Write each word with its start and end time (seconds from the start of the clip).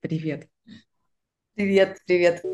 Привет. 0.00 0.48
Привет, 1.54 1.98
привет. 2.06 2.44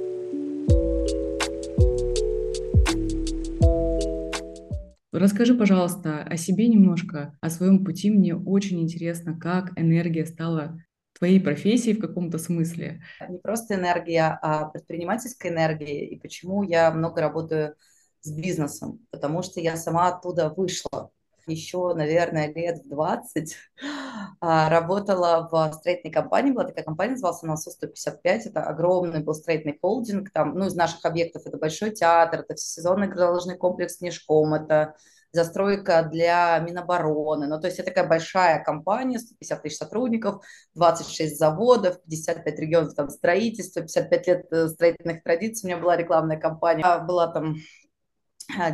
Расскажи, 5.12 5.54
пожалуйста, 5.54 6.22
о 6.22 6.38
себе 6.38 6.68
немножко, 6.68 7.36
о 7.42 7.50
своем 7.50 7.84
пути. 7.84 8.10
Мне 8.10 8.34
очень 8.34 8.80
интересно, 8.80 9.38
как 9.38 9.78
энергия 9.78 10.24
стала 10.24 10.80
твоей 11.12 11.38
профессией 11.38 11.96
в 11.96 12.00
каком-то 12.00 12.38
смысле. 12.38 13.02
Не 13.28 13.38
просто 13.38 13.74
энергия, 13.74 14.38
а 14.40 14.70
предпринимательская 14.70 15.52
энергия. 15.52 16.06
И 16.06 16.18
почему 16.18 16.62
я 16.62 16.90
много 16.92 17.20
работаю 17.20 17.76
с 18.20 18.32
бизнесом? 18.32 19.06
Потому 19.10 19.42
что 19.42 19.60
я 19.60 19.76
сама 19.76 20.08
оттуда 20.08 20.48
вышла. 20.48 21.10
Еще, 21.46 21.94
наверное, 21.94 22.52
лет 22.52 22.84
в 22.84 22.88
20 22.88 23.56
а, 24.40 24.68
работала 24.70 25.48
в 25.50 25.72
строительной 25.74 26.12
компании. 26.12 26.52
Была 26.52 26.64
такая 26.64 26.84
компания, 26.84 27.12
называлась 27.12 27.42
она 27.42 27.56
СО-155. 27.56 28.40
Это 28.46 28.62
огромный 28.62 29.22
был 29.22 29.34
строительный 29.34 29.78
холдинг. 29.80 30.30
Там, 30.30 30.54
ну, 30.54 30.66
из 30.66 30.74
наших 30.74 31.04
объектов 31.04 31.42
это 31.46 31.58
Большой 31.58 31.90
театр, 31.90 32.40
это 32.40 32.54
всесезонный 32.54 33.08
горнолыжный 33.08 33.56
комплекс 33.56 33.96
Снежком, 33.96 34.54
это 34.54 34.94
застройка 35.34 36.08
для 36.10 36.58
Минобороны. 36.60 37.46
Ну, 37.46 37.60
то 37.60 37.66
есть 37.66 37.78
это 37.78 37.90
такая 37.90 38.08
большая 38.08 38.62
компания, 38.62 39.18
150 39.18 39.62
тысяч 39.62 39.76
сотрудников, 39.76 40.44
26 40.74 41.38
заводов, 41.38 42.00
55 42.02 42.58
регионов 42.60 42.94
там 42.94 43.10
строительства, 43.10 43.82
55 43.82 44.26
лет 44.28 44.46
э, 44.52 44.68
строительных 44.68 45.22
традиций. 45.22 45.66
У 45.66 45.72
меня 45.72 45.82
была 45.82 45.96
рекламная 45.96 46.38
компания. 46.38 46.84
Была 47.00 47.28
там 47.28 47.56
а, 47.56 47.56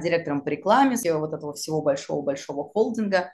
директором 0.03 0.43
по 0.43 0.49
рекламе 0.49 0.97
вот 1.15 1.33
этого 1.33 1.55
всего 1.55 1.83
большого-большого 1.83 2.65
холдинга. 2.65 3.33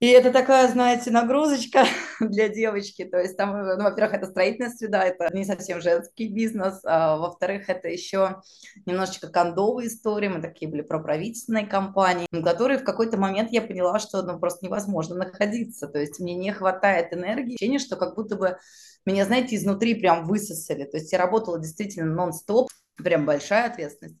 И 0.00 0.08
это 0.08 0.32
такая, 0.32 0.68
знаете, 0.68 1.10
нагрузочка 1.10 1.86
для 2.20 2.48
девочки. 2.48 3.04
То 3.04 3.18
есть 3.18 3.38
там, 3.38 3.52
ну, 3.52 3.84
во-первых, 3.84 4.14
это 4.14 4.26
строительная 4.26 4.70
среда, 4.70 5.04
это 5.04 5.30
не 5.32 5.44
совсем 5.44 5.80
женский 5.80 6.28
бизнес. 6.28 6.80
А, 6.84 7.16
во-вторых, 7.16 7.70
это 7.70 7.88
еще 7.88 8.42
немножечко 8.84 9.28
кондовые 9.28 9.88
истории. 9.88 10.28
Мы 10.28 10.42
такие 10.42 10.70
были 10.70 10.82
про 10.82 10.98
правительственные 10.98 11.66
компании, 11.66 12.26
в 12.30 12.42
которые 12.42 12.80
в 12.80 12.84
какой-то 12.84 13.16
момент 13.16 13.50
я 13.50 13.62
поняла, 13.62 13.98
что 13.98 14.22
ну, 14.22 14.38
просто 14.38 14.66
невозможно 14.66 15.14
находиться. 15.14 15.86
То 15.86 15.98
есть 16.00 16.20
мне 16.20 16.34
не 16.34 16.52
хватает 16.52 17.14
энергии. 17.14 17.54
Ощущение, 17.54 17.78
что 17.78 17.96
как 17.96 18.14
будто 18.16 18.36
бы 18.36 18.58
меня, 19.06 19.24
знаете, 19.24 19.56
изнутри 19.56 19.94
прям 19.94 20.26
высосали. 20.26 20.84
То 20.84 20.98
есть 20.98 21.12
я 21.12 21.18
работала 21.18 21.58
действительно 21.58 22.12
нон-стоп, 22.12 22.68
прям 22.96 23.24
большая 23.24 23.70
ответственность. 23.70 24.18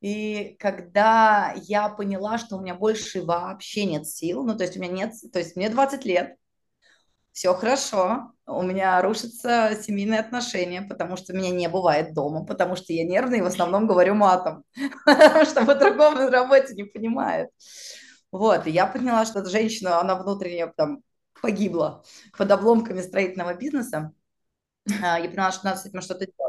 И 0.00 0.56
когда 0.60 1.54
я 1.56 1.88
поняла, 1.88 2.38
что 2.38 2.56
у 2.56 2.60
меня 2.60 2.74
больше 2.74 3.22
вообще 3.22 3.84
нет 3.84 4.06
сил, 4.06 4.44
ну, 4.44 4.56
то 4.56 4.64
есть 4.64 4.76
у 4.76 4.80
меня 4.80 4.92
нет, 4.92 5.14
то 5.32 5.38
есть 5.40 5.56
мне 5.56 5.70
20 5.70 6.04
лет, 6.04 6.36
все 7.32 7.54
хорошо, 7.54 8.32
у 8.46 8.62
меня 8.62 9.00
рушатся 9.02 9.76
семейные 9.80 10.20
отношения, 10.20 10.82
потому 10.82 11.16
что 11.16 11.32
меня 11.32 11.50
не 11.50 11.68
бывает 11.68 12.14
дома, 12.14 12.44
потому 12.44 12.76
что 12.76 12.92
я 12.92 13.04
нервная 13.04 13.38
и 13.38 13.42
в 13.42 13.46
основном 13.46 13.86
говорю 13.86 14.14
матом, 14.14 14.64
потому 15.04 15.44
что 15.44 15.64
по-другому 15.64 16.16
на 16.16 16.30
работе 16.30 16.74
не 16.74 16.84
понимает. 16.84 17.50
Вот, 18.30 18.66
и 18.66 18.70
я 18.70 18.86
поняла, 18.86 19.24
что 19.24 19.40
эта 19.40 19.50
женщина, 19.50 20.00
она 20.00 20.16
внутренне 20.16 20.66
там 20.76 21.02
погибла 21.40 22.04
под 22.36 22.50
обломками 22.50 23.00
строительного 23.00 23.54
бизнеса. 23.54 24.12
А, 25.02 25.18
я 25.18 25.28
поняла, 25.28 25.52
что 25.52 25.66
надо 25.66 25.78
с 25.78 25.86
этим 25.86 26.00
что-то 26.00 26.26
делать. 26.26 26.47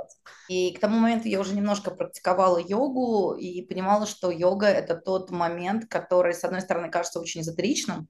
И 0.50 0.74
к 0.74 0.80
тому 0.80 0.98
моменту 1.00 1.28
я 1.28 1.40
уже 1.40 1.54
немножко 1.54 1.92
практиковала 1.92 2.58
йогу 2.58 3.36
и 3.36 3.62
понимала, 3.62 4.08
что 4.08 4.32
йога– 4.32 4.66
это 4.68 4.96
тот 4.96 5.30
момент, 5.30 5.86
который, 5.88 6.34
с 6.34 6.44
одной 6.44 6.62
стороны, 6.62 6.90
кажется 6.90 7.20
очень 7.20 7.42
эзотеричным, 7.42 8.10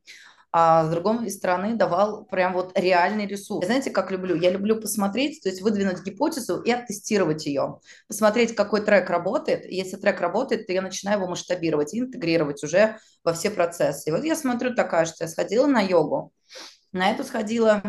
а 0.54 0.86
с 0.86 0.90
другой 0.90 1.30
стороны 1.32 1.76
давал 1.76 2.24
прям 2.24 2.54
вот 2.54 2.72
реальный 2.80 3.28
ресурс. 3.28 3.66
Знаете, 3.66 3.92
как 3.92 4.10
люблю? 4.10 4.36
Я 4.36 4.52
люблю 4.52 4.80
посмотреть, 4.80 5.44
то 5.44 5.50
есть 5.50 5.62
выдвинуть 5.62 6.02
гипотезу 6.02 6.62
и 6.62 6.72
оттестировать 6.72 7.46
ее. 7.46 7.82
Посмотреть, 8.08 8.56
какой 8.56 8.86
трек 8.86 9.10
работает. 9.10 9.66
И 9.66 9.76
если 9.76 9.98
трек 9.98 10.22
работает, 10.22 10.66
то 10.66 10.72
я 10.72 10.82
начинаю 10.82 11.20
его 11.20 11.28
масштабировать 11.28 11.94
и 11.94 12.00
интегрировать 12.00 12.64
уже 12.64 13.00
во 13.26 13.34
все 13.34 13.52
процессы. 13.52 14.10
И 14.10 14.14
вот 14.14 14.24
я 14.24 14.38
смотрю 14.38 14.74
такая, 14.74 15.06
что 15.06 15.26
я 15.26 15.28
сходила 15.28 15.68
на 15.68 15.82
йогу. 15.82 16.32
На 16.94 17.12
эту 17.12 17.26
сходила 17.26 17.84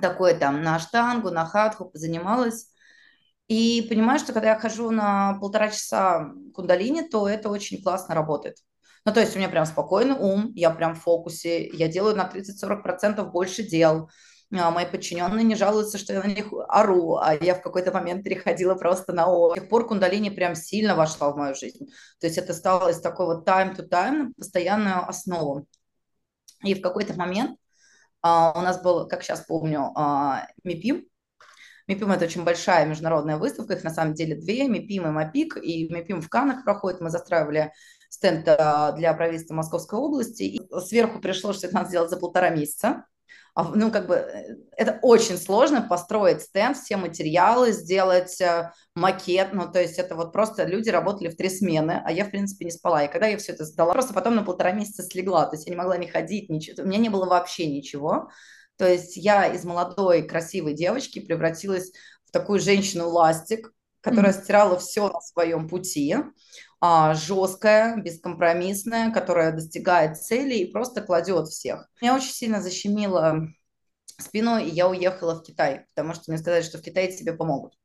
такое 0.00 0.38
там 0.38 0.62
на 0.62 0.78
штангу, 0.78 1.30
на 1.30 1.46
хатху, 1.46 1.86
позанималась. 1.86 2.68
И 3.48 3.86
понимаю, 3.88 4.18
что 4.18 4.32
когда 4.32 4.50
я 4.50 4.58
хожу 4.58 4.90
на 4.90 5.38
полтора 5.40 5.70
часа 5.70 6.32
кундалини, 6.54 7.08
то 7.08 7.28
это 7.28 7.48
очень 7.48 7.82
классно 7.82 8.14
работает. 8.14 8.58
Ну, 9.04 9.12
то 9.12 9.20
есть 9.20 9.34
у 9.34 9.38
меня 9.38 9.48
прям 9.48 9.64
спокойный 9.64 10.16
ум, 10.18 10.52
я 10.54 10.70
прям 10.70 10.94
в 10.94 11.02
фокусе, 11.02 11.66
я 11.68 11.88
делаю 11.88 12.14
на 12.14 12.28
30-40% 12.28 13.24
больше 13.30 13.62
дел. 13.62 14.10
А 14.52 14.70
мои 14.70 14.86
подчиненные 14.86 15.44
не 15.44 15.54
жалуются, 15.54 15.98
что 15.98 16.14
я 16.14 16.22
на 16.22 16.26
них 16.26 16.52
ору, 16.68 17.16
а 17.16 17.34
я 17.34 17.54
в 17.54 17.62
какой-то 17.62 17.92
момент 17.92 18.24
переходила 18.24 18.74
просто 18.74 19.12
на 19.12 19.26
О. 19.26 19.52
С 19.52 19.54
тех 19.54 19.68
пор 19.68 19.86
кундалини 19.86 20.30
прям 20.30 20.54
сильно 20.54 20.94
вошла 20.94 21.30
в 21.30 21.36
мою 21.36 21.54
жизнь. 21.54 21.86
То 22.18 22.26
есть 22.26 22.38
это 22.38 22.54
стало 22.54 22.88
из 22.90 23.00
такой 23.00 23.26
вот 23.26 23.46
time 23.46 23.76
to 23.76 23.86
time 23.86 24.32
постоянную 24.36 25.06
основу. 25.06 25.66
И 26.62 26.74
в 26.74 26.80
какой-то 26.80 27.14
момент 27.14 27.58
а, 28.22 28.58
у 28.58 28.62
нас 28.62 28.82
был, 28.82 29.06
как 29.06 29.22
сейчас 29.22 29.40
помню, 29.40 29.92
а, 29.94 30.48
МИПИМ. 30.64 31.04
МИПИМ– 31.88 32.12
это 32.12 32.26
очень 32.26 32.44
большая 32.44 32.86
международная 32.86 33.38
выставка, 33.38 33.74
их 33.74 33.82
на 33.82 33.90
самом 33.90 34.14
деле 34.14 34.36
две, 34.36 34.68
МИПИМ 34.68 35.06
и 35.06 35.10
МАПИК, 35.10 35.56
и 35.62 35.92
МИПИМ 35.92 36.20
в 36.20 36.28
Канах 36.28 36.64
проходит, 36.64 37.00
мы 37.00 37.10
застраивали 37.10 37.72
стенд 38.10 38.46
а, 38.46 38.92
для 38.92 39.12
правительства 39.14 39.54
Московской 39.54 39.98
области, 39.98 40.42
и 40.42 40.60
сверху 40.80 41.20
пришло, 41.20 41.52
что 41.52 41.66
это 41.66 41.76
надо 41.76 41.88
сделать 41.88 42.10
за 42.10 42.18
полтора 42.18 42.50
месяца, 42.50 43.04
а, 43.54 43.64
ну, 43.74 43.90
как 43.90 44.06
бы, 44.06 44.14
э, 44.14 44.54
это 44.76 45.00
очень 45.02 45.36
сложно 45.36 45.82
построить 45.82 46.42
стенд, 46.42 46.76
все 46.76 46.96
материалы, 46.96 47.72
сделать 47.72 48.40
э, 48.40 48.70
макет, 48.94 49.48
ну, 49.52 49.68
то 49.68 49.80
есть 49.80 49.98
это 49.98 50.14
вот 50.14 50.32
просто 50.32 50.64
люди 50.64 50.90
работали 50.90 51.28
в 51.28 51.36
три 51.36 51.48
смены, 51.48 52.00
а 52.04 52.12
я, 52.12 52.24
в 52.24 52.30
принципе, 52.30 52.66
не 52.66 52.70
спала. 52.70 53.02
И 53.02 53.10
когда 53.10 53.26
я 53.26 53.36
все 53.36 53.52
это 53.52 53.64
сдала, 53.64 53.94
просто 53.94 54.14
потом 54.14 54.36
на 54.36 54.44
полтора 54.44 54.70
месяца 54.70 55.02
слегла, 55.02 55.46
то 55.46 55.56
есть 55.56 55.66
я 55.66 55.72
не 55.72 55.76
могла 55.76 55.96
не 55.96 56.06
ходить, 56.06 56.48
ничего, 56.48 56.84
у 56.84 56.86
меня 56.86 56.98
не 56.98 57.08
было 57.08 57.26
вообще 57.26 57.66
ничего. 57.66 58.28
То 58.78 58.88
есть 58.88 59.16
я 59.16 59.46
из 59.46 59.64
молодой, 59.64 60.22
красивой 60.22 60.72
девочки 60.72 61.18
превратилась 61.18 61.92
в 62.24 62.30
такую 62.30 62.60
женщину-ластик, 62.60 63.72
которая 64.00 64.32
mm-hmm. 64.32 64.42
стирала 64.44 64.78
все 64.78 65.08
на 65.08 65.20
своем 65.20 65.68
пути, 65.68 66.16
а, 66.80 67.14
жесткая, 67.14 67.96
бескомпромиссная, 67.96 69.12
которая 69.12 69.52
достигает 69.52 70.16
цели 70.16 70.54
и 70.54 70.72
просто 70.72 71.02
кладет 71.02 71.48
всех. 71.48 71.88
Меня 72.00 72.14
очень 72.14 72.32
сильно 72.32 72.62
защемило 72.62 73.48
спиной, 74.18 74.68
и 74.68 74.74
я 74.74 74.88
уехала 74.88 75.34
в 75.34 75.42
Китай, 75.42 75.86
потому 75.94 76.14
что 76.14 76.24
мне 76.28 76.38
сказали, 76.38 76.62
что 76.62 76.78
в 76.78 76.82
Китае 76.82 77.12
тебе 77.12 77.32
помогут. 77.32 77.77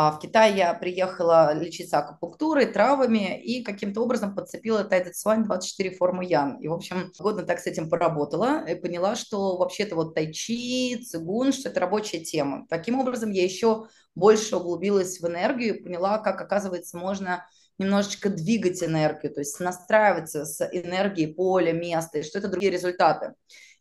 А 0.00 0.12
в 0.12 0.20
Китай 0.20 0.54
я 0.54 0.74
приехала 0.74 1.52
лечиться 1.52 1.98
акупунктурой, 1.98 2.66
травами 2.66 3.36
и 3.42 3.64
каким-то 3.64 4.00
образом 4.02 4.32
подцепила 4.32 4.84
Тайдет 4.84 5.16
Свайн 5.16 5.42
24 5.42 5.96
форму 5.96 6.22
Ян. 6.22 6.56
И, 6.60 6.68
в 6.68 6.72
общем, 6.72 7.10
годно 7.18 7.42
так 7.42 7.58
с 7.58 7.66
этим 7.66 7.90
поработала 7.90 8.64
и 8.64 8.76
поняла, 8.76 9.16
что 9.16 9.56
вообще-то 9.56 9.96
вот 9.96 10.14
тайчи, 10.14 11.02
цигун, 11.02 11.52
что 11.52 11.70
это 11.70 11.80
рабочая 11.80 12.20
тема. 12.20 12.64
Таким 12.70 13.00
образом, 13.00 13.32
я 13.32 13.42
еще 13.42 13.88
больше 14.14 14.54
углубилась 14.54 15.18
в 15.18 15.26
энергию 15.26 15.74
и 15.76 15.82
поняла, 15.82 16.18
как, 16.18 16.40
оказывается, 16.40 16.96
можно 16.96 17.44
немножечко 17.76 18.28
двигать 18.28 18.80
энергию, 18.84 19.34
то 19.34 19.40
есть 19.40 19.58
настраиваться 19.58 20.44
с 20.44 20.64
энергией 20.70 21.34
поля, 21.34 21.72
места, 21.72 22.18
и 22.18 22.22
что 22.22 22.38
это 22.38 22.46
другие 22.46 22.70
результаты. 22.70 23.34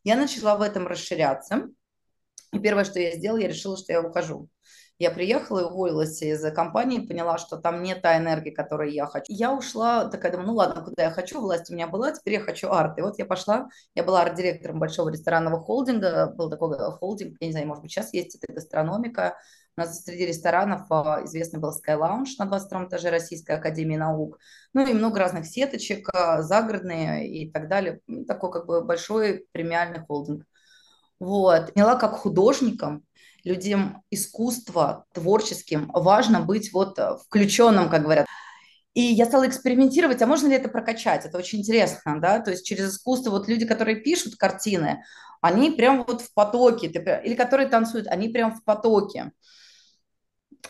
Я 0.04 0.16
начала 0.16 0.58
в 0.58 0.64
этом 0.64 0.88
расширяться. 0.88 1.68
И 2.54 2.58
первое, 2.58 2.86
что 2.86 3.00
я 3.00 3.12
сделала, 3.12 3.38
я 3.38 3.50
решила, 3.50 3.78
что 3.78 3.94
я 3.94 4.02
ухожу. 4.02 4.50
Я 5.00 5.12
приехала 5.12 5.60
и 5.60 5.64
уволилась 5.64 6.22
из 6.24 6.42
компании, 6.54 7.06
поняла, 7.06 7.38
что 7.38 7.58
там 7.58 7.84
не 7.84 7.94
та 7.94 8.18
энергия, 8.18 8.52
которую 8.52 8.92
я 8.92 9.06
хочу. 9.06 9.32
Я 9.32 9.54
ушла, 9.54 10.06
такая 10.06 10.32
думаю, 10.32 10.48
ну 10.48 10.56
ладно, 10.56 10.84
куда 10.84 11.04
я 11.04 11.12
хочу, 11.12 11.40
власть 11.40 11.70
у 11.70 11.74
меня 11.74 11.88
была, 11.88 12.12
теперь 12.12 12.36
я 12.36 12.40
хочу 12.40 12.72
арт. 12.72 12.98
И 12.98 13.02
вот 13.02 13.20
я 13.20 13.26
пошла, 13.26 13.70
я 13.94 14.04
была 14.04 14.22
арт-директором 14.24 14.80
большого 14.80 15.10
ресторанного 15.10 15.60
холдинга, 15.60 16.34
был 16.36 16.50
такой 16.50 16.78
холдинг, 16.94 17.38
я 17.40 17.48
не 17.48 17.52
знаю, 17.54 17.68
может 17.68 17.84
быть, 17.84 17.92
сейчас 17.92 18.12
есть, 18.14 18.36
это 18.42 18.52
гастрономика, 18.52 19.38
у 19.78 19.82
нас 19.82 20.04
среди 20.04 20.26
ресторанов 20.26 20.88
а, 20.90 21.22
известный 21.26 21.60
был 21.60 21.70
Sky 21.70 21.96
Lounge 22.00 22.32
на 22.40 22.46
22 22.48 22.86
этаже 22.86 23.12
Российской 23.12 23.52
Академии 23.52 23.96
Наук. 23.96 24.40
Ну 24.74 24.84
и 24.84 24.92
много 24.92 25.20
разных 25.20 25.46
сеточек, 25.46 26.10
а, 26.12 26.42
загородные 26.42 27.30
и 27.30 27.52
так 27.52 27.70
далее. 27.70 28.00
Ну, 28.08 28.26
такой 28.26 28.52
как 28.52 28.66
бы 28.66 28.84
большой 28.84 29.46
премиальный 29.52 30.00
холдинг. 30.00 30.46
Вот. 31.20 31.74
Поняла, 31.76 31.96
как 31.96 32.14
художникам, 32.14 33.04
людям 33.48 34.04
искусства, 34.12 35.06
творческим, 35.14 35.90
важно 35.94 36.42
быть 36.42 36.72
вот 36.74 37.00
а, 37.00 37.18
включенным, 37.18 37.90
как 37.90 38.04
говорят. 38.04 38.28
И 38.94 39.02
я 39.02 39.26
стала 39.26 39.48
экспериментировать, 39.48 40.22
а 40.22 40.28
можно 40.28 40.48
ли 40.48 40.56
это 40.56 40.70
прокачать? 40.70 41.26
Это 41.26 41.38
очень 41.38 41.60
интересно, 41.60 42.20
да, 42.20 42.40
то 42.40 42.52
есть 42.52 42.66
через 42.66 42.94
искусство 42.94 43.32
вот 43.32 43.48
люди, 43.48 43.66
которые 43.66 43.98
пишут 43.98 44.36
картины, 44.36 45.04
они 45.42 45.72
прям 45.72 46.04
вот 46.04 46.22
в 46.22 46.34
потоке, 46.34 46.88
или 46.88 47.36
которые 47.36 47.70
танцуют, 47.70 48.08
они 48.08 48.30
прям 48.30 48.56
в 48.56 48.64
потоке 48.64 49.32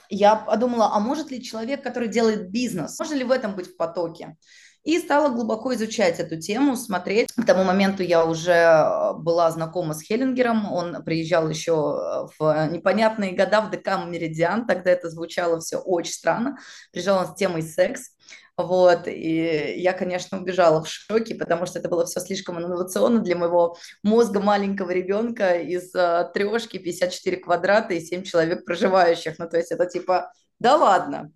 я 0.10 0.36
подумала, 0.36 0.92
а 0.94 1.00
может 1.00 1.32
ли 1.32 1.44
человек, 1.44 1.84
который 1.84 2.08
делает 2.08 2.50
бизнес, 2.50 2.98
можно 3.00 3.16
ли 3.16 3.24
в 3.24 3.32
этом 3.32 3.56
быть 3.56 3.68
в 3.68 3.78
потоке? 3.78 4.38
И 4.84 5.00
стала 5.00 5.30
глубоко 5.30 5.74
изучать 5.74 6.20
эту 6.20 6.40
тему, 6.40 6.78
смотреть. 6.78 7.32
К 7.34 7.46
тому 7.46 7.64
моменту 7.64 8.04
я 8.04 8.26
уже 8.26 8.52
э, 8.52 9.14
была 9.16 9.52
знакома 9.52 9.94
с 9.94 10.02
Хеллингером. 10.02 10.72
Он 10.72 11.04
приезжал 11.04 11.50
еще 11.50 12.30
в 12.40 12.68
непонятные 12.72 13.34
года 13.36 13.62
в 13.62 13.70
ДК 13.70 13.98
Меридиан. 14.08 14.66
Тогда 14.66 14.92
это 14.92 15.10
звучало 15.10 15.60
все 15.60 15.78
очень 15.78 16.14
странно. 16.14 16.58
Приезжал 16.92 17.20
он 17.20 17.28
с 17.28 17.36
темой 17.36 17.64
секс. 17.64 18.12
Вот, 18.58 19.08
и 19.08 19.76
я, 19.78 19.94
конечно, 19.94 20.40
убежала 20.40 20.84
в 20.84 20.90
шоке, 20.90 21.36
потому 21.36 21.68
что 21.68 21.78
это 21.78 21.90
было 21.90 22.08
все 22.08 22.20
слишком 22.20 22.58
инновационно 22.58 23.20
для 23.20 23.36
моего 23.36 23.78
мозга 24.02 24.40
маленького 24.40 24.90
ребенка 24.90 25.60
из 25.60 25.94
uh, 25.94 26.32
трешки 26.34 26.80
54 26.80 27.38
квадрата 27.38 27.94
и 27.94 28.00
7 28.00 28.24
человек 28.24 28.66
проживающих. 28.66 29.38
Ну, 29.38 29.48
то 29.48 29.58
есть 29.58 29.72
это 29.72 29.86
типа 29.86 30.32
да 30.60 30.76
ладно. 30.76 31.32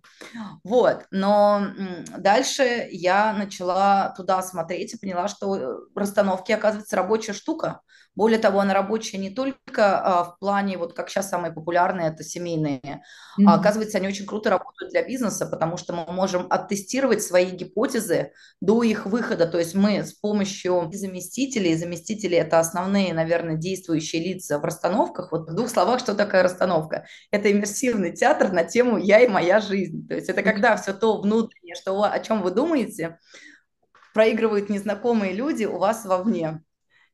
Вот, 0.64 1.06
но 1.10 1.68
дальше 2.18 2.88
я 2.90 3.32
начала 3.32 4.10
туда 4.16 4.42
смотреть 4.42 4.94
и 4.94 4.98
поняла, 4.98 5.28
что 5.28 5.56
э, 5.56 5.78
расстановки, 5.94 6.52
оказывается, 6.52 6.96
рабочая 6.96 7.32
штука. 7.32 7.80
Более 8.14 8.38
того, 8.38 8.60
она 8.60 8.74
рабочая 8.74 9.16
не 9.16 9.30
только 9.30 9.98
а, 9.98 10.24
в 10.24 10.38
плане, 10.38 10.76
вот 10.76 10.92
как 10.92 11.08
сейчас 11.08 11.30
самые 11.30 11.52
популярные, 11.52 12.08
это 12.08 12.22
семейные, 12.22 12.80
mm-hmm. 12.80 13.44
а 13.46 13.54
оказывается, 13.54 13.96
они 13.98 14.08
очень 14.08 14.26
круто 14.26 14.50
работают 14.50 14.90
для 14.90 15.02
бизнеса, 15.02 15.46
потому 15.46 15.78
что 15.78 15.94
мы 15.94 16.12
можем 16.12 16.46
оттестировать 16.50 17.22
свои 17.22 17.50
гипотезы 17.50 18.32
до 18.60 18.82
их 18.82 19.06
выхода. 19.06 19.46
То 19.46 19.58
есть 19.58 19.74
мы 19.74 20.04
с 20.04 20.12
помощью 20.12 20.90
заместителей, 20.92 21.74
заместители 21.74 22.36
это 22.36 22.58
основные, 22.58 23.14
наверное, 23.14 23.56
действующие 23.56 24.22
лица 24.22 24.58
в 24.58 24.64
расстановках. 24.64 25.32
Вот 25.32 25.48
в 25.48 25.54
двух 25.54 25.70
словах, 25.70 26.00
что 26.00 26.14
такое 26.14 26.42
расстановка? 26.42 27.06
Это 27.30 27.50
иммерсивный 27.50 28.12
театр 28.12 28.52
на 28.52 28.64
тему 28.64 28.98
«Я 28.98 29.20
и 29.20 29.28
моя 29.28 29.60
жизнь». 29.60 30.06
То 30.06 30.14
есть 30.14 30.28
это 30.28 30.42
когда 30.42 30.76
все 30.76 30.92
то 30.92 31.20
внутреннее, 31.20 31.74
что, 31.76 32.02
о 32.02 32.18
чем 32.20 32.42
вы 32.42 32.50
думаете, 32.50 33.18
проигрывают 34.12 34.68
незнакомые 34.68 35.32
люди 35.32 35.64
у 35.64 35.78
вас 35.78 36.04
вовне. 36.04 36.62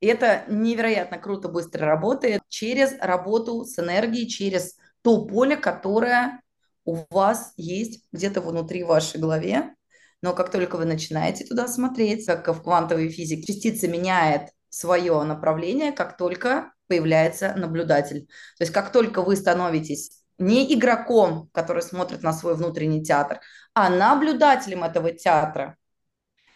И 0.00 0.06
это 0.06 0.44
невероятно 0.48 1.18
круто, 1.18 1.48
быстро 1.48 1.86
работает 1.86 2.42
через 2.48 2.94
работу 3.00 3.64
с 3.64 3.78
энергией, 3.78 4.28
через 4.28 4.76
то 5.02 5.26
поле, 5.26 5.56
которое 5.56 6.40
у 6.84 7.04
вас 7.10 7.52
есть 7.56 8.04
где-то 8.12 8.40
внутри 8.40 8.84
вашей 8.84 9.20
голове. 9.20 9.74
Но 10.22 10.34
как 10.34 10.50
только 10.50 10.76
вы 10.76 10.84
начинаете 10.84 11.44
туда 11.44 11.68
смотреть, 11.68 12.26
как 12.26 12.48
в 12.48 12.62
квантовой 12.62 13.08
физике, 13.08 13.52
частица 13.52 13.88
меняет 13.88 14.50
свое 14.68 15.22
направление, 15.22 15.92
как 15.92 16.16
только 16.16 16.72
появляется 16.86 17.54
наблюдатель. 17.56 18.26
То 18.56 18.62
есть 18.62 18.72
как 18.72 18.92
только 18.92 19.22
вы 19.22 19.36
становитесь 19.36 20.22
не 20.38 20.72
игроком, 20.74 21.48
который 21.52 21.82
смотрит 21.82 22.22
на 22.22 22.32
свой 22.32 22.54
внутренний 22.54 23.04
театр, 23.04 23.40
а 23.74 23.90
наблюдателем 23.90 24.84
этого 24.84 25.12
театра, 25.12 25.76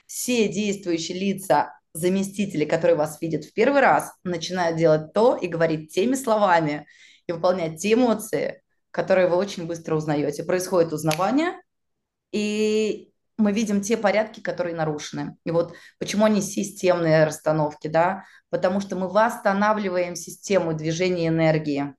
все 0.07 0.49
действующие 0.49 1.19
лица 1.19 1.79
заместители, 1.95 2.65
которые 2.65 2.97
вас 2.97 3.21
видят 3.21 3.45
в 3.45 3.53
первый 3.53 3.81
раз, 3.81 4.13
начинают 4.25 4.77
делать 4.77 5.13
то 5.13 5.37
и 5.37 5.47
говорить 5.47 5.93
теми 5.93 6.15
словами 6.15 6.87
и 7.27 7.33
выполнять 7.33 7.81
те 7.81 7.95
эмоции, 7.95 8.63
которые 8.91 9.29
вы 9.29 9.37
очень 9.37 9.67
быстро 9.67 9.97
узнаете. 9.97 10.45
Происходит 10.45 10.93
узнавание, 10.93 11.61
и 12.33 13.13
мы 13.39 13.53
видим 13.53 13.81
те 13.81 13.97
порядки, 13.97 14.41
которые 14.41 14.75
нарушены. 14.75 15.37
И 15.45 15.51
вот 15.51 15.75
почему 15.99 16.25
они 16.25 16.41
системные 16.41 17.25
расстановки, 17.25 17.89
да? 17.89 18.25
Потому 18.51 18.81
что 18.81 18.97
мы 18.97 19.09
восстанавливаем 19.09 20.17
систему 20.17 20.75
движения 20.75 21.29
энергии. 21.29 21.95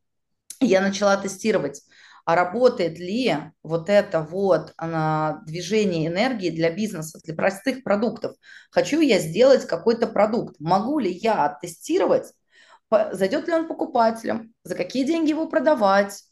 Я 0.60 0.82
начала 0.82 1.18
тестировать 1.18 1.82
а 2.26 2.36
работает 2.36 3.00
ли 3.00 3.36
вот 3.64 3.90
это 3.90 4.22
вот 4.22 4.74
она, 4.78 5.42
движение 5.46 6.08
энергии 6.08 6.50
для 6.50 6.72
бизнеса, 6.72 7.20
для 7.24 7.36
простых 7.36 7.84
продуктов. 7.84 8.36
Хочу 8.72 9.02
я 9.02 9.20
сделать 9.20 9.66
какой-то 9.66 10.08
продукт, 10.08 10.56
могу 10.60 11.00
ли 11.00 11.12
я 11.12 11.46
оттестировать, 11.46 12.32
зайдет 13.12 13.48
ли 13.48 13.54
он 13.54 13.68
покупателям, 13.68 14.54
за 14.64 14.76
какие 14.76 15.04
деньги 15.04 15.30
его 15.30 15.48
продавать, 15.48 16.24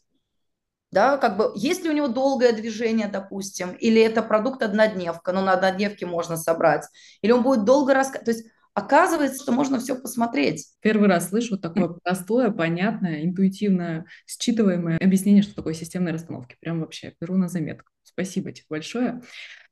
да, 0.92 1.16
как 1.16 1.38
бы, 1.38 1.52
есть 1.54 1.82
ли 1.84 1.90
у 1.90 1.94
него 1.94 2.08
долгое 2.08 2.52
движение, 2.52 3.08
допустим, 3.08 3.72
или 3.72 4.00
это 4.00 4.22
продукт 4.22 4.62
однодневка, 4.62 5.32
но 5.32 5.40
на 5.40 5.52
однодневке 5.54 6.04
можно 6.04 6.36
собрать, 6.36 6.86
или 7.22 7.32
он 7.32 7.42
будет 7.42 7.64
долго 7.64 7.94
рассказывать, 7.94 8.24
то 8.26 8.30
есть 8.30 8.46
Оказывается, 8.74 9.42
что 9.42 9.52
можно 9.52 9.78
все 9.78 10.00
посмотреть. 10.00 10.66
Первый 10.80 11.08
раз 11.08 11.28
слышу 11.28 11.58
такое 11.58 11.88
простое, 12.02 12.50
понятное, 12.50 13.24
интуитивное, 13.24 14.06
считываемое 14.26 14.98
объяснение, 14.98 15.42
что 15.42 15.54
такое 15.54 15.74
системные 15.74 16.14
расстановки. 16.14 16.56
Прям 16.60 16.80
вообще 16.80 17.14
беру 17.20 17.36
на 17.36 17.48
заметку. 17.48 17.90
Спасибо 18.02 18.52
тебе 18.52 18.64
большое. 18.70 19.20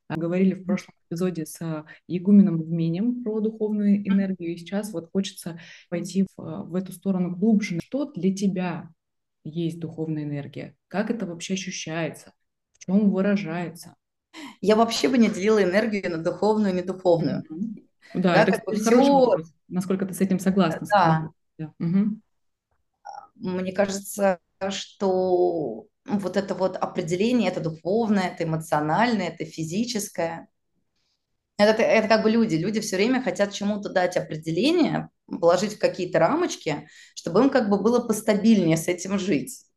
А, 0.08 0.17
говорили 0.17 0.55
в 0.55 0.64
прошлом 0.64 0.94
эпизоде 1.08 1.47
с 1.47 1.87
Игуменом 2.08 2.61
Вменем 2.61 3.23
про 3.23 3.41
духовную 3.41 4.06
энергию, 4.06 4.52
и 4.52 4.56
сейчас 4.56 4.93
вот 4.93 5.08
хочется 5.12 5.58
пойти 5.88 6.26
в, 6.37 6.64
в 6.64 6.75
эту 6.75 6.93
сторону 6.93 7.35
глубже. 7.35 7.79
Что 7.82 8.11
для 8.11 8.35
тебя 8.35 8.91
есть 9.44 9.79
духовная 9.79 10.25
энергия? 10.25 10.76
Как 10.88 11.11
это 11.11 11.26
вообще 11.26 11.55
ощущается? 11.55 12.32
В 12.73 12.85
чем 12.85 13.11
выражается? 13.11 13.94
Я 14.61 14.76
вообще 14.76 15.08
бы 15.08 15.17
не 15.17 15.31
делила 15.31 15.62
энергию 15.62 16.11
на 16.11 16.19
духовную 16.19 16.75
и 16.75 16.76
недуховную. 16.76 17.44
Mm-hmm. 17.49 17.90
Да, 18.15 18.35
да 18.35 18.43
это 18.43 18.53
как 18.53 18.65
хороший 18.65 19.11
вопрос. 19.11 19.53
Насколько 19.69 20.07
ты 20.07 20.15
с 20.15 20.21
этим 20.21 20.39
согласна? 20.39 20.87
Да. 20.91 21.31
да. 21.59 21.73
Угу. 21.79 22.21
Мне 23.37 23.73
кажется, 23.73 24.39
что 24.71 25.87
вот 26.07 26.37
это 26.37 26.55
вот 26.55 26.77
определение, 26.77 27.51
это 27.51 27.61
духовное, 27.61 28.29
это 28.29 28.45
эмоциональное, 28.45 29.29
это 29.29 29.45
физическое. 29.45 30.49
Это, 31.57 31.83
это 31.83 32.09
как 32.09 32.23
бы 32.23 32.31
люди. 32.31 32.57
Люди 32.57 32.81
все 32.81 32.97
время 32.97 33.23
хотят 33.23 33.53
чему-то 33.53 33.91
дать 33.91 34.17
определение, 34.17 35.11
положить 35.27 35.75
в 35.75 35.79
какие-то 35.79 36.19
рамочки, 36.19 36.89
чтобы 37.15 37.41
им 37.41 37.51
как 37.51 37.69
бы 37.69 37.81
было 37.81 38.01
постабильнее 38.01 38.77
с 38.77 38.89
этим 38.89 39.19
жить 39.19 39.69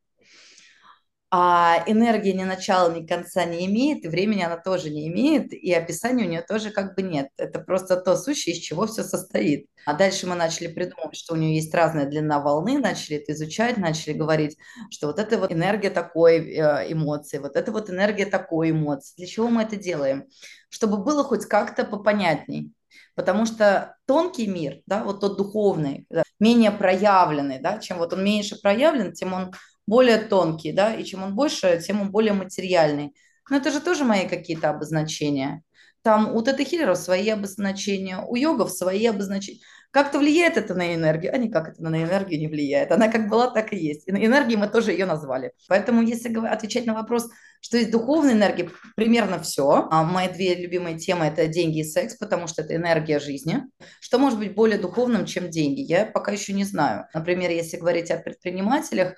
а 1.36 1.82
энергия 1.88 2.32
ни 2.32 2.44
начала, 2.44 2.94
ни 2.94 3.04
конца 3.04 3.44
не 3.44 3.66
имеет, 3.66 4.04
и 4.04 4.08
времени 4.08 4.42
она 4.42 4.56
тоже 4.56 4.88
не 4.88 5.08
имеет, 5.08 5.52
и 5.52 5.72
описания 5.72 6.24
у 6.24 6.28
нее 6.28 6.42
тоже 6.42 6.70
как 6.70 6.94
бы 6.94 7.02
нет. 7.02 7.26
Это 7.36 7.58
просто 7.58 7.96
то 7.96 8.16
сущее, 8.16 8.54
из 8.54 8.62
чего 8.62 8.86
все 8.86 9.02
состоит. 9.02 9.66
А 9.84 9.94
дальше 9.94 10.28
мы 10.28 10.36
начали 10.36 10.68
придумывать, 10.68 11.16
что 11.16 11.34
у 11.34 11.36
нее 11.36 11.56
есть 11.56 11.74
разная 11.74 12.06
длина 12.06 12.38
волны, 12.38 12.78
начали 12.78 13.16
это 13.16 13.32
изучать, 13.32 13.78
начали 13.78 14.12
говорить, 14.12 14.56
что 14.92 15.08
вот 15.08 15.18
это 15.18 15.36
вот 15.36 15.50
энергия 15.50 15.90
такой 15.90 16.36
э, 16.36 16.92
эмоции, 16.92 17.38
вот 17.38 17.56
это 17.56 17.72
вот 17.72 17.90
энергия 17.90 18.26
такой 18.26 18.70
эмоции. 18.70 19.14
Для 19.16 19.26
чего 19.26 19.48
мы 19.48 19.62
это 19.62 19.74
делаем? 19.74 20.26
Чтобы 20.68 20.98
было 20.98 21.24
хоть 21.24 21.46
как-то 21.46 21.84
попонятней. 21.84 22.70
Потому 23.16 23.44
что 23.44 23.96
тонкий 24.06 24.46
мир, 24.46 24.82
да, 24.86 25.02
вот 25.02 25.18
тот 25.18 25.36
духовный, 25.36 26.06
да, 26.10 26.22
менее 26.38 26.70
проявленный, 26.70 27.60
да, 27.60 27.78
чем 27.78 27.98
вот 27.98 28.12
он 28.12 28.24
меньше 28.24 28.60
проявлен, 28.60 29.12
тем 29.12 29.32
он 29.32 29.52
более 29.86 30.18
тонкий, 30.18 30.72
да, 30.72 30.94
и 30.94 31.04
чем 31.04 31.22
он 31.22 31.34
больше, 31.34 31.80
тем 31.84 32.00
он 32.00 32.10
более 32.10 32.32
материальный. 32.32 33.14
Но 33.50 33.56
это 33.56 33.70
же 33.70 33.80
тоже 33.80 34.04
мои 34.04 34.26
какие-то 34.26 34.70
обозначения. 34.70 35.62
Там 36.02 36.34
у 36.34 36.42
тета-хиллеров 36.42 36.98
свои 36.98 37.28
обозначения, 37.30 38.18
у 38.18 38.36
йогов 38.36 38.70
свои 38.70 39.06
обозначения. 39.06 39.60
Как-то 39.90 40.18
влияет 40.18 40.56
это 40.56 40.74
на 40.74 40.94
энергию, 40.94 41.32
а 41.32 41.38
никак 41.38 41.68
это 41.68 41.82
на 41.82 42.02
энергию 42.02 42.40
не 42.40 42.48
влияет. 42.48 42.90
Она 42.90 43.08
как 43.08 43.28
была, 43.28 43.48
так 43.48 43.72
и 43.72 43.76
есть. 43.76 44.08
И 44.08 44.12
на 44.12 44.22
энергии 44.22 44.56
мы 44.56 44.68
тоже 44.68 44.90
ее 44.90 45.06
назвали. 45.06 45.52
Поэтому 45.68 46.02
если 46.02 46.36
отвечать 46.46 46.84
на 46.84 46.94
вопрос, 46.94 47.30
что 47.60 47.78
есть 47.78 47.90
духовная 47.90 48.32
энергия, 48.34 48.68
примерно 48.96 49.38
все. 49.38 49.88
А 49.90 50.02
мои 50.02 50.28
две 50.28 50.54
любимые 50.56 50.98
темы– 50.98 51.24
это 51.26 51.46
деньги 51.46 51.78
и 51.78 51.84
секс, 51.84 52.16
потому 52.16 52.48
что 52.48 52.62
это 52.62 52.74
энергия 52.74 53.18
жизни. 53.18 53.62
Что 54.00 54.18
может 54.18 54.38
быть 54.38 54.54
более 54.54 54.78
духовным, 54.78 55.24
чем 55.24 55.48
деньги? 55.48 55.80
Я 55.80 56.04
пока 56.04 56.32
еще 56.32 56.52
не 56.52 56.64
знаю. 56.64 57.06
Например, 57.14 57.50
если 57.50 57.78
говорить 57.78 58.10
о 58.10 58.18
предпринимателях, 58.18 59.14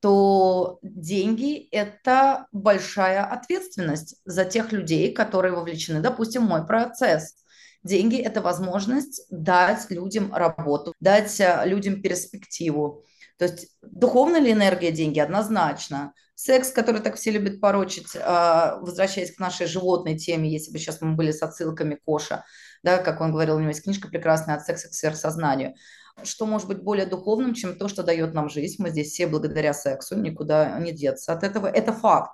то 0.00 0.78
деньги– 0.82 1.68
это 1.72 2.46
большая 2.52 3.24
ответственность 3.24 4.16
за 4.24 4.44
тех 4.44 4.72
людей, 4.72 5.12
которые 5.12 5.52
вовлечены, 5.52 6.00
допустим, 6.00 6.46
в 6.46 6.48
мой 6.48 6.66
процесс. 6.66 7.34
Деньги– 7.82 8.16
это 8.20 8.40
возможность 8.40 9.26
дать 9.30 9.90
людям 9.90 10.34
работу, 10.34 10.94
дать 11.00 11.38
э, 11.40 11.62
людям 11.66 12.02
перспективу. 12.02 13.04
То 13.38 13.46
есть 13.46 13.68
духовная 13.82 14.40
ли 14.40 14.52
энергия 14.52 14.90
деньги? 14.90 15.18
Однозначно. 15.18 16.12
Секс, 16.34 16.70
который 16.70 17.02
так 17.02 17.16
все 17.16 17.30
любят 17.30 17.60
порочить, 17.60 18.14
э, 18.14 18.78
возвращаясь 18.80 19.34
к 19.34 19.38
нашей 19.38 19.66
животной 19.66 20.18
теме, 20.18 20.50
если 20.50 20.72
бы 20.72 20.78
сейчас 20.78 21.00
мы 21.00 21.14
были 21.14 21.30
с 21.32 21.42
отсылками 21.42 21.98
Коша, 22.06 22.44
да, 22.82 22.98
как 22.98 23.20
он 23.20 23.32
говорил, 23.32 23.56
у 23.56 23.60
него 23.60 23.68
есть 23.68 23.82
книжка 23.82 24.08
прекрасная 24.08 24.56
«От 24.56 24.64
секса 24.64 24.88
к 24.88 24.94
сверхсознанию» 24.94 25.74
что 26.22 26.46
может 26.46 26.68
быть 26.68 26.82
более 26.82 27.06
духовным, 27.06 27.54
чем 27.54 27.76
то, 27.76 27.88
что 27.88 28.02
дает 28.02 28.34
нам 28.34 28.48
жизнь. 28.48 28.76
Мы 28.82 28.90
здесь 28.90 29.12
все 29.12 29.26
благодаря 29.26 29.74
сексу, 29.74 30.16
никуда 30.16 30.78
не 30.78 30.92
деться 30.92 31.32
от 31.32 31.42
этого. 31.42 31.66
Это 31.66 31.92
факт. 31.92 32.32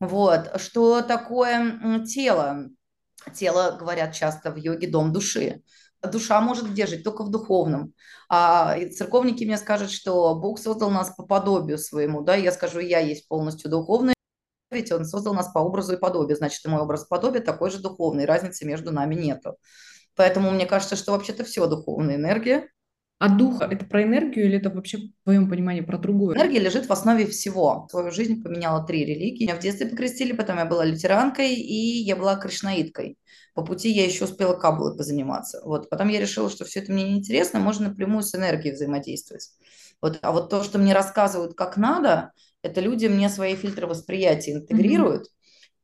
Вот. 0.00 0.60
Что 0.60 1.02
такое 1.02 2.04
тело? 2.04 2.68
Тело, 3.34 3.76
говорят 3.78 4.14
часто 4.14 4.50
в 4.50 4.56
йоге, 4.56 4.88
дом 4.88 5.12
души. 5.12 5.62
Душа 6.02 6.40
может 6.40 6.68
где 6.70 6.86
жить? 6.86 7.04
Только 7.04 7.22
в 7.22 7.30
духовном. 7.30 7.94
А 8.28 8.76
церковники 8.90 9.44
мне 9.44 9.56
скажут, 9.56 9.90
что 9.90 10.34
Бог 10.34 10.58
создал 10.58 10.90
нас 10.90 11.10
по 11.14 11.24
подобию 11.24 11.78
своему. 11.78 12.22
Да? 12.22 12.34
Я 12.34 12.50
скажу, 12.50 12.80
я 12.80 12.98
есть 12.98 13.28
полностью 13.28 13.70
духовный 13.70 14.14
ведь 14.72 14.90
он 14.90 15.04
создал 15.04 15.34
нас 15.34 15.48
по 15.48 15.58
образу 15.58 15.94
и 15.94 15.98
подобию, 15.98 16.36
значит, 16.36 16.64
и 16.64 16.68
мой 16.68 16.80
образ 16.80 17.04
и 17.04 17.08
подобие 17.08 17.42
такой 17.42 17.70
же 17.70 17.78
духовный, 17.78 18.24
разницы 18.24 18.64
между 18.64 18.90
нами 18.90 19.14
нету. 19.14 19.56
Поэтому 20.16 20.50
мне 20.50 20.66
кажется, 20.66 20.96
что 20.96 21.12
вообще-то 21.12 21.44
все 21.44 21.66
духовная 21.66 22.16
энергия. 22.16 22.68
А 23.22 23.28
дух– 23.28 23.60
это 23.60 23.84
про 23.84 24.02
энергию 24.02 24.46
или 24.46 24.56
это 24.56 24.68
вообще, 24.68 24.98
в 24.98 25.22
твоем 25.22 25.48
понимании, 25.48 25.82
про 25.82 25.96
другое? 25.96 26.34
Энергия 26.34 26.58
лежит 26.58 26.86
в 26.86 26.92
основе 26.92 27.24
всего. 27.24 27.86
Свою 27.88 28.10
жизнь 28.10 28.42
поменяла 28.42 28.84
три 28.84 29.04
религии. 29.04 29.44
Меня 29.44 29.54
в 29.54 29.60
детстве 29.60 29.86
покрестили, 29.86 30.32
потом 30.32 30.58
я 30.58 30.64
была 30.64 30.84
лютеранкой 30.84 31.54
и 31.54 32.02
я 32.02 32.16
была 32.16 32.34
кришнаиткой. 32.34 33.16
По 33.54 33.64
пути 33.64 33.90
я 33.90 34.04
еще 34.04 34.24
успела 34.24 34.56
каблой 34.56 34.96
позаниматься. 34.96 35.60
Вот. 35.64 35.88
Потом 35.88 36.08
я 36.08 36.18
решила, 36.18 36.50
что 36.50 36.64
все 36.64 36.80
это 36.80 36.90
мне 36.90 37.04
неинтересно, 37.04 37.60
можно 37.60 37.90
напрямую 37.90 38.24
с 38.24 38.34
энергией 38.34 38.74
взаимодействовать. 38.74 39.50
Вот. 40.00 40.18
А 40.20 40.32
вот 40.32 40.50
то, 40.50 40.64
что 40.64 40.80
мне 40.80 40.92
рассказывают, 40.92 41.54
как 41.54 41.76
надо, 41.76 42.32
это 42.64 42.80
люди 42.80 43.06
мне 43.06 43.28
свои 43.28 43.54
фильтры 43.54 43.86
восприятия 43.86 44.54
интегрируют. 44.54 45.26
Mm-hmm 45.26 45.41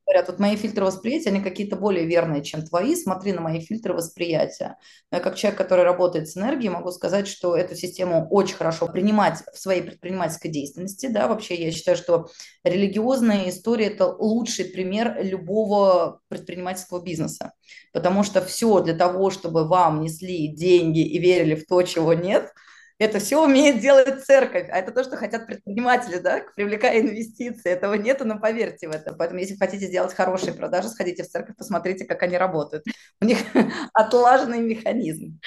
говорят, 0.08 0.28
вот 0.28 0.38
мои 0.38 0.56
фильтры 0.56 0.84
восприятия, 0.84 1.28
они 1.30 1.40
какие-то 1.40 1.76
более 1.76 2.06
верные, 2.06 2.42
чем 2.42 2.64
твои, 2.64 2.96
смотри 2.96 3.32
на 3.32 3.40
мои 3.40 3.60
фильтры 3.60 3.92
восприятия. 3.94 4.76
Но 5.10 5.18
я 5.18 5.22
как 5.22 5.36
человек, 5.36 5.58
который 5.58 5.84
работает 5.84 6.28
с 6.28 6.36
энергией, 6.36 6.70
могу 6.70 6.90
сказать, 6.90 7.28
что 7.28 7.54
эту 7.54 7.74
систему 7.76 8.26
очень 8.30 8.56
хорошо 8.56 8.88
принимать 8.88 9.42
в 9.52 9.58
своей 9.58 9.82
предпринимательской 9.82 10.48
деятельности. 10.48 11.06
Да, 11.06 11.28
вообще 11.28 11.54
я 11.54 11.70
считаю, 11.70 11.96
что 11.96 12.28
религиозная 12.64 13.48
история– 13.50 13.86
это 13.88 14.06
лучший 14.06 14.64
пример 14.64 15.18
любого 15.22 16.20
предпринимательского 16.28 17.02
бизнеса, 17.02 17.52
потому 17.92 18.22
что 18.22 18.40
все 18.40 18.80
для 18.80 18.94
того, 18.94 19.30
чтобы 19.30 19.68
вам 19.68 20.00
несли 20.00 20.48
деньги 20.48 21.00
и 21.00 21.18
верили 21.18 21.54
в 21.54 21.66
то, 21.66 21.82
чего 21.82 22.14
нет– 22.14 22.50
это 22.98 23.20
все 23.20 23.44
умеет 23.44 23.80
делать 23.80 24.24
церковь, 24.24 24.68
а 24.70 24.78
это 24.78 24.90
то, 24.90 25.04
что 25.04 25.16
хотят 25.16 25.46
предприниматели, 25.46 26.18
да, 26.18 26.42
привлекая 26.56 27.00
инвестиции. 27.00 27.70
Этого 27.70 27.94
нету, 27.94 28.24
но 28.24 28.40
поверьте 28.40 28.88
в 28.88 28.90
это. 28.90 29.14
Поэтому, 29.14 29.38
если 29.38 29.54
хотите 29.54 29.86
сделать 29.86 30.12
хорошие 30.12 30.52
продажи, 30.52 30.88
сходите 30.88 31.22
в 31.22 31.28
церковь, 31.28 31.56
посмотрите, 31.56 32.04
как 32.04 32.22
они 32.24 32.36
работают. 32.36 32.84
У 33.20 33.24
них 33.24 33.38
отлаженный 33.92 34.60
механизм. 34.60 35.38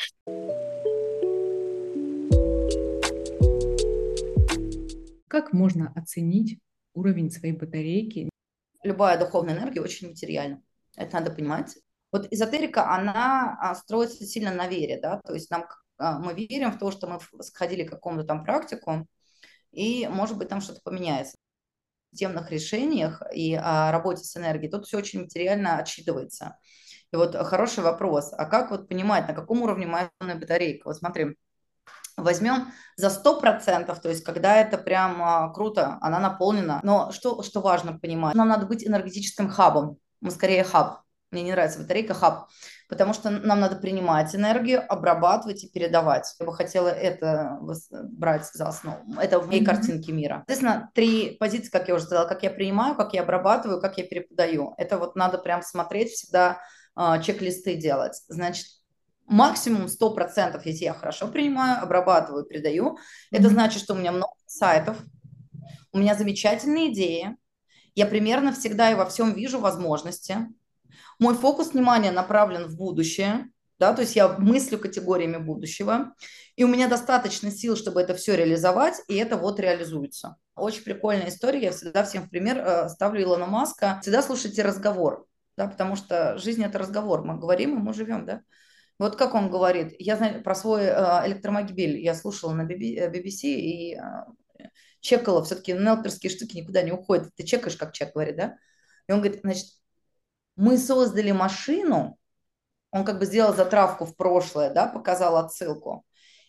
Как 5.27 5.51
можно 5.51 5.91
оценить 5.95 6.57
уровень 6.93 7.31
своей 7.31 7.53
батарейки? 7.53 8.29
Любая 8.83 9.19
духовная 9.19 9.55
энергия 9.57 9.81
очень 9.81 10.09
материальна. 10.09 10.61
Это 10.95 11.15
надо 11.17 11.31
понимать. 11.31 11.77
Вот 12.13 12.27
эзотерика, 12.31 12.93
она 12.93 13.57
а, 13.61 13.75
строится 13.75 14.25
сильно 14.25 14.53
на 14.53 14.67
вере, 14.67 14.99
да, 15.01 15.21
то 15.25 15.33
есть 15.33 15.49
нам 15.49 15.65
мы 16.01 16.33
верим 16.33 16.71
в 16.71 16.79
то, 16.79 16.91
что 16.91 17.07
мы 17.07 17.19
сходили 17.41 17.83
к 17.83 17.91
какому-то 17.91 18.23
там 18.25 18.43
практику, 18.43 19.07
и, 19.71 20.07
может 20.07 20.37
быть, 20.37 20.49
там 20.49 20.61
что-то 20.61 20.81
поменяется. 20.83 21.37
В 22.11 22.17
темных 22.17 22.51
решениях 22.51 23.21
и 23.33 23.55
о 23.55 23.91
работе 23.91 24.23
с 24.23 24.35
энергией 24.35 24.69
тут 24.69 24.85
все 24.85 24.97
очень 24.97 25.21
материально 25.21 25.77
отсчитывается. 25.77 26.57
И 27.13 27.15
вот 27.15 27.35
хороший 27.35 27.83
вопрос, 27.83 28.33
а 28.37 28.45
как 28.45 28.71
вот 28.71 28.89
понимать, 28.89 29.27
на 29.27 29.33
каком 29.33 29.61
уровне 29.61 29.85
моя 29.85 30.09
батарейка? 30.19 30.87
Вот 30.87 30.97
смотри, 30.97 31.37
возьмем 32.17 32.71
за 32.95 33.09
100%, 33.09 33.99
то 34.01 34.09
есть 34.09 34.23
когда 34.23 34.57
это 34.57 34.77
прям 34.77 35.21
а, 35.21 35.49
круто, 35.53 35.97
она 36.01 36.19
наполнена. 36.19 36.79
Но 36.83 37.11
что, 37.11 37.43
что 37.43 37.61
важно 37.61 37.97
понимать? 37.99 38.35
Нам 38.35 38.47
надо 38.47 38.65
быть 38.65 38.85
энергетическим 38.85 39.49
хабом. 39.49 39.97
Мы 40.21 40.31
скорее 40.31 40.63
хаб. 40.63 41.00
Мне 41.31 41.43
не 41.43 41.51
нравится 41.51 41.79
батарейка 41.79 42.13
хаб, 42.13 42.49
потому 42.89 43.13
что 43.13 43.29
нам 43.29 43.61
надо 43.61 43.77
принимать 43.77 44.35
энергию, 44.35 44.83
обрабатывать 44.91 45.63
и 45.63 45.69
передавать. 45.69 46.35
Я 46.39 46.45
бы 46.45 46.53
хотела 46.53 46.89
это 46.89 47.57
брать 47.91 48.45
за 48.53 48.67
основу. 48.67 48.99
Это 49.17 49.39
в 49.39 49.47
моей 49.47 49.61
mm-hmm. 49.61 49.65
картинке 49.65 50.11
мира. 50.11 50.43
Соответственно, 50.47 50.91
три 50.93 51.37
позиции, 51.39 51.69
как 51.69 51.87
я 51.87 51.95
уже 51.95 52.03
сказала, 52.03 52.27
как 52.27 52.43
я 52.43 52.49
принимаю, 52.49 52.95
как 52.95 53.13
я 53.13 53.21
обрабатываю, 53.21 53.79
как 53.79 53.97
я 53.97 54.03
переподаю. 54.03 54.73
Это 54.77 54.97
вот 54.97 55.15
надо 55.15 55.37
прям 55.37 55.61
смотреть, 55.61 56.09
всегда 56.09 56.59
э, 56.97 57.21
чек-листы 57.23 57.75
делать. 57.75 58.21
Значит, 58.27 58.65
максимум 59.25 59.85
100%, 59.85 60.61
если 60.65 60.83
я 60.83 60.93
хорошо 60.93 61.29
принимаю, 61.29 61.81
обрабатываю, 61.81 62.43
передаю. 62.43 62.89
Mm-hmm. 62.89 63.37
Это 63.37 63.47
значит, 63.47 63.81
что 63.81 63.93
у 63.93 63.97
меня 63.97 64.11
много 64.11 64.33
сайтов, 64.47 64.97
у 65.93 65.97
меня 65.97 66.13
замечательные 66.15 66.91
идеи, 66.91 67.37
я 67.95 68.05
примерно 68.05 68.53
всегда 68.53 68.91
и 68.91 68.95
во 68.95 69.05
всем 69.05 69.33
вижу 69.33 69.59
возможности, 69.59 70.47
мой 71.21 71.35
фокус 71.35 71.73
внимания 71.73 72.11
направлен 72.11 72.65
в 72.65 72.75
будущее, 72.75 73.45
да, 73.79 73.93
то 73.93 74.01
есть 74.01 74.15
я 74.15 74.27
мыслю 74.27 74.79
категориями 74.79 75.37
будущего, 75.37 76.13
и 76.55 76.63
у 76.63 76.67
меня 76.67 76.87
достаточно 76.87 77.51
сил, 77.51 77.75
чтобы 77.77 78.01
это 78.01 78.15
все 78.15 78.35
реализовать, 78.35 78.95
и 79.07 79.15
это 79.15 79.37
вот 79.37 79.59
реализуется. 79.59 80.37
Очень 80.55 80.83
прикольная 80.83 81.29
история, 81.29 81.61
я 81.61 81.71
всегда 81.71 82.03
всем 82.03 82.23
в 82.23 82.29
пример 82.29 82.57
э, 82.57 82.89
ставлю 82.89 83.21
Илона 83.21 83.45
Маска. 83.45 83.99
Всегда 84.01 84.23
слушайте 84.23 84.63
разговор, 84.63 85.27
да, 85.57 85.67
потому 85.67 85.95
что 85.95 86.39
жизнь– 86.39 86.63
это 86.65 86.79
разговор, 86.79 87.23
мы 87.23 87.37
говорим, 87.37 87.77
и 87.77 87.81
мы 87.81 87.93
живем, 87.93 88.25
да. 88.25 88.41
Вот 88.97 89.15
как 89.15 89.35
он 89.35 89.51
говорит, 89.51 89.95
я 89.99 90.17
знаю 90.17 90.43
про 90.43 90.55
свой 90.55 90.85
э, 90.85 91.27
электромобиль, 91.27 91.99
я 91.99 92.15
слушала 92.15 92.53
на 92.53 92.63
BBC 92.63 93.43
и 93.43 93.95
э, 93.95 94.01
чекала, 95.01 95.43
все-таки 95.43 95.73
нелперские 95.73 96.31
штуки 96.31 96.57
никуда 96.57 96.81
не 96.81 96.91
уходят, 96.91 97.29
ты 97.35 97.43
чекаешь, 97.43 97.77
как 97.77 97.93
чек 97.93 98.13
говорит, 98.13 98.37
да, 98.37 98.57
и 99.07 99.11
он 99.11 99.21
говорит, 99.21 99.41
значит, 99.43 99.65
мы 100.55 100.77
создали 100.77 101.31
машину, 101.31 102.17
он 102.91 103.05
как 103.05 103.19
бы 103.19 103.25
сделал 103.25 103.53
затравку 103.53 104.05
в 104.05 104.15
прошлое, 104.15 104.73
да, 104.73 104.87
показал 104.87 105.37
отсылку, 105.37 106.05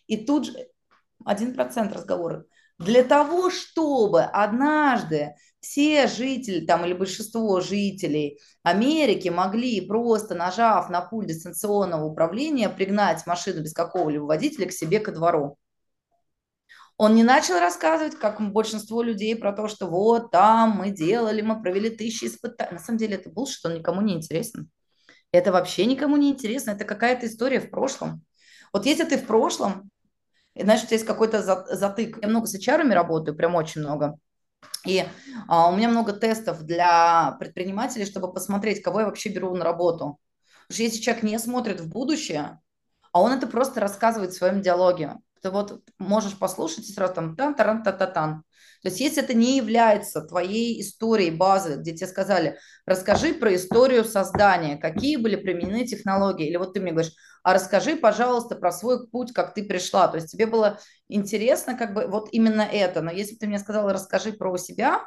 и 0.07 0.25
тут 0.25 0.45
же 0.45 0.67
один 1.25 1.53
процент 1.53 1.93
разговора. 1.93 2.45
Для 2.79 3.03
того, 3.03 3.49
чтобы 3.49 4.23
однажды 4.23 5.35
все 5.59 6.07
жители 6.07 6.65
там 6.65 6.85
или 6.85 6.93
большинство 6.93 7.61
жителей 7.61 8.39
Америки 8.63 9.29
могли 9.29 9.79
просто 9.87 10.35
нажав 10.35 10.89
на 10.89 11.01
пульт 11.01 11.27
дистанционного 11.27 12.05
управления 12.05 12.67
пригнать 12.69 13.25
машину 13.25 13.61
без 13.61 13.73
какого-либо 13.73 14.23
водителя 14.23 14.67
к 14.67 14.73
себе 14.73 14.99
ко 14.99 15.11
двору. 15.11 15.57
Он 17.03 17.15
не 17.15 17.23
начал 17.23 17.59
рассказывать, 17.59 18.15
как 18.15 18.39
большинство 18.53 19.01
людей, 19.01 19.35
про 19.35 19.51
то, 19.51 19.67
что 19.67 19.87
вот 19.87 20.31
там 20.31 20.77
мы 20.77 20.89
делали, 20.89 21.41
мы 21.41 21.61
провели 21.61 21.89
тысячи 21.89 22.23
испытаний. 22.23 22.75
На 22.75 22.79
самом 22.79 22.97
деле 22.97 23.15
это 23.15 23.29
был, 23.29 23.45
что 23.45 23.69
никому 23.69 23.99
не 23.99 24.13
интересно. 24.13 24.67
Это 25.33 25.51
вообще 25.51 25.85
никому 25.85 26.15
не 26.15 26.29
интересно. 26.31 26.71
Это 26.71 26.85
какая-то 26.85 27.27
история 27.27 27.59
в 27.59 27.69
прошлом. 27.69 28.23
Вот 28.71 28.85
если 28.85 29.03
ты 29.03 29.17
в 29.17 29.27
прошлом, 29.27 29.91
знаешь, 30.55 30.83
у 30.83 30.85
тебя 30.85 30.95
есть 30.95 31.05
какой-то 31.05 31.41
затык. 31.41 32.19
Я 32.21 32.29
много 32.29 32.47
с 32.47 32.55
HR 32.55 32.89
работаю, 32.93 33.35
прям 33.35 33.55
очень 33.55 33.81
много. 33.81 34.17
И 34.85 35.03
а, 35.49 35.69
у 35.69 35.75
меня 35.75 35.89
много 35.89 36.13
тестов 36.13 36.63
для 36.63 37.35
предпринимателей, 37.37 38.05
чтобы 38.05 38.31
посмотреть, 38.31 38.81
кого 38.81 39.01
я 39.01 39.07
вообще 39.07 39.27
беру 39.27 39.53
на 39.57 39.65
работу. 39.65 40.19
Потому 40.69 40.75
что 40.75 40.83
если 40.83 41.01
человек 41.01 41.23
не 41.23 41.37
смотрит 41.37 41.81
в 41.81 41.89
будущее, 41.89 42.61
а 43.11 43.21
он 43.21 43.33
это 43.33 43.45
просто 43.45 43.81
рассказывает 43.81 44.31
в 44.31 44.37
своем 44.37 44.61
диалоге, 44.61 45.17
ты 45.43 45.51
вот 45.51 45.81
можешь 45.99 46.39
послушать 46.39 46.89
и 46.89 46.93
сразу 46.93 47.13
там 47.13 47.35
тан 47.35 47.53
таран 47.53 47.83
та 47.83 47.91
та 47.91 48.07
тан 48.07 48.43
То 48.81 48.89
есть 48.89 49.01
если 49.01 49.21
это 49.21 49.33
не 49.33 49.57
является 49.57 50.21
твоей 50.21 50.81
историей 50.81 51.31
базы, 51.31 51.75
где 51.75 51.91
тебе 51.91 52.07
сказали, 52.07 52.57
расскажи 52.85 53.33
про 53.33 53.53
историю 53.53 54.05
создания, 54.05 54.77
какие 54.77 55.17
были 55.17 55.35
применены 55.35 55.85
технологии, 55.85 56.47
или 56.47 56.55
вот 56.55 56.73
ты 56.73 56.79
мне 56.79 56.93
говоришь, 56.93 57.13
а 57.43 57.53
расскажи, 57.53 57.97
пожалуйста, 57.97 58.55
про 58.55 58.71
свой 58.71 59.05
путь, 59.07 59.33
как 59.33 59.53
ты 59.53 59.65
пришла. 59.65 60.07
То 60.07 60.15
есть 60.15 60.31
тебе 60.31 60.45
было 60.45 60.79
интересно 61.09 61.77
как 61.77 61.93
бы 61.93 62.07
вот 62.07 62.29
именно 62.31 62.61
это. 62.61 63.01
Но 63.01 63.11
если 63.11 63.33
бы 63.33 63.39
ты 63.39 63.47
мне 63.47 63.59
сказала, 63.59 63.91
расскажи 63.91 64.31
про 64.31 64.57
себя, 64.57 65.05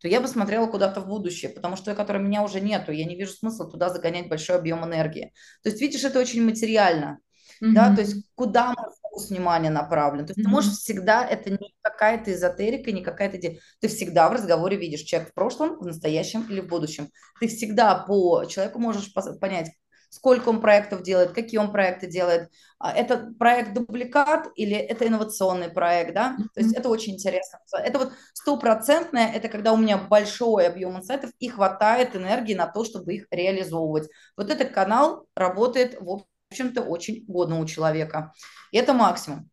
то 0.00 0.08
я 0.08 0.20
бы 0.22 0.28
смотрела 0.28 0.66
куда-то 0.66 1.00
в 1.00 1.06
будущее, 1.06 1.50
потому 1.50 1.76
что, 1.76 1.94
которое 1.94 2.20
меня 2.20 2.42
уже 2.42 2.60
нету, 2.60 2.90
я 2.90 3.04
не 3.04 3.16
вижу 3.16 3.32
смысла 3.32 3.70
туда 3.70 3.90
загонять 3.90 4.28
большой 4.28 4.56
объем 4.56 4.82
энергии. 4.84 5.34
То 5.62 5.68
есть, 5.68 5.80
видишь, 5.82 6.04
это 6.04 6.18
очень 6.20 6.42
материально. 6.42 7.18
Mm-hmm. 7.62 7.72
Да, 7.72 7.94
то 7.94 8.00
есть 8.00 8.26
куда 8.34 8.70
мы 8.70 8.90
фокус 9.14 9.30
внимания 9.30 9.70
направлен. 9.70 10.26
То 10.26 10.32
есть 10.32 10.40
mm-hmm. 10.40 10.44
ты 10.44 10.48
можешь 10.48 10.72
всегда, 10.72 11.26
это 11.26 11.50
не 11.50 11.74
какая-то 11.82 12.32
эзотерика, 12.32 12.92
не 12.92 13.02
какая-то. 13.02 13.38
Ты 13.80 13.88
всегда 13.88 14.28
в 14.28 14.32
разговоре 14.32 14.76
видишь 14.76 15.00
человек 15.00 15.30
в 15.30 15.34
прошлом, 15.34 15.78
в 15.78 15.86
настоящем 15.86 16.46
или 16.50 16.60
в 16.60 16.68
будущем. 16.68 17.08
Ты 17.40 17.48
всегда 17.48 17.94
по 17.94 18.44
человеку 18.44 18.78
можешь 18.78 19.12
понять, 19.40 19.70
сколько 20.10 20.48
он 20.48 20.60
проектов 20.60 21.02
делает, 21.02 21.32
какие 21.32 21.58
он 21.58 21.72
проекты 21.72 22.06
делает. 22.06 22.48
А 22.78 22.92
это 22.92 23.32
проект 23.38 23.72
дубликат 23.74 24.48
или 24.56 24.76
это 24.76 25.06
инновационный 25.06 25.70
проект, 25.70 26.14
да? 26.14 26.36
Mm-hmm. 26.38 26.48
То 26.54 26.60
есть 26.60 26.74
это 26.74 26.88
очень 26.88 27.14
интересно. 27.14 27.58
Это 27.72 27.98
вот 27.98 28.12
стопроцентное, 28.32 29.32
это 29.32 29.48
когда 29.48 29.72
у 29.72 29.76
меня 29.76 29.98
большой 29.98 30.66
объем 30.66 30.96
инсайтов 30.98 31.30
и 31.38 31.48
хватает 31.48 32.16
энергии 32.16 32.54
на 32.54 32.66
то, 32.66 32.84
чтобы 32.84 33.14
их 33.14 33.26
реализовывать. 33.30 34.08
Вот 34.36 34.50
этот 34.50 34.70
канал 34.70 35.26
работает 35.34 36.00
в 36.00 36.24
общем-то, 36.54 36.82
очень 36.82 37.24
годно 37.26 37.60
у 37.60 37.66
человека. 37.66 38.32
Это 38.72 38.92
максимум. 38.92 39.50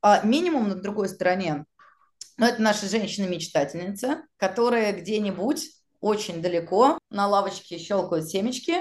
А 0.00 0.22
минимум 0.24 0.68
на 0.68 0.74
другой 0.76 1.08
стороне, 1.08 1.64
ну, 2.36 2.46
это 2.46 2.60
наша 2.60 2.86
женщина-мечтательница, 2.86 4.22
которая 4.36 4.92
где-нибудь 4.92 5.70
очень 6.00 6.42
далеко 6.42 6.98
на 7.10 7.26
лавочке 7.26 7.78
щелкают 7.78 8.28
семечки 8.28 8.74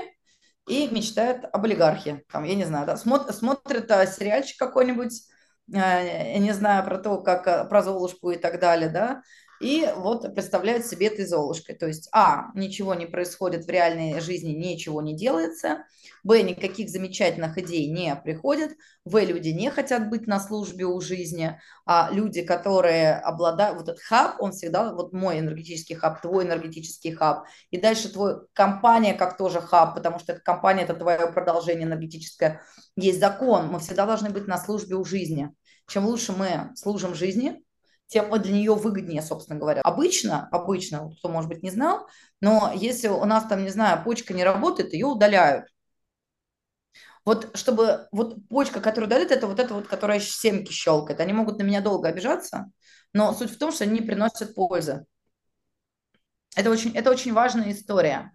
и 0.67 0.87
мечтает 0.89 1.45
об 1.51 1.63
олигархе. 1.63 2.23
Там, 2.31 2.43
я 2.43 2.55
не 2.55 2.65
знаю, 2.65 2.85
да, 2.85 2.97
смотрит, 2.97 3.35
смотрит 3.35 3.89
а, 3.91 4.05
сериальчик 4.05 4.57
какой-нибудь, 4.57 5.13
а, 5.73 6.01
я 6.01 6.39
не 6.39 6.51
знаю, 6.51 6.83
про 6.83 6.97
то, 6.97 7.21
как 7.21 7.47
а, 7.47 7.65
про 7.65 7.81
Золушку 7.81 8.31
и 8.31 8.37
так 8.37 8.59
далее, 8.59 8.89
да, 8.89 9.23
и 9.63 9.87
вот 9.95 10.35
представляют 10.35 10.85
себе 10.85 11.07
этой 11.07 11.25
Золушкой. 11.25 11.75
То 11.75 11.87
есть, 11.87 12.09
а, 12.11 12.51
ничего 12.53 12.93
не 12.95 13.05
происходит 13.05 13.65
в 13.65 13.69
реальной 13.69 14.19
жизни, 14.19 14.51
ничего 14.51 15.01
не 15.01 15.15
делается, 15.15 15.85
б, 16.23 16.41
никаких 16.41 16.89
замечательных 16.89 17.57
идей 17.57 17.89
не 17.89 18.13
приходит, 18.17 18.75
в, 19.05 19.17
люди 19.23 19.49
не 19.49 19.71
хотят 19.71 20.09
быть 20.09 20.27
на 20.27 20.41
службе 20.41 20.85
у 20.85 20.99
жизни, 20.99 21.57
а 21.85 22.09
люди, 22.11 22.41
которые 22.41 23.15
обладают, 23.15 23.77
вот 23.77 23.87
этот 23.87 24.01
хаб, 24.01 24.35
он 24.39 24.51
всегда, 24.51 24.93
вот 24.93 25.13
мой 25.13 25.39
энергетический 25.39 25.95
хаб, 25.95 26.21
твой 26.21 26.43
энергетический 26.43 27.13
хаб, 27.13 27.45
и 27.71 27.79
дальше 27.79 28.11
твой 28.11 28.45
компания 28.51 29.13
как 29.13 29.37
тоже 29.37 29.61
хаб, 29.61 29.95
потому 29.95 30.19
что 30.19 30.33
эта 30.33 30.41
компания– 30.41 30.81
это 30.83 30.93
твое 30.93 31.31
продолжение 31.31 31.87
энергетическое. 31.87 32.61
Есть 32.97 33.21
закон, 33.21 33.67
мы 33.67 33.79
всегда 33.79 34.05
должны 34.05 34.29
быть 34.29 34.45
на 34.45 34.57
службе 34.57 34.97
у 34.97 35.05
жизни. 35.05 35.53
Чем 35.87 36.05
лучше 36.05 36.33
мы 36.33 36.71
служим 36.75 37.15
жизни, 37.15 37.63
тем 38.07 38.29
для 38.41 38.53
нее 38.53 38.75
выгоднее, 38.75 39.21
собственно 39.21 39.59
говоря. 39.59 39.81
Обычно, 39.81 40.47
обычно, 40.51 41.11
кто, 41.17 41.29
может 41.29 41.49
быть, 41.49 41.63
не 41.63 41.71
знал, 41.71 42.07
но 42.41 42.71
если 42.75 43.07
у 43.07 43.25
нас 43.25 43.45
там, 43.45 43.63
не 43.63 43.69
знаю, 43.69 44.03
почка 44.03 44.33
не 44.33 44.43
работает, 44.43 44.93
ее 44.93 45.07
удаляют. 45.07 45.65
Вот 47.25 47.57
чтобы, 47.57 48.07
вот 48.11 48.35
почка, 48.49 48.81
которая 48.81 49.07
удаляет, 49.07 49.31
это 49.31 49.47
вот 49.47 49.59
это 49.59 49.73
вот, 49.73 49.87
которая 49.87 50.19
семки 50.19 50.71
щелкает. 50.71 51.19
Они 51.21 51.33
могут 51.33 51.57
на 51.57 51.63
меня 51.63 51.81
долго 51.81 52.09
обижаться, 52.09 52.71
но 53.13 53.33
суть 53.33 53.51
в 53.51 53.57
том, 53.57 53.71
что 53.71 53.85
они 53.85 54.01
приносят 54.01 54.55
пользы. 54.55 55.05
Это 56.55 56.69
очень, 56.69 56.95
это 56.95 57.09
очень 57.09 57.33
важная 57.33 57.71
история. 57.71 58.31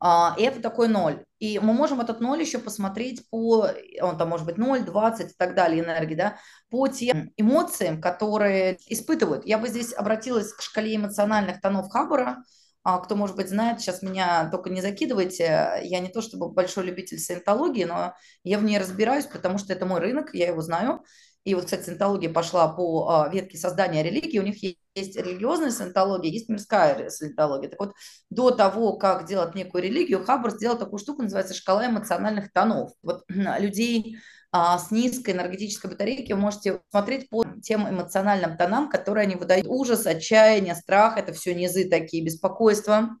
А, 0.00 0.34
и 0.38 0.42
это 0.42 0.60
такой 0.60 0.88
ноль. 0.88 1.24
И 1.38 1.58
мы 1.58 1.72
можем 1.72 2.00
этот 2.00 2.20
ноль 2.20 2.40
еще 2.40 2.58
посмотреть 2.58 3.28
по, 3.30 3.68
он 4.00 4.18
там 4.18 4.28
может 4.28 4.46
быть 4.46 4.58
0, 4.58 4.84
20 4.84 5.30
и 5.30 5.34
так 5.36 5.54
далее 5.54 5.84
энергии, 5.84 6.14
да, 6.14 6.38
по 6.68 6.88
тем 6.88 7.32
эмоциям, 7.36 8.00
которые 8.00 8.78
испытывают. 8.86 9.46
Я 9.46 9.58
бы 9.58 9.68
здесь 9.68 9.94
обратилась 9.94 10.52
к 10.52 10.62
шкале 10.62 10.96
эмоциональных 10.96 11.60
тонов 11.60 11.90
Хаббара. 11.90 12.42
А, 12.84 12.98
кто, 12.98 13.16
может 13.16 13.36
быть, 13.36 13.48
знает, 13.48 13.80
сейчас 13.80 14.02
меня 14.02 14.48
только 14.50 14.70
не 14.70 14.80
закидывайте. 14.80 15.80
Я 15.82 16.00
не 16.00 16.08
то 16.08 16.22
чтобы 16.22 16.50
большой 16.50 16.86
любитель 16.86 17.18
саентологии, 17.18 17.84
но 17.84 18.14
я 18.44 18.58
в 18.58 18.64
ней 18.64 18.78
разбираюсь, 18.78 19.26
потому 19.26 19.58
что 19.58 19.72
это 19.72 19.84
мой 19.84 20.00
рынок, 20.00 20.34
я 20.34 20.48
его 20.48 20.62
знаю. 20.62 21.04
И 21.44 21.54
вот, 21.54 21.64
кстати, 21.64 21.84
саентология 21.84 22.32
пошла 22.32 22.68
по 22.68 23.08
а, 23.08 23.28
ветке 23.28 23.58
создания 23.58 24.02
религии. 24.02 24.38
У 24.38 24.42
них 24.42 24.62
есть 24.62 24.78
религиозная 25.02 25.70
саентология, 25.70 26.30
есть 26.30 26.48
мирская 26.48 27.10
саентология. 27.10 27.70
Так 27.70 27.80
вот, 27.80 27.94
до 28.30 28.50
того, 28.50 28.96
как 28.96 29.26
делать 29.26 29.54
некую 29.54 29.84
религию, 29.84 30.24
Хаббар 30.24 30.52
сделал 30.52 30.78
такую 30.78 30.98
штуку, 30.98 31.22
называется 31.22 31.54
шкала 31.54 31.86
эмоциональных 31.86 32.52
тонов. 32.52 32.92
Вот 33.02 33.24
людей 33.28 34.18
а, 34.50 34.78
с 34.78 34.90
низкой 34.90 35.34
энергетической 35.34 35.88
батарейки 35.88 36.32
вы 36.32 36.38
можете 36.38 36.80
смотреть 36.90 37.28
по 37.28 37.44
тем 37.62 37.88
эмоциональным 37.88 38.56
тонам, 38.56 38.88
которые 38.88 39.24
они 39.24 39.36
выдают. 39.36 39.66
Ужас, 39.66 40.06
отчаяние, 40.06 40.74
страх– 40.74 41.16
это 41.18 41.32
все 41.32 41.54
низы 41.54 41.88
такие, 41.88 42.24
беспокойство. 42.24 43.18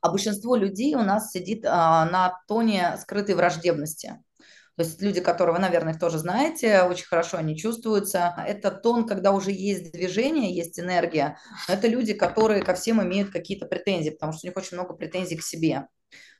А 0.00 0.10
большинство 0.10 0.56
людей 0.56 0.94
у 0.94 1.02
нас 1.02 1.30
сидит 1.30 1.64
а, 1.64 2.04
на 2.06 2.40
тоне 2.46 2.96
скрытой 3.00 3.34
враждебности. 3.34 4.22
То 4.78 4.84
есть 4.84 5.02
люди, 5.02 5.20
которые 5.20 5.56
вы, 5.56 5.60
наверное, 5.60 5.92
их 5.92 5.98
тоже 5.98 6.18
знаете, 6.18 6.82
очень 6.82 7.06
хорошо 7.06 7.36
они 7.36 7.56
чувствуются. 7.56 8.32
Это 8.46 8.70
тон, 8.70 9.08
когда 9.08 9.32
уже 9.32 9.50
есть 9.50 9.90
движение, 9.90 10.54
есть 10.54 10.78
энергия. 10.78 11.36
Но 11.66 11.74
это 11.74 11.88
люди, 11.88 12.14
которые 12.14 12.62
ко 12.62 12.74
всем 12.74 13.02
имеют 13.02 13.30
какие-то 13.30 13.66
претензии, 13.66 14.10
потому 14.10 14.32
что 14.32 14.46
у 14.46 14.48
них 14.48 14.56
очень 14.56 14.76
много 14.76 14.94
претензий 14.94 15.36
к 15.36 15.42
себе. 15.42 15.88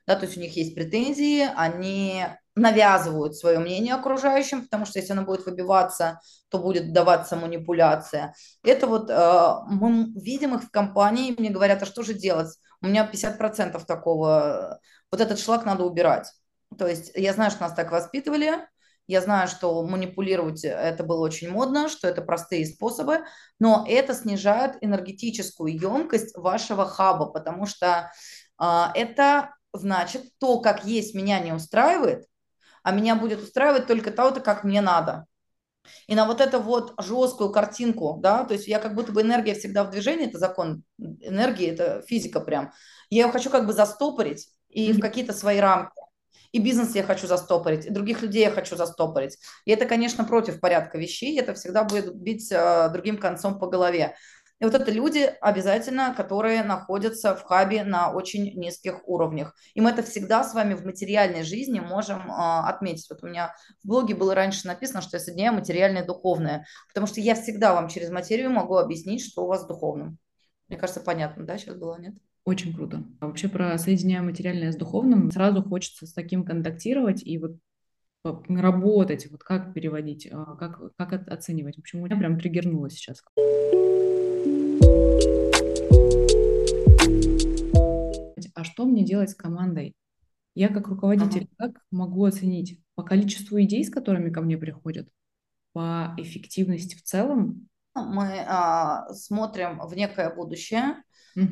Да, 0.07 0.15
то 0.15 0.25
есть 0.25 0.37
у 0.37 0.39
них 0.39 0.55
есть 0.55 0.73
претензии, 0.73 1.49
они 1.53 2.27
навязывают 2.55 3.35
свое 3.35 3.59
мнение 3.59 3.93
окружающим, 3.93 4.63
потому 4.63 4.85
что 4.85 4.99
если 4.99 5.11
оно 5.11 5.25
будет 5.25 5.45
выбиваться, 5.45 6.21
то 6.47 6.59
будет 6.59 6.93
даваться 6.93 7.35
манипуляция. 7.35 8.33
Это 8.63 8.87
вот 8.87 9.09
э, 9.09 9.53
мы 9.67 10.13
видим 10.15 10.55
их 10.55 10.63
в 10.63 10.71
компании, 10.71 11.35
мне 11.37 11.49
говорят, 11.49 11.83
а 11.83 11.85
что 11.85 12.03
же 12.03 12.13
делать? 12.13 12.57
У 12.81 12.87
меня 12.87 13.05
50% 13.05 13.85
такого, 13.85 14.79
вот 15.11 15.19
этот 15.19 15.39
шлак 15.39 15.65
надо 15.65 15.83
убирать. 15.83 16.31
То 16.77 16.87
есть 16.87 17.11
я 17.15 17.33
знаю, 17.33 17.51
что 17.51 17.61
нас 17.61 17.73
так 17.73 17.91
воспитывали, 17.91 18.67
я 19.07 19.21
знаю, 19.21 19.47
что 19.47 19.83
манипулировать 19.83 20.63
это 20.63 21.03
было 21.03 21.21
очень 21.21 21.49
модно, 21.49 21.89
что 21.89 22.07
это 22.07 22.21
простые 22.21 22.65
способы, 22.67 23.25
но 23.57 23.83
это 23.87 24.13
снижает 24.13 24.77
энергетическую 24.81 25.73
емкость 25.73 26.37
вашего 26.37 26.85
хаба, 26.85 27.25
потому 27.25 27.65
что 27.65 28.11
э, 28.61 28.83
это 28.93 29.55
значит, 29.73 30.25
то, 30.37 30.59
как 30.61 30.85
есть, 30.85 31.15
меня 31.15 31.39
не 31.39 31.53
устраивает, 31.53 32.25
а 32.83 32.91
меня 32.91 33.15
будет 33.15 33.41
устраивать 33.41 33.87
только 33.87 34.11
то, 34.11 34.31
как 34.31 34.63
мне 34.63 34.81
надо. 34.81 35.25
И 36.07 36.15
на 36.15 36.25
вот 36.25 36.41
эту 36.41 36.59
вот 36.59 36.93
жесткую 37.01 37.51
картинку, 37.51 38.17
да, 38.21 38.43
то 38.43 38.53
есть 38.53 38.67
я 38.67 38.79
как 38.79 38.95
будто 38.95 39.11
бы 39.11 39.21
энергия 39.21 39.55
всегда 39.55 39.83
в 39.83 39.89
движении, 39.89 40.27
это 40.27 40.37
закон 40.37 40.83
энергии, 40.99 41.67
это 41.67 42.03
физика 42.07 42.39
прям. 42.41 42.73
Я 43.09 43.25
ее 43.25 43.31
хочу 43.31 43.49
как 43.49 43.65
бы 43.65 43.73
застопорить 43.73 44.49
и 44.69 44.93
в 44.93 44.99
какие-то 44.99 45.33
свои 45.33 45.57
рамки. 45.57 45.99
И 46.51 46.59
бизнес 46.59 46.95
я 46.95 47.03
хочу 47.03 47.27
застопорить, 47.27 47.85
и 47.85 47.91
других 47.91 48.21
людей 48.21 48.43
я 48.43 48.51
хочу 48.51 48.75
застопорить. 48.75 49.37
И 49.65 49.71
это, 49.71 49.85
конечно, 49.85 50.23
против 50.23 50.59
порядка 50.59 50.97
вещей, 50.97 51.39
это 51.39 51.53
всегда 51.53 51.83
будет 51.83 52.15
бить 52.15 52.51
э, 52.51 52.89
другим 52.91 53.17
концом 53.17 53.59
по 53.59 53.67
голове. 53.67 54.15
И 54.59 54.65
вот 54.65 54.73
это 54.73 54.91
люди 54.91 55.31
обязательно, 55.39 56.13
которые 56.13 56.63
находятся 56.63 57.33
в 57.33 57.43
хабе 57.43 57.83
на 57.85 58.11
очень 58.11 58.53
низких 58.59 59.07
уровнях. 59.07 59.55
И 59.73 59.79
мы 59.79 59.91
это 59.91 60.03
всегда 60.03 60.43
с 60.43 60.53
вами 60.53 60.73
в 60.73 60.85
материальной 60.85 61.43
жизни 61.43 61.79
можем 61.79 62.29
э, 62.29 62.33
отметить. 62.67 63.09
Вот 63.09 63.23
у 63.23 63.27
меня 63.27 63.55
в 63.83 63.87
блоге 63.87 64.15
было 64.15 64.35
раньше 64.35 64.67
написано, 64.67 65.01
что 65.01 65.17
я 65.17 65.23
соединяю 65.23 65.53
материальное 65.53 66.03
и 66.03 66.05
духовное, 66.05 66.65
потому 66.89 67.07
что 67.07 67.21
я 67.21 67.35
всегда 67.35 67.73
вам 67.73 67.87
через 67.87 68.09
материю 68.09 68.49
могу 68.49 68.75
объяснить, 68.75 69.23
что 69.23 69.43
у 69.43 69.47
вас 69.47 69.65
духовным. 69.65 70.17
Мне 70.67 70.77
кажется, 70.77 71.01
понятно, 71.01 71.45
да, 71.45 71.57
сейчас 71.57 71.75
было, 71.75 71.97
нет? 71.99 72.15
Очень 72.49 72.73
круто. 72.73 73.03
А 73.19 73.27
вообще 73.27 73.47
про 73.47 73.77
соединяя 73.77 74.23
материальное 74.23 74.71
с 74.71 74.75
духовным, 74.75 75.29
сразу 75.29 75.61
хочется 75.61 76.07
с 76.07 76.13
таким 76.13 76.43
контактировать 76.43 77.21
и 77.23 77.37
вот 77.37 77.57
работать, 78.23 79.29
вот 79.29 79.43
как 79.43 79.71
переводить, 79.75 80.27
а, 80.31 80.55
как, 80.55 80.95
как 80.95 81.13
оценивать. 81.29 81.75
В 81.75 81.81
общем, 81.81 82.01
у 82.01 82.05
меня 82.07 82.17
прям 82.17 82.39
триггернуло 82.39 82.89
сейчас. 82.89 83.23
А 88.55 88.63
что 88.63 88.85
мне 88.85 89.05
делать 89.05 89.29
с 89.29 89.35
командой? 89.35 89.93
Я 90.55 90.69
как 90.69 90.87
руководитель, 90.87 91.47
ага. 91.55 91.71
как 91.71 91.83
могу 91.91 92.25
оценить 92.25 92.81
по 92.95 93.03
количеству 93.03 93.61
идей, 93.61 93.85
с 93.85 93.91
которыми 93.91 94.31
ко 94.31 94.41
мне 94.41 94.57
приходят, 94.57 95.07
по 95.73 96.15
эффективности 96.17 96.95
в 96.95 97.03
целом? 97.03 97.68
Мы 97.95 98.45
а, 98.47 99.11
смотрим 99.13 99.79
в 99.79 99.95
некое 99.95 100.33
будущее, 100.33 101.03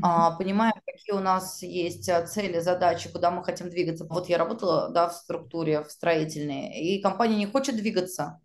а, 0.01 0.31
понимаем, 0.37 0.73
какие 0.85 1.15
у 1.15 1.19
нас 1.19 1.61
есть 1.61 2.07
а, 2.09 2.25
цели, 2.25 2.59
задачи, 2.59 3.11
куда 3.11 3.31
мы 3.31 3.43
хотим 3.43 3.69
двигаться. 3.69 4.05
Вот 4.05 4.29
я 4.29 4.37
работала 4.37 4.89
да, 4.89 5.09
в 5.09 5.13
структуре, 5.13 5.83
в 5.83 5.91
строительной, 5.91 6.71
и 6.79 7.01
компания 7.01 7.35
не 7.35 7.47
хочет 7.47 7.75
двигаться. 7.75 8.39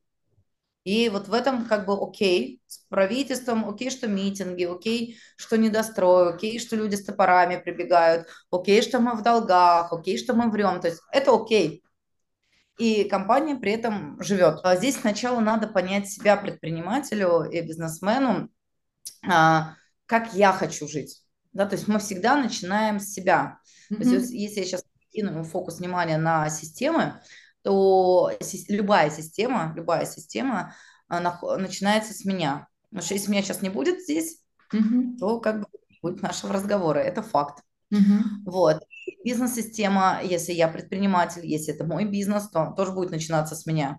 И 0.84 1.08
вот 1.10 1.28
в 1.28 1.32
этом 1.34 1.66
как 1.66 1.86
бы 1.86 1.94
окей, 1.94 2.60
с 2.66 2.78
правительством, 2.88 3.68
окей, 3.68 3.90
что 3.90 4.08
митинги, 4.08 4.64
окей, 4.64 5.16
что 5.36 5.56
недострой, 5.56 6.34
окей, 6.34 6.58
что 6.58 6.74
люди 6.74 6.96
с 6.96 7.04
топорами 7.04 7.56
прибегают, 7.56 8.26
окей, 8.50 8.82
что 8.82 8.98
мы 8.98 9.14
в 9.14 9.22
долгах, 9.22 9.92
окей, 9.92 10.18
что 10.18 10.34
мы 10.34 10.50
врем. 10.50 10.80
То 10.80 10.88
есть 10.88 11.00
это 11.12 11.32
окей. 11.34 11.84
И 12.78 13.04
компания 13.04 13.56
при 13.56 13.72
этом 13.72 14.20
живет. 14.22 14.60
А 14.64 14.76
здесь 14.76 14.96
сначала 14.96 15.40
надо 15.40 15.68
понять 15.68 16.08
себя 16.08 16.36
предпринимателю 16.36 17.44
и 17.44 17.60
бизнесмену, 17.60 18.48
а, 19.28 19.74
как 20.06 20.34
я 20.34 20.52
хочу 20.52 20.88
жить. 20.88 21.22
Да, 21.52 21.66
то 21.66 21.76
есть 21.76 21.86
мы 21.86 21.98
всегда 21.98 22.36
начинаем 22.36 22.98
с 22.98 23.12
себя. 23.12 23.58
Mm-hmm. 23.90 24.02
То 24.02 24.08
есть 24.08 24.30
если 24.30 24.60
я 24.60 24.66
сейчас 24.66 24.84
кину 25.12 25.44
фокус 25.44 25.78
внимания 25.78 26.16
на 26.16 26.48
системы, 26.48 27.20
то 27.62 28.32
любая 28.68 29.10
система, 29.10 29.72
любая 29.76 30.06
система 30.06 30.74
она 31.08 31.38
начинается 31.58 32.14
с 32.14 32.24
меня. 32.24 32.68
Потому 32.88 33.02
что 33.04 33.14
если 33.14 33.30
меня 33.30 33.42
сейчас 33.42 33.62
не 33.62 33.68
будет 33.68 34.00
здесь, 34.00 34.42
mm-hmm. 34.72 35.18
то 35.18 35.40
как 35.40 35.60
бы 35.60 35.66
будет 36.00 36.22
нашего 36.22 36.54
разговора. 36.54 36.98
Это 36.98 37.22
факт. 37.22 37.62
Mm-hmm. 37.92 38.44
Вот. 38.46 38.82
Бизнес-система, 39.24 40.20
если 40.22 40.52
я 40.52 40.68
предприниматель, 40.68 41.46
если 41.46 41.74
это 41.74 41.84
мой 41.84 42.04
бизнес, 42.04 42.48
то 42.48 42.72
тоже 42.76 42.92
будет 42.92 43.10
начинаться 43.10 43.54
с 43.54 43.66
меня. 43.66 43.98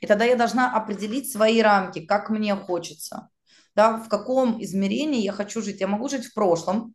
И 0.00 0.06
тогда 0.06 0.24
я 0.24 0.36
должна 0.36 0.74
определить 0.74 1.30
свои 1.30 1.60
рамки, 1.60 2.04
как 2.04 2.30
мне 2.30 2.54
хочется. 2.56 3.28
Да, 3.76 3.98
в 3.98 4.08
каком 4.08 4.62
измерении 4.62 5.22
я 5.22 5.32
хочу 5.32 5.62
жить. 5.62 5.80
Я 5.80 5.86
могу 5.86 6.08
жить 6.08 6.26
в 6.26 6.34
прошлом. 6.34 6.94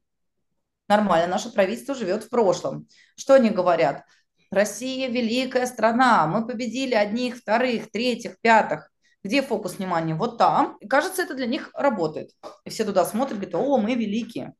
Нормально, 0.88 1.28
наше 1.28 1.52
правительство 1.52 1.96
живет 1.96 2.26
в 2.26 2.30
прошлом. 2.30 2.88
Что 3.16 3.36
они 3.36 3.50
говорят? 3.50 4.04
Россия 4.52 5.10
великая 5.10 5.66
страна, 5.66 6.28
мы 6.28 6.46
победили 6.46 6.94
одних, 6.94 7.38
вторых, 7.38 7.92
третьих, 7.92 8.40
пятых. 8.42 8.92
Где 9.24 9.42
фокус 9.42 9.78
внимания? 9.78 10.14
Вот 10.14 10.38
там. 10.38 10.78
И 10.82 10.88
кажется, 10.88 11.24
это 11.24 11.34
для 11.34 11.48
них 11.48 11.72
работает. 11.74 12.32
И 12.64 12.70
все 12.70 12.86
туда 12.86 13.06
смотрят, 13.06 13.40
говорят, 13.40 13.56
о, 13.56 13.78
мы 13.78 13.96
великие. 13.96 14.54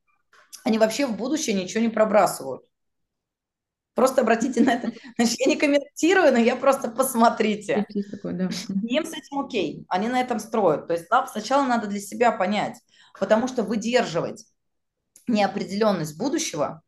Они 0.63 0.79
вообще 0.79 1.05
в 1.05 1.15
будущее 1.15 1.55
ничего 1.55 1.81
не 1.81 1.89
пробрасывают. 1.89 2.63
Просто 3.93 4.21
обратите 4.21 4.61
на 4.61 4.73
это. 4.73 4.91
Значит, 5.17 5.39
я 5.39 5.45
не 5.47 5.55
комментирую, 5.55 6.31
но 6.31 6.37
я 6.37 6.55
просто 6.55 6.89
посмотрите. 6.89 7.85
Да. 8.23 8.49
Им 8.83 9.05
с 9.05 9.13
этим 9.13 9.39
окей. 9.39 9.85
Они 9.87 10.07
на 10.07 10.19
этом 10.19 10.39
строят. 10.39 10.87
То 10.87 10.93
есть 10.93 11.09
нам 11.09 11.27
сначала 11.27 11.65
надо 11.65 11.87
для 11.87 11.99
себя 11.99 12.31
понять, 12.31 12.77
Потому 13.19 13.47
что 13.47 13.63
выдерживать 13.63 14.45
неопределенность 15.27 16.17
будущего, 16.17 16.81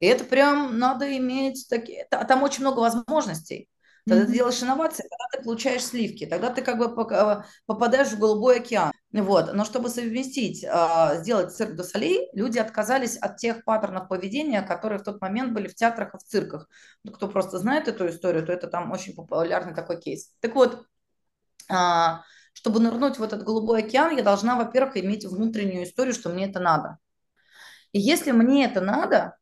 это 0.00 0.24
прям 0.24 0.78
надо 0.78 1.16
иметь 1.16 1.66
такие... 1.68 2.06
Там 2.06 2.42
очень 2.42 2.62
много 2.62 2.80
возможностей. 2.80 3.68
Mm-hmm. 4.08 4.26
ты 4.26 4.32
делаешь 4.32 4.62
инновации, 4.62 5.02
тогда 5.04 5.24
ты 5.32 5.44
получаешь 5.44 5.84
сливки, 5.84 6.26
тогда 6.26 6.50
ты 6.50 6.60
как 6.62 6.76
бы 6.76 6.86
э, 6.86 7.42
попадаешь 7.66 8.08
в 8.08 8.18
голубой 8.18 8.58
океан. 8.58 8.92
Вот. 9.12 9.52
Но 9.52 9.64
чтобы 9.64 9.90
совместить, 9.90 10.64
а, 10.64 11.16
сделать 11.16 11.54
цирк 11.54 11.74
до 11.74 11.84
солей, 11.84 12.30
люди 12.32 12.58
отказались 12.58 13.18
от 13.18 13.36
тех 13.36 13.62
паттернов 13.64 14.08
поведения, 14.08 14.62
которые 14.62 14.98
в 14.98 15.02
тот 15.02 15.20
момент 15.20 15.52
были 15.52 15.68
в 15.68 15.74
театрах 15.74 16.14
и 16.14 16.18
в 16.18 16.22
цирках. 16.22 16.68
Кто 17.06 17.28
просто 17.28 17.58
знает 17.58 17.88
эту 17.88 18.08
историю, 18.08 18.46
то 18.46 18.52
это 18.52 18.68
там 18.68 18.90
очень 18.90 19.14
популярный 19.14 19.74
такой 19.74 20.00
кейс. 20.00 20.32
Так 20.40 20.54
вот, 20.54 20.86
а, 21.68 22.22
чтобы 22.54 22.80
нырнуть 22.80 23.18
в 23.18 23.22
этот 23.22 23.44
голубой 23.44 23.82
океан, 23.82 24.16
я 24.16 24.22
должна, 24.22 24.56
во-первых, 24.56 24.96
иметь 24.96 25.26
внутреннюю 25.26 25.84
историю, 25.84 26.14
что 26.14 26.30
мне 26.30 26.48
это 26.48 26.60
надо. 26.60 26.98
И 27.92 28.00
если 28.00 28.30
мне 28.32 28.64
это 28.64 28.80
надо, 28.80 29.36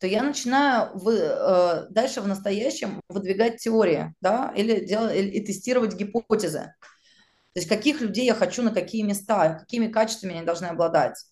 то 0.00 0.06
я 0.06 0.22
начинаю 0.22 0.90
в, 0.92 1.08
э, 1.08 1.86
дальше 1.88 2.20
в 2.20 2.26
настоящем 2.26 3.00
выдвигать 3.08 3.58
теории, 3.58 4.14
да, 4.20 4.52
или, 4.54 4.84
делать, 4.84 5.16
или, 5.16 5.28
и 5.28 5.46
тестировать 5.46 5.94
гипотезы. 5.94 6.74
То 7.54 7.60
есть 7.60 7.68
каких 7.68 8.00
людей 8.00 8.26
я 8.26 8.34
хочу 8.34 8.62
на 8.62 8.72
какие 8.72 9.02
места, 9.02 9.54
какими 9.54 9.86
качествами 9.86 10.36
они 10.36 10.44
должны 10.44 10.66
обладать. 10.66 11.24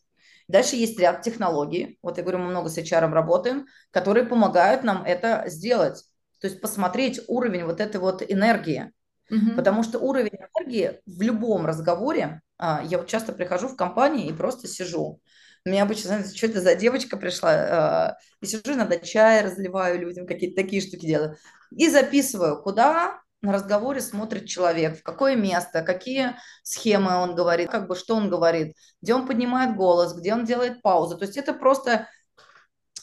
Дальше 0.49 0.77
есть 0.77 0.99
ряд 0.99 1.23
технологий, 1.23 1.99
вот 2.03 2.17
я 2.17 2.23
говорю, 2.23 2.39
мы 2.39 2.51
много 2.51 2.69
с 2.69 2.79
HR 2.79 3.11
работаем, 3.11 3.67
которые 3.91 4.25
помогают 4.25 4.85
нам 4.85 5.05
это 5.05 5.45
сделать. 5.47 6.05
То 6.41 6.47
есть 6.47 6.61
посмотреть 6.61 7.21
уровень 7.29 7.65
вот 7.65 7.81
этой 7.81 8.01
вот 8.01 8.23
энергии. 8.23 8.93
Угу. 9.31 9.57
Потому 9.57 9.83
что 9.83 9.99
уровень 9.99 10.33
энергии 10.33 11.01
в 11.07 11.23
любом 11.23 11.67
разговоре, 11.67 12.43
а, 12.59 12.83
я 12.85 12.99
вот 12.99 13.09
часто 13.09 13.33
прихожу 13.33 13.69
в 13.69 13.77
компании 13.77 14.29
и 14.29 14.33
просто 14.33 14.69
сижу. 14.69 15.21
Меня 15.65 15.85
обычно, 15.85 16.09
знаете, 16.09 16.37
что 16.37 16.47
это 16.47 16.61
за 16.61 16.75
девочка 16.75 17.17
пришла, 17.17 18.17
э, 18.19 18.45
и 18.45 18.47
сижу, 18.47 18.75
иногда 18.75 18.99
чай 18.99 19.43
разливаю 19.43 20.01
людям, 20.01 20.27
какие-то 20.27 20.61
такие 20.61 20.83
штуки 20.83 21.07
делаю. 21.07 21.37
И 21.71 21.89
записываю, 21.89 22.61
куда 22.61 23.22
на 23.43 23.53
разговоре 23.53 24.01
смотрит 24.01 24.47
человек, 24.47 24.99
в 24.99 25.03
какое 25.03 25.37
место, 25.37 25.83
какие 25.83 26.37
схемы 26.63 27.17
он 27.17 27.35
говорит, 27.35 27.71
как 27.71 27.89
бы 27.89 27.97
что 27.97 28.17
он 28.17 28.31
говорит, 28.31 28.77
где 29.01 29.15
он 29.15 29.27
поднимает 29.27 29.77
голос, 29.77 30.15
где 30.15 30.33
он 30.33 30.45
делает 30.45 30.81
паузу. 30.83 31.19
То 31.19 31.25
есть 31.25 31.37
это 31.37 31.53
просто 31.53 32.09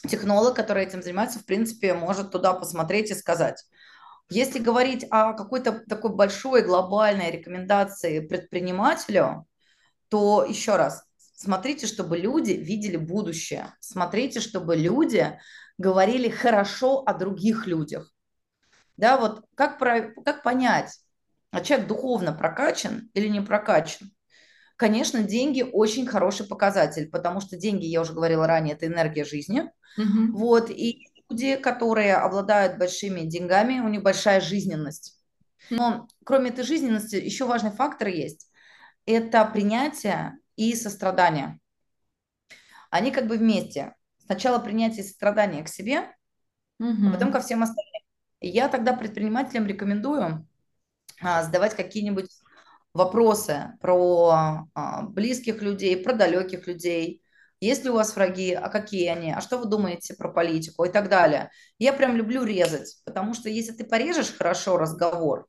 технолог, 0.08 0.56
который 0.56 0.84
этим 0.84 1.02
занимается, 1.02 1.38
в 1.38 1.44
принципе, 1.44 1.94
может 1.94 2.30
туда 2.30 2.54
посмотреть 2.54 3.10
и 3.10 3.14
сказать. 3.14 3.62
Если 4.30 4.58
говорить 4.58 5.06
о 5.10 5.34
какой-то 5.34 5.82
такой 5.88 6.14
большой 6.14 6.62
глобальной 6.62 7.30
рекомендации 7.30 8.20
предпринимателю, 8.20 9.46
то 10.08 10.44
еще 10.44 10.76
раз, 10.76 11.04
Смотрите, 11.42 11.86
чтобы 11.86 12.18
люди 12.18 12.50
видели 12.50 12.98
будущее. 12.98 13.74
Смотрите, 13.80 14.40
чтобы 14.40 14.76
люди 14.76 15.38
говорили 15.78 16.28
хорошо 16.28 17.02
о 17.06 17.14
других 17.14 17.66
людях. 17.66 18.12
Да, 19.00 19.16
вот 19.16 19.46
как, 19.54 19.78
про, 19.78 20.12
как 20.24 20.42
понять, 20.42 21.00
а 21.50 21.62
человек 21.62 21.88
духовно 21.88 22.34
прокачан 22.34 23.10
или 23.14 23.28
не 23.28 23.40
прокачан? 23.40 24.10
Конечно, 24.76 25.22
деньги 25.22 25.62
очень 25.62 26.06
хороший 26.06 26.46
показатель, 26.46 27.08
потому 27.08 27.40
что 27.40 27.56
деньги, 27.56 27.86
я 27.86 28.02
уже 28.02 28.12
говорила 28.12 28.46
ранее, 28.46 28.74
это 28.74 28.86
энергия 28.86 29.24
жизни. 29.24 29.70
Угу. 29.96 30.38
Вот, 30.38 30.70
и 30.70 31.08
люди, 31.30 31.56
которые 31.56 32.16
обладают 32.16 32.76
большими 32.76 33.22
деньгами, 33.22 33.80
у 33.80 33.88
них 33.88 34.02
большая 34.02 34.42
жизненность. 34.42 35.18
Но 35.70 36.06
кроме 36.24 36.50
этой 36.50 36.64
жизненности 36.64 37.16
еще 37.16 37.46
важный 37.46 37.70
фактор 37.70 38.08
есть. 38.08 38.50
Это 39.06 39.46
принятие 39.46 40.38
и 40.56 40.74
сострадание. 40.74 41.58
Они 42.90 43.12
как 43.12 43.26
бы 43.28 43.38
вместе. 43.38 43.94
Сначала 44.18 44.58
принятие 44.58 45.04
сострадания 45.04 45.62
к 45.62 45.68
себе, 45.68 46.00
угу. 46.78 47.08
а 47.08 47.12
потом 47.12 47.32
ко 47.32 47.40
всем 47.40 47.62
остальным. 47.62 47.89
Я 48.40 48.68
тогда 48.68 48.94
предпринимателям 48.94 49.66
рекомендую 49.66 50.46
а, 51.22 51.42
задавать 51.42 51.76
какие-нибудь 51.76 52.30
вопросы 52.94 53.72
про 53.80 54.66
а, 54.74 55.02
близких 55.02 55.62
людей, 55.62 55.96
про 56.02 56.14
далеких 56.14 56.66
людей. 56.66 57.22
Есть 57.60 57.84
ли 57.84 57.90
у 57.90 57.94
вас 57.94 58.16
враги, 58.16 58.52
а 58.54 58.70
какие 58.70 59.08
они, 59.08 59.32
а 59.32 59.42
что 59.42 59.58
вы 59.58 59.66
думаете 59.66 60.14
про 60.14 60.32
политику 60.32 60.84
и 60.84 60.90
так 60.90 61.10
далее. 61.10 61.50
Я 61.78 61.92
прям 61.92 62.16
люблю 62.16 62.42
резать, 62.42 62.96
потому 63.04 63.34
что 63.34 63.50
если 63.50 63.72
ты 63.72 63.84
порежешь 63.84 64.34
хорошо 64.34 64.78
разговор, 64.78 65.46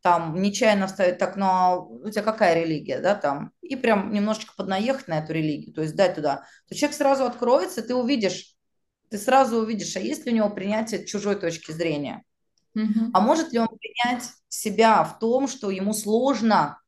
там 0.00 0.40
нечаянно 0.40 0.86
вставить 0.86 1.18
так, 1.18 1.34
ну 1.34 1.46
а 1.46 1.78
у 1.78 2.10
тебя 2.10 2.22
какая 2.22 2.62
религия, 2.62 3.00
да, 3.00 3.14
там, 3.14 3.52
и 3.62 3.74
прям 3.74 4.12
немножечко 4.12 4.52
поднаехать 4.54 5.08
на 5.08 5.18
эту 5.18 5.32
религию, 5.32 5.74
то 5.74 5.80
есть 5.80 5.96
дать 5.96 6.14
туда, 6.14 6.44
то 6.68 6.74
человек 6.74 6.96
сразу 6.96 7.24
откроется, 7.24 7.82
ты 7.82 7.94
увидишь, 7.94 8.53
ты 9.14 9.20
сразу 9.20 9.58
увидишь, 9.58 9.94
а 9.94 10.00
есть 10.00 10.26
ли 10.26 10.32
у 10.32 10.34
него 10.34 10.50
принятие 10.50 11.06
чужой 11.06 11.36
точки 11.36 11.70
зрения, 11.70 12.24
угу. 12.74 13.12
а 13.12 13.20
может 13.20 13.52
ли 13.52 13.60
он 13.60 13.68
принять 13.68 14.24
себя 14.48 15.04
в 15.04 15.20
том, 15.20 15.46
что 15.46 15.70
ему 15.70 15.92
сложно, 15.92 16.80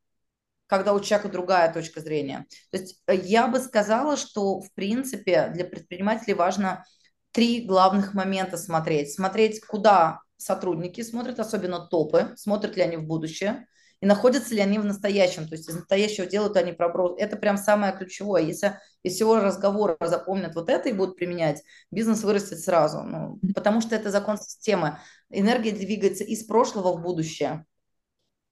когда 0.67 0.93
у 0.93 0.99
человека 0.99 1.29
другая 1.29 1.73
точка 1.73 2.01
зрения. 2.01 2.45
То 2.73 2.79
есть 2.79 3.01
э, 3.07 3.15
я 3.15 3.47
бы 3.47 3.61
сказала, 3.61 4.17
что 4.17 4.61
в 4.61 4.73
принципе 4.73 5.53
для 5.55 5.65
предпринимателей 5.65 6.35
важно 6.35 6.85
три 7.31 7.61
главных 7.65 8.13
момента 8.13 8.57
смотреть. 8.57 9.15
Смотреть, 9.15 9.65
куда 9.65 10.19
сотрудники 10.37 11.03
смотрят, 11.03 11.39
особенно 11.39 11.87
топы, 11.87 12.33
смотрят 12.35 12.75
ли 12.75 12.83
они 12.83 12.97
в 12.97 13.05
будущее, 13.05 13.69
и 14.01 14.07
находятся 14.07 14.55
ли 14.55 14.61
они 14.61 14.79
в 14.79 14.85
настоящем, 14.85 15.49
то 15.49 15.55
есть 15.55 15.69
из 15.69 15.75
настоящего 15.75 16.27
делают 16.27 16.57
они 16.57 16.73
проброс. 16.73 17.15
Это 17.19 17.37
прям 17.37 17.57
самое 17.57 17.97
ключевое. 17.97 18.43
Если 18.43 18.79
из 19.03 19.15
всего 19.15 19.41
разговора 19.41 19.97
запомнят 20.01 20.55
вот 20.55 20.69
это 20.69 20.89
и 20.89 20.93
будут 20.93 21.17
применять, 21.17 21.63
бизнес 21.91 22.23
вырастет 22.23 22.61
сразу. 22.61 23.03
Ну, 23.03 23.39
потому 23.55 23.81
что 23.81 23.97
это 23.97 24.11
закон 24.11 24.39
системы. 24.39 24.99
Энергия 25.31 25.73
двигается 25.73 26.25
из 26.25 26.45
прошлого 26.45 26.93
в 26.93 27.03
будущее. 27.03 27.65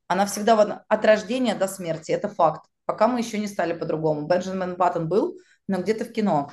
Она 0.07 0.26
всегда 0.26 0.57
в... 0.57 0.85
от 0.88 1.04
рождения 1.04 1.54
до 1.54 1.68
смерти. 1.68 2.12
Это 2.12 2.28
факт. 2.28 2.66
Пока 2.87 3.09
мы 3.09 3.20
еще 3.20 3.38
не 3.38 3.46
стали 3.46 3.72
по-другому. 3.72 4.26
Бенджамин 4.26 4.76
Баттон 4.76 5.09
был, 5.09 5.38
но 5.66 5.80
где-то 5.80 6.04
в 6.04 6.12
кино. 6.12 6.52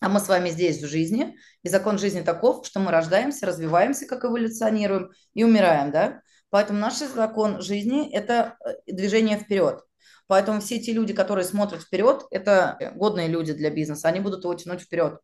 А 0.00 0.08
мы 0.08 0.18
с 0.18 0.28
вами 0.28 0.48
здесь 0.48 0.82
в 0.82 0.86
жизни, 0.86 1.36
и 1.62 1.68
закон 1.68 1.98
жизни 1.98 2.22
таков, 2.22 2.66
что 2.66 2.80
мы 2.80 2.90
рождаемся, 2.90 3.44
развиваемся, 3.44 4.06
как 4.06 4.24
эволюционируем, 4.24 5.10
и 5.34 5.44
умираем, 5.44 5.90
да? 5.90 6.22
Поэтому 6.50 6.78
наш 6.78 6.98
закон 6.98 7.62
жизни– 7.62 8.10
это 8.12 8.56
э, 8.64 8.92
движение 8.92 9.38
вперед. 9.38 9.82
Поэтому 10.26 10.60
все 10.60 10.78
те 10.78 10.92
люди, 10.92 11.12
которые 11.12 11.44
смотрят 11.44 11.82
вперед, 11.82 12.24
это 12.30 12.92
годные 12.94 13.26
люди 13.26 13.52
для 13.52 13.70
бизнеса, 13.70 14.08
они 14.08 14.20
будут 14.20 14.44
его 14.44 14.54
тянуть 14.54 14.82
вперед. 14.82 15.18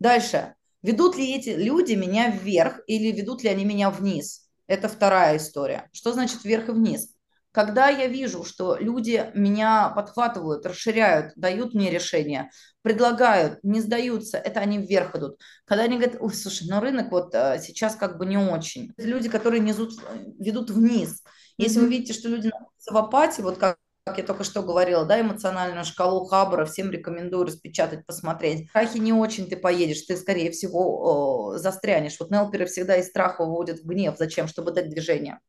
Дальше. 0.00 0.54
Ведут 0.82 1.16
ли 1.16 1.34
эти 1.34 1.50
люди 1.50 1.94
меня 1.94 2.30
вверх 2.30 2.80
или 2.86 3.10
ведут 3.10 3.42
ли 3.42 3.48
они 3.48 3.64
меня 3.64 3.90
вниз? 3.90 4.48
Это 4.66 4.88
вторая 4.88 5.36
история. 5.36 5.88
Что 5.92 6.12
значит 6.12 6.44
вверх 6.44 6.68
и 6.68 6.72
вниз? 6.72 7.15
Когда 7.56 7.88
я 7.88 8.06
вижу, 8.06 8.44
что 8.44 8.76
люди 8.76 9.30
меня 9.32 9.88
подхватывают, 9.88 10.66
расширяют, 10.66 11.32
дают 11.36 11.72
мне 11.72 11.88
решения, 11.88 12.50
предлагают, 12.82 13.60
не 13.62 13.80
сдаются, 13.80 14.36
это 14.36 14.60
они 14.60 14.76
вверх 14.76 15.16
идут. 15.16 15.40
Когда 15.64 15.84
они 15.84 15.96
говорят, 15.96 16.18
ой, 16.20 16.34
слушай, 16.34 16.66
ну 16.68 16.80
рынок 16.80 17.10
вот 17.10 17.34
а, 17.34 17.56
сейчас 17.56 17.96
как 17.96 18.18
бы 18.18 18.26
не 18.26 18.36
очень. 18.36 18.92
Это 18.98 19.08
люди, 19.08 19.30
которые 19.30 19.60
несут, 19.60 19.94
ведут 20.38 20.68
вниз. 20.68 21.22
Если 21.56 21.78
mm-hmm. 21.78 21.84
вы 21.84 21.88
видите, 21.88 22.12
что 22.12 22.28
люди 22.28 22.48
находятся 22.48 22.92
в 22.92 22.96
апатии, 22.98 23.40
вот 23.40 23.56
как 23.56 23.78
как 24.04 24.18
я 24.18 24.24
только 24.24 24.44
что 24.44 24.62
говорила, 24.62 25.04
да, 25.04 25.20
эмоциональную 25.20 25.84
шкалу 25.84 26.26
Хаббара 26.26 26.64
всем 26.64 26.92
рекомендую 26.92 27.44
распечатать, 27.44 28.06
посмотреть. 28.06 28.66
В 28.66 28.68
страхе 28.68 29.00
не 29.00 29.12
очень 29.12 29.48
ты 29.48 29.56
поедешь, 29.56 30.02
ты, 30.02 30.16
скорее 30.16 30.52
всего, 30.52 31.54
о, 31.54 31.58
застрянешь. 31.58 32.20
Вот 32.20 32.30
нелперы 32.30 32.66
всегда 32.66 32.98
из 32.98 33.08
страха 33.08 33.44
выводят 33.44 33.80
в 33.80 33.84
гнев. 33.84 34.14
Зачем? 34.16 34.46
Чтобы 34.46 34.70
дать 34.70 34.90
движение. 34.90 35.40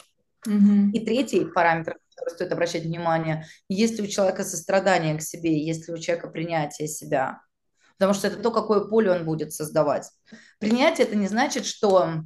Угу. 0.48 0.92
И 0.94 1.06
третий 1.06 1.46
параметр, 1.46 1.94
на 1.94 2.16
который 2.16 2.34
стоит 2.34 2.52
обращать 2.52 2.84
внимание, 2.84 3.46
есть 3.68 4.00
ли 4.00 4.04
у 4.04 4.08
человека 4.08 4.44
сострадание 4.44 5.18
к 5.18 5.22
себе, 5.22 5.62
есть 5.62 5.88
ли 5.88 5.94
у 5.94 5.98
человека 5.98 6.30
принятие 6.30 6.88
себя. 6.88 7.42
Потому 7.98 8.14
что 8.14 8.28
это 8.28 8.38
то, 8.38 8.52
какое 8.52 8.82
поле 8.82 9.12
он 9.12 9.26
будет 9.26 9.52
создавать. 9.54 10.10
Принятие– 10.60 11.06
это 11.08 11.16
не 11.16 11.28
значит, 11.28 11.66
что 11.66 12.24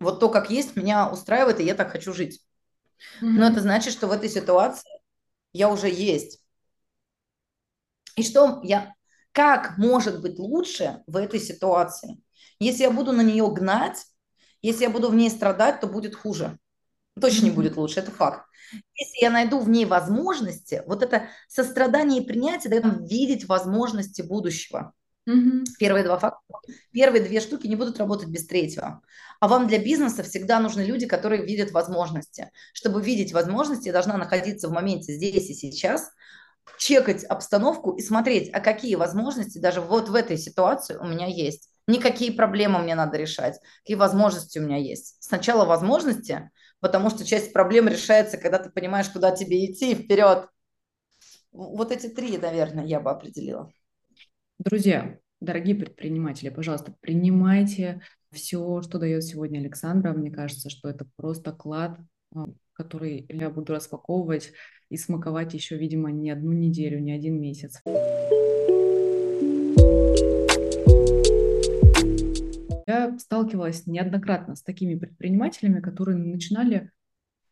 вот 0.00 0.20
то, 0.20 0.30
как 0.30 0.50
есть, 0.50 0.76
меня 0.76 1.10
устраивает, 1.10 1.60
и 1.60 1.64
я 1.64 1.74
так 1.74 1.90
хочу 1.90 2.14
жить. 2.14 2.42
Но 3.20 3.48
это 3.48 3.60
значит, 3.60 3.92
что 3.92 4.06
в 4.06 4.12
этой 4.12 4.28
ситуации 4.28 4.90
я 5.52 5.68
уже 5.68 5.90
есть. 5.90 6.40
И 8.16 8.22
что 8.22 8.60
я, 8.62 8.94
как 9.32 9.76
может 9.76 10.22
быть 10.22 10.38
лучше 10.38 11.02
в 11.06 11.16
этой 11.16 11.40
ситуации? 11.40 12.22
Если 12.60 12.82
я 12.82 12.90
буду 12.90 13.12
на 13.12 13.22
нее 13.22 13.48
гнать, 13.52 14.04
если 14.62 14.84
я 14.84 14.90
буду 14.90 15.10
в 15.10 15.14
ней 15.14 15.30
страдать, 15.30 15.80
то 15.80 15.86
будет 15.86 16.14
хуже 16.14 16.58
точно 17.20 17.46
не 17.46 17.50
будет 17.50 17.76
лучше, 17.76 18.00
это 18.00 18.10
факт. 18.10 18.46
Если 18.94 19.22
я 19.22 19.30
найду 19.30 19.60
в 19.60 19.68
ней 19.68 19.86
возможности, 19.86 20.82
вот 20.86 21.02
это 21.02 21.28
сострадание 21.48 22.22
и 22.22 22.26
принятие 22.26 22.70
дает 22.70 22.84
нам 22.84 23.04
видеть 23.04 23.48
возможности 23.48 24.22
будущего. 24.22 24.92
Угу. 25.26 25.64
Первые 25.78 26.04
два 26.04 26.18
факта. 26.18 26.40
Первые 26.92 27.22
две 27.22 27.40
штуки 27.40 27.66
не 27.66 27.76
будут 27.76 27.98
работать 27.98 28.28
без 28.28 28.46
третьего. 28.46 29.02
А 29.40 29.48
вам 29.48 29.68
для 29.68 29.78
бизнеса 29.78 30.22
всегда 30.22 30.58
нужны 30.58 30.82
люди, 30.82 31.06
которые 31.06 31.44
видят 31.44 31.70
возможности. 31.70 32.50
Чтобы 32.72 33.02
видеть 33.02 33.32
возможности, 33.32 33.88
я 33.88 33.92
должна 33.92 34.16
находиться 34.16 34.68
в 34.68 34.72
моменте 34.72 35.14
здесь 35.14 35.50
и 35.50 35.54
сейчас, 35.54 36.10
чекать 36.78 37.24
обстановку 37.24 37.92
и 37.92 38.02
смотреть, 38.02 38.50
а 38.52 38.60
какие 38.60 38.94
возможности 38.94 39.58
даже 39.58 39.80
вот 39.80 40.08
в 40.08 40.14
этой 40.14 40.38
ситуации 40.38 40.96
у 40.96 41.04
меня 41.04 41.26
есть. 41.26 41.68
Никакие 41.86 42.32
проблемы 42.32 42.80
мне 42.80 42.94
надо 42.94 43.16
решать, 43.16 43.58
какие 43.82 43.96
возможности 43.96 44.58
у 44.58 44.62
меня 44.62 44.76
есть. 44.76 45.16
Сначала 45.20 45.64
возможности, 45.64 46.50
потому 46.80 47.10
что 47.10 47.24
часть 47.24 47.52
проблем 47.52 47.88
решается, 47.88 48.38
когда 48.38 48.58
ты 48.58 48.70
понимаешь, 48.70 49.08
куда 49.08 49.34
тебе 49.34 49.66
идти, 49.66 49.94
вперед. 49.94 50.48
Вот 51.52 51.92
эти 51.92 52.08
три, 52.08 52.38
наверное, 52.38 52.84
я 52.84 53.00
бы 53.00 53.10
определила. 53.10 53.72
Друзья, 54.58 55.18
дорогие 55.40 55.74
предприниматели, 55.74 56.48
пожалуйста, 56.50 56.94
принимайте 57.00 58.02
все, 58.32 58.82
что 58.82 58.98
дает 58.98 59.24
сегодня 59.24 59.58
Александра. 59.58 60.12
Мне 60.12 60.30
кажется, 60.30 60.68
что 60.68 60.88
это 60.88 61.06
просто 61.16 61.52
клад, 61.52 61.98
а, 62.34 62.46
который 62.72 63.26
я 63.28 63.50
буду 63.50 63.72
распаковывать 63.72 64.52
и 64.90 64.96
смаковать 64.96 65.54
еще, 65.54 65.76
видимо, 65.76 66.10
не 66.10 66.30
одну 66.30 66.52
неделю, 66.52 67.00
не 67.00 67.12
один 67.12 67.40
месяц. 67.40 67.82
Я 72.88 73.18
сталкивалась 73.18 73.86
неоднократно 73.86 74.56
с 74.56 74.62
такими 74.62 74.94
предпринимателями, 74.98 75.80
которые 75.80 76.16
начинали 76.16 76.90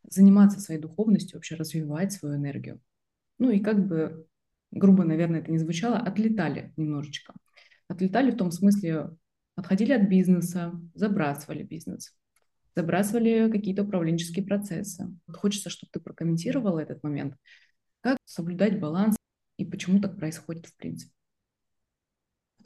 заниматься 0.09 0.61
своей 0.61 0.81
духовностью, 0.81 1.37
вообще 1.37 1.57
развивать 1.57 2.13
свою 2.13 2.37
энергию. 2.37 2.81
Ну 3.39 3.51
и 3.51 3.61
как 3.61 3.87
бы, 3.87 4.27
грубо, 4.71 5.05
наверное, 5.05 5.41
это 5.41 5.53
не 5.53 5.59
звучало, 5.59 5.99
отлетали 5.99 6.73
немножечко. 6.79 7.35
Отлетали 7.87 8.31
в 8.31 8.39
том 8.39 8.51
смысле, 8.51 9.11
отходили 9.57 9.93
от 9.93 10.09
бизнеса, 10.09 10.73
забрасывали 10.95 11.65
бизнес, 11.65 12.17
забрасывали 12.75 13.51
какие-то 13.53 13.83
управленческие 13.83 14.47
процессы. 14.47 15.07
Вот 15.27 15.37
хочется, 15.37 15.69
чтобы 15.69 15.91
ты 15.93 16.01
прокомментировала 16.01 16.79
этот 16.79 17.03
момент. 17.03 17.35
Как 18.01 18.17
соблюдать 18.25 18.81
баланс 18.81 19.17
и 19.59 19.67
почему 19.67 20.01
так 20.01 20.17
происходит 20.17 20.65
в 20.65 20.75
принципе? 20.77 21.16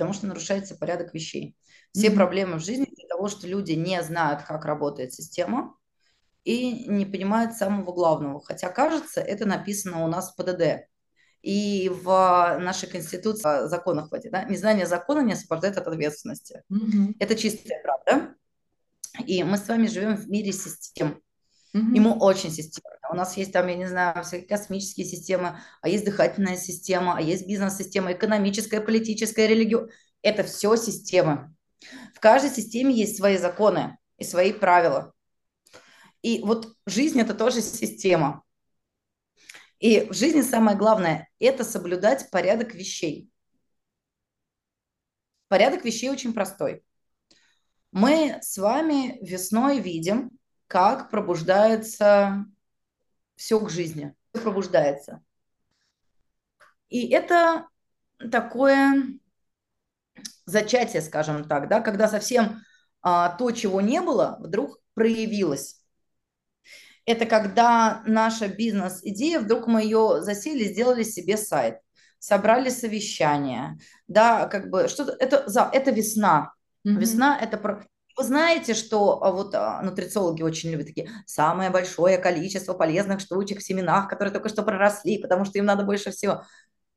Потому 0.00 0.14
что 0.14 0.28
нарушается 0.28 0.76
порядок 0.76 1.12
вещей. 1.12 1.54
Все 1.92 2.06
mm-hmm. 2.06 2.14
проблемы 2.14 2.56
в 2.56 2.64
жизни 2.64 2.86
из-за 2.86 3.06
того, 3.06 3.28
что 3.28 3.46
люди 3.46 3.72
не 3.72 4.02
знают, 4.02 4.44
как 4.44 4.64
работает 4.64 5.12
система 5.12 5.76
и 6.42 6.88
не 6.88 7.04
понимают 7.04 7.52
самого 7.52 7.92
главного. 7.92 8.40
Хотя, 8.42 8.70
кажется, 8.70 9.20
это 9.20 9.44
написано 9.44 10.02
у 10.02 10.08
нас 10.08 10.32
в 10.32 10.36
ПДД 10.36 10.88
и 11.42 11.90
в 11.90 12.58
нашей 12.60 12.88
Конституции, 12.88 13.66
в 13.66 13.68
законах 13.68 14.10
в 14.10 14.14
этих, 14.14 14.30
да, 14.30 14.44
незнание 14.44 14.86
закона 14.86 15.20
не 15.20 15.34
освобождает 15.34 15.76
от 15.76 15.86
ответственности. 15.86 16.62
Mm-hmm. 16.72 17.16
Это 17.18 17.36
чистая 17.36 17.82
правда. 17.82 18.34
И 19.26 19.44
мы 19.44 19.58
с 19.58 19.68
вами 19.68 19.86
живем 19.86 20.16
в 20.16 20.30
мире 20.30 20.52
систем. 20.52 21.20
Mm-hmm. 21.74 21.94
Ему 21.94 22.18
очень 22.18 22.50
системно. 22.50 22.98
У 23.10 23.14
нас 23.14 23.36
есть 23.36 23.52
там, 23.52 23.66
я 23.68 23.76
не 23.76 23.86
знаю, 23.86 24.24
всякие 24.24 24.48
космические 24.48 25.06
системы, 25.06 25.58
а 25.82 25.88
есть 25.88 26.04
дыхательная 26.04 26.56
система, 26.56 27.16
а 27.16 27.20
есть 27.20 27.46
бизнес-система, 27.46 28.12
экономическая, 28.12 28.80
политическая, 28.80 29.46
религиозная. 29.46 29.92
Это 30.22 30.42
все 30.42 30.76
системы. 30.76 31.54
В 32.14 32.20
каждой 32.20 32.50
системе 32.50 32.94
есть 32.94 33.16
свои 33.16 33.36
законы 33.38 33.98
и 34.18 34.24
свои 34.24 34.52
правила. 34.52 35.12
И 36.22 36.40
вот 36.44 36.74
жизнь– 36.86 37.20
это 37.20 37.34
тоже 37.34 37.62
система. 37.62 38.42
И 39.78 40.00
в 40.10 40.12
жизни 40.12 40.42
самое 40.42 40.76
главное– 40.76 41.28
это 41.38 41.64
соблюдать 41.64 42.30
порядок 42.30 42.74
вещей. 42.74 43.30
Порядок 45.48 45.84
вещей 45.84 46.10
очень 46.10 46.34
простой. 46.34 46.84
Мы 47.90 48.38
с 48.42 48.58
вами 48.58 49.18
весной 49.22 49.80
видим, 49.80 50.30
как 50.70 51.10
пробуждается 51.10 52.46
все 53.34 53.58
к 53.58 53.68
жизни, 53.70 54.14
пробуждается. 54.30 55.20
И 56.88 57.08
это 57.08 57.66
такое 58.30 59.18
зачатие, 60.46 61.02
скажем 61.02 61.44
так, 61.44 61.68
да, 61.68 61.80
когда 61.80 62.06
совсем 62.06 62.60
а, 63.02 63.30
то, 63.30 63.50
чего 63.50 63.80
не 63.80 64.00
было, 64.00 64.36
вдруг 64.38 64.78
проявилось. 64.94 65.80
Это 67.04 67.26
когда 67.26 68.04
наша 68.06 68.46
бизнес-идея, 68.46 69.40
вдруг 69.40 69.66
мы 69.66 69.82
ее 69.82 70.22
засели, 70.22 70.64
сделали 70.64 71.02
себе 71.02 71.36
сайт, 71.36 71.80
собрали 72.20 72.68
совещание, 72.68 73.78
да, 74.06 74.46
как 74.46 74.70
бы 74.70 74.86
что-то, 74.86 75.16
это, 75.18 75.46
это 75.72 75.90
весна, 75.90 76.52
Mm-hmm. 76.86 76.98
Весна– 76.98 77.38
это 77.40 77.58
про... 77.58 77.86
Вы 78.20 78.26
знаете, 78.26 78.74
что 78.74 79.24
а, 79.24 79.32
вот 79.32 79.54
а, 79.54 79.80
нутрициологи 79.80 80.42
очень 80.42 80.68
любят 80.68 80.88
такие 80.88 81.10
самое 81.24 81.70
большое 81.70 82.18
количество 82.18 82.74
полезных 82.74 83.20
штучек 83.20 83.60
в 83.60 83.62
семенах, 83.62 84.10
которые 84.10 84.30
только 84.30 84.50
что 84.50 84.62
проросли, 84.62 85.16
потому 85.16 85.46
что 85.46 85.56
им 85.56 85.64
надо 85.64 85.84
больше 85.84 86.10
всего. 86.10 86.44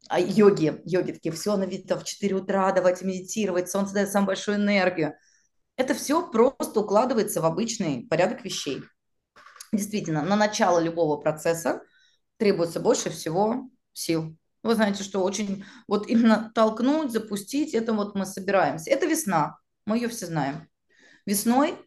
А 0.10 0.20
йоги, 0.20 0.82
йоги 0.84 1.14
такие, 1.14 1.32
все 1.32 1.56
на 1.56 1.64
вид 1.64 1.90
в 1.90 2.04
4 2.04 2.36
утра, 2.36 2.74
давайте 2.74 3.06
медитировать, 3.06 3.72
солнце 3.72 3.94
дает 3.94 4.12
самую 4.12 4.28
большую 4.28 4.58
энергию. 4.58 5.14
Это 5.78 5.94
все 5.94 6.30
просто 6.30 6.82
укладывается 6.82 7.40
в 7.40 7.46
обычный 7.46 8.06
порядок 8.10 8.44
вещей. 8.44 8.84
Действительно, 9.72 10.24
на 10.24 10.36
начало 10.36 10.80
любого 10.80 11.16
процесса 11.16 11.84
требуется 12.36 12.82
больше 12.82 13.10
всего 13.12 13.70
сил. 13.94 14.36
Вы 14.62 14.76
знаете, 14.76 15.06
что 15.06 15.24
очень 15.24 15.64
вот 15.88 16.06
именно 16.06 16.52
толкнуть, 16.54 17.14
запустить, 17.14 17.74
это 17.74 17.94
вот 17.94 18.14
мы 18.14 18.26
собираемся. 18.26 18.92
Это 18.92 19.06
весна. 19.06 19.58
Мы 19.86 20.00
ее 20.00 20.10
все 20.10 20.26
знаем. 20.26 20.68
Весной, 21.26 21.78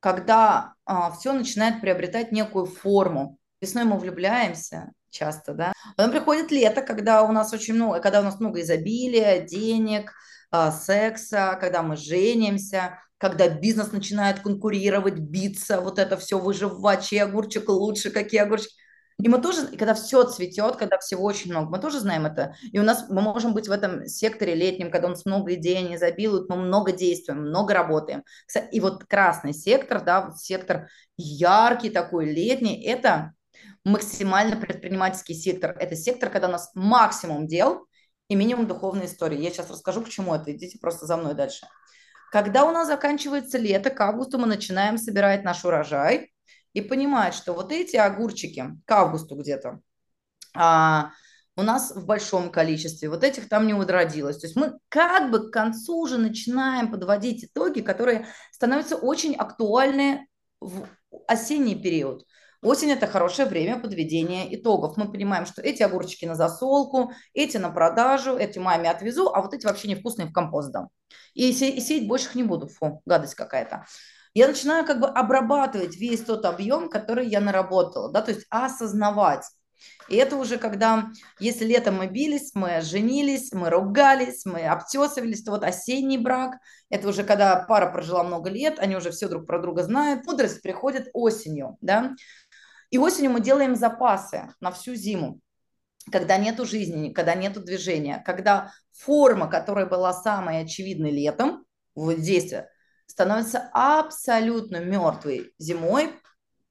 когда 0.00 0.74
а, 0.84 1.10
все 1.12 1.32
начинает 1.32 1.80
приобретать 1.80 2.32
некую 2.32 2.66
форму, 2.66 3.38
весной 3.60 3.84
мы 3.84 3.98
влюбляемся 3.98 4.92
часто, 5.10 5.54
да. 5.54 5.72
Потом 5.96 6.12
приходит 6.12 6.50
лето, 6.50 6.82
когда 6.82 7.22
у 7.22 7.32
нас 7.32 7.52
очень 7.52 7.74
много, 7.74 8.00
когда 8.00 8.20
у 8.20 8.24
нас 8.24 8.40
много 8.40 8.60
изобилия, 8.60 9.40
денег, 9.40 10.12
а, 10.50 10.70
секса, 10.70 11.56
когда 11.60 11.82
мы 11.82 11.96
женимся, 11.96 12.98
когда 13.18 13.48
бизнес 13.48 13.92
начинает 13.92 14.40
конкурировать, 14.40 15.18
биться, 15.18 15.80
вот 15.80 15.98
это 15.98 16.16
все 16.16 16.38
выживать, 16.38 17.06
чей 17.06 17.20
огурчик 17.22 17.68
лучше, 17.68 18.10
какие 18.10 18.40
огурчики. 18.40 18.74
И 19.22 19.28
мы 19.28 19.40
тоже, 19.40 19.68
когда 19.68 19.94
все 19.94 20.24
цветет, 20.24 20.76
когда 20.76 20.98
всего 20.98 21.24
очень 21.24 21.50
много, 21.50 21.70
мы 21.70 21.78
тоже 21.78 22.00
знаем 22.00 22.26
это. 22.26 22.56
И 22.72 22.78
у 22.78 22.82
нас 22.82 23.06
мы 23.08 23.22
можем 23.22 23.54
быть 23.54 23.68
в 23.68 23.70
этом 23.70 24.06
секторе 24.06 24.54
летнем, 24.54 24.90
когда 24.90 25.06
у 25.06 25.10
нас 25.10 25.24
много 25.24 25.54
идей, 25.54 25.78
они 25.78 25.94
изобилуют, 25.94 26.48
мы 26.48 26.56
много 26.56 26.92
действуем, 26.92 27.42
много 27.42 27.74
работаем. 27.74 28.24
И 28.72 28.80
вот 28.80 29.04
красный 29.04 29.54
сектор, 29.54 30.02
да, 30.02 30.32
сектор 30.36 30.88
яркий 31.16 31.90
такой, 31.90 32.26
летний, 32.32 32.82
это 32.82 33.34
максимально 33.84 34.56
предпринимательский 34.56 35.34
сектор. 35.34 35.76
Это 35.78 35.94
сектор, 35.94 36.28
когда 36.30 36.48
у 36.48 36.52
нас 36.52 36.70
максимум 36.74 37.46
дел 37.46 37.86
и 38.28 38.34
минимум 38.34 38.66
духовной 38.66 39.06
истории. 39.06 39.40
Я 39.40 39.50
сейчас 39.50 39.70
расскажу, 39.70 40.02
к 40.02 40.08
чему 40.08 40.34
это. 40.34 40.52
Идите 40.52 40.78
просто 40.78 41.06
за 41.06 41.16
мной 41.16 41.34
дальше. 41.34 41.66
Когда 42.32 42.64
у 42.64 42.72
нас 42.72 42.88
заканчивается 42.88 43.58
лето, 43.58 43.90
к 43.90 44.00
августу 44.00 44.38
мы 44.38 44.46
начинаем 44.46 44.98
собирать 44.98 45.44
наш 45.44 45.64
урожай, 45.64 46.33
и 46.74 46.80
понимать, 46.80 47.34
что 47.34 47.54
вот 47.54 47.72
эти 47.72 47.96
огурчики 47.96 48.76
к 48.84 48.90
августу 48.90 49.36
где-то 49.36 49.80
а, 50.54 51.10
у 51.56 51.62
нас 51.62 51.94
в 51.94 52.04
большом 52.04 52.50
количестве, 52.50 53.08
вот 53.08 53.22
этих 53.24 53.48
там 53.48 53.66
не 53.66 53.74
возродилось. 53.74 54.38
То 54.38 54.46
есть 54.46 54.56
мы 54.56 54.78
как 54.88 55.30
бы 55.30 55.48
к 55.48 55.52
концу 55.52 55.96
уже 55.96 56.18
начинаем 56.18 56.90
подводить 56.90 57.44
итоги, 57.44 57.80
которые 57.80 58.26
становятся 58.50 58.96
очень 58.96 59.34
актуальны 59.34 60.26
в 60.60 60.86
осенний 61.28 61.80
период. 61.80 62.26
Осень– 62.60 62.90
это 62.92 63.06
хорошее 63.06 63.46
время 63.46 63.78
подведения 63.78 64.52
итогов. 64.56 64.96
Мы 64.96 65.12
понимаем, 65.12 65.44
что 65.44 65.60
эти 65.60 65.82
огурчики 65.82 66.24
на 66.24 66.34
засолку, 66.34 67.12
эти 67.34 67.58
на 67.58 67.70
продажу, 67.70 68.36
эти 68.36 68.58
маме 68.58 68.90
отвезу, 68.90 69.30
а 69.34 69.42
вот 69.42 69.52
эти 69.52 69.66
вообще 69.66 69.88
невкусные 69.88 70.28
в 70.28 70.32
компост 70.32 70.72
дам. 70.72 70.88
И, 71.34 71.50
и 71.50 71.52
сеять 71.52 72.08
больше 72.08 72.28
их 72.28 72.34
не 72.34 72.42
буду. 72.42 72.68
Фу, 72.68 73.02
гадость 73.04 73.34
какая-то 73.34 73.84
я 74.34 74.48
начинаю 74.48 74.84
как 74.84 75.00
бы 75.00 75.06
обрабатывать 75.06 75.96
весь 75.96 76.22
тот 76.22 76.44
объем, 76.44 76.88
который 76.88 77.26
я 77.28 77.40
наработала, 77.40 78.10
да, 78.10 78.20
то 78.20 78.32
есть 78.32 78.46
осознавать. 78.50 79.44
И 80.08 80.16
это 80.16 80.36
уже 80.36 80.58
когда, 80.58 81.08
если 81.38 81.64
летом 81.64 81.96
мы 81.96 82.06
бились, 82.06 82.54
мы 82.54 82.80
женились, 82.80 83.52
мы 83.52 83.70
ругались, 83.70 84.44
мы 84.44 84.66
обтесывались, 84.66 85.42
то 85.42 85.50
вот 85.50 85.62
осенний 85.62 86.18
брак, 86.18 86.56
это 86.90 87.08
уже 87.08 87.24
когда 87.24 87.64
пара 87.68 87.90
прожила 87.90 88.22
много 88.22 88.50
лет, 88.50 88.78
они 88.78 88.96
уже 88.96 89.10
все 89.10 89.28
друг 89.28 89.46
про 89.46 89.58
друга 89.58 89.82
знают. 89.82 90.26
Мудрость 90.26 90.62
приходит 90.62 91.08
осенью, 91.12 91.76
да. 91.80 92.14
И 92.90 92.98
осенью 92.98 93.30
мы 93.30 93.40
делаем 93.40 93.74
запасы 93.74 94.52
на 94.60 94.70
всю 94.70 94.94
зиму 94.94 95.40
когда 96.10 96.36
нету 96.36 96.66
жизни, 96.66 97.12
когда 97.12 97.34
нету 97.34 97.60
движения, 97.60 98.22
когда 98.24 98.72
форма, 98.92 99.48
которая 99.48 99.86
была 99.86 100.12
самой 100.12 100.60
очевидной 100.60 101.10
летом, 101.10 101.64
в 101.94 102.14
действии, 102.20 102.64
становится 103.06 103.70
абсолютно 103.72 104.78
мертвый 104.78 105.52
зимой 105.58 106.10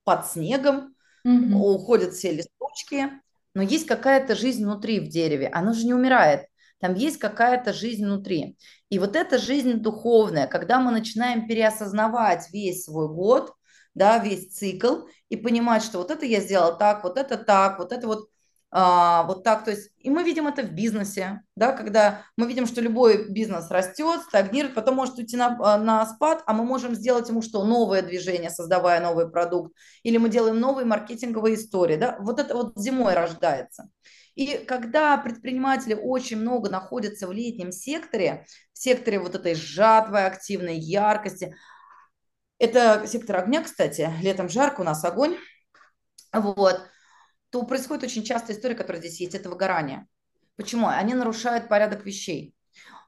под 0.03 0.27
снегом, 0.27 0.95
mm-hmm. 1.25 1.53
уходят 1.53 2.13
все 2.13 2.31
листочки, 2.31 3.09
но 3.53 3.61
есть 3.61 3.87
какая-то 3.87 4.35
жизнь 4.35 4.63
внутри 4.63 4.99
в 4.99 5.07
дереве, 5.07 5.47
оно 5.47 5.73
же 5.73 5.85
не 5.85 5.93
умирает. 5.93 6.47
Там 6.79 6.95
есть 6.95 7.17
какая-то 7.17 7.71
жизнь 7.71 8.03
внутри. 8.03 8.57
И 8.89 8.99
вот 8.99 9.15
эта 9.15 9.37
жизнь 9.37 9.75
духовная, 9.75 10.47
когда 10.47 10.79
мы 10.79 10.91
начинаем 10.91 11.47
переосознавать 11.47 12.51
весь 12.51 12.83
свой 12.83 13.07
год, 13.07 13.53
да, 13.93 14.17
весь 14.17 14.53
цикл, 14.53 15.05
и 15.29 15.37
понимать, 15.37 15.83
что 15.83 15.99
вот 15.99 16.11
это 16.11 16.25
я 16.25 16.41
сделал 16.41 16.77
так, 16.77 17.03
вот 17.03 17.17
это 17.17 17.37
так, 17.37 17.79
вот 17.79 17.93
это 17.93 18.07
вот 18.07 18.27
А, 18.75 19.21
вот 19.27 19.43
так, 19.43 19.63
то 19.63 19.69
есть, 19.69 19.91
и 19.99 20.09
мы 20.09 20.23
видим 20.23 20.47
это 20.47 20.63
в 20.63 20.71
бизнесе, 20.71 21.43
да, 21.55 21.73
когда 21.73 22.23
мы 22.37 22.47
видим, 22.47 22.65
что 22.65 22.81
любой 22.81 23.29
бизнес 23.29 23.69
растет, 23.69 24.21
стагнирует, 24.21 24.73
потом 24.73 24.95
может 24.95 25.15
уйти 25.19 25.37
на, 25.37 25.55
а, 25.61 25.77
на 25.77 26.03
спад, 26.07 26.41
а 26.47 26.53
мы 26.53 26.65
можем 26.65 26.95
сделать 26.95 27.29
ему 27.29 27.43
что? 27.43 27.63
Новое 27.63 28.01
движение, 28.01 28.49
создавая 28.49 28.99
новый 28.99 29.29
продукт, 29.29 29.75
или 30.01 30.17
мы 30.17 30.27
делаем 30.29 30.59
новые 30.59 30.87
маркетинговые 30.87 31.53
истории, 31.53 31.97
да, 31.97 32.17
вот 32.19 32.39
это 32.39 32.55
вот 32.55 32.73
зимой 32.75 33.13
рождается. 33.13 33.89
И 34.33 34.57
когда 34.67 35.17
предприниматели 35.17 35.93
очень 35.93 36.37
много 36.37 36.71
находятся 36.71 37.27
в 37.27 37.31
летнем 37.31 37.71
секторе, 37.71 38.47
в 38.73 38.79
секторе 38.79 39.19
вот 39.19 39.35
этой 39.35 39.53
жатвы 39.53 40.25
активной, 40.25 40.79
яркости, 40.79 41.55
это 42.57 43.03
сектор 43.05 43.35
огня, 43.35 43.61
кстати, 43.61 44.11
летом 44.23 44.49
жарко, 44.49 44.81
у 44.81 44.83
нас 44.83 45.03
огонь, 45.05 45.37
вот, 46.33 46.81
то 47.53 47.61
происходит 47.61 48.03
очень 48.03 48.23
частая 48.23 48.55
история, 48.55 48.73
которая 48.73 48.99
здесь 48.99 49.21
есть, 49.21 49.35
это 49.35 49.47
выгорание. 49.47 50.07
Почему? 50.55 50.87
Они 50.87 51.13
нарушают 51.13 51.69
порядок 51.69 52.03
вещей. 52.03 52.55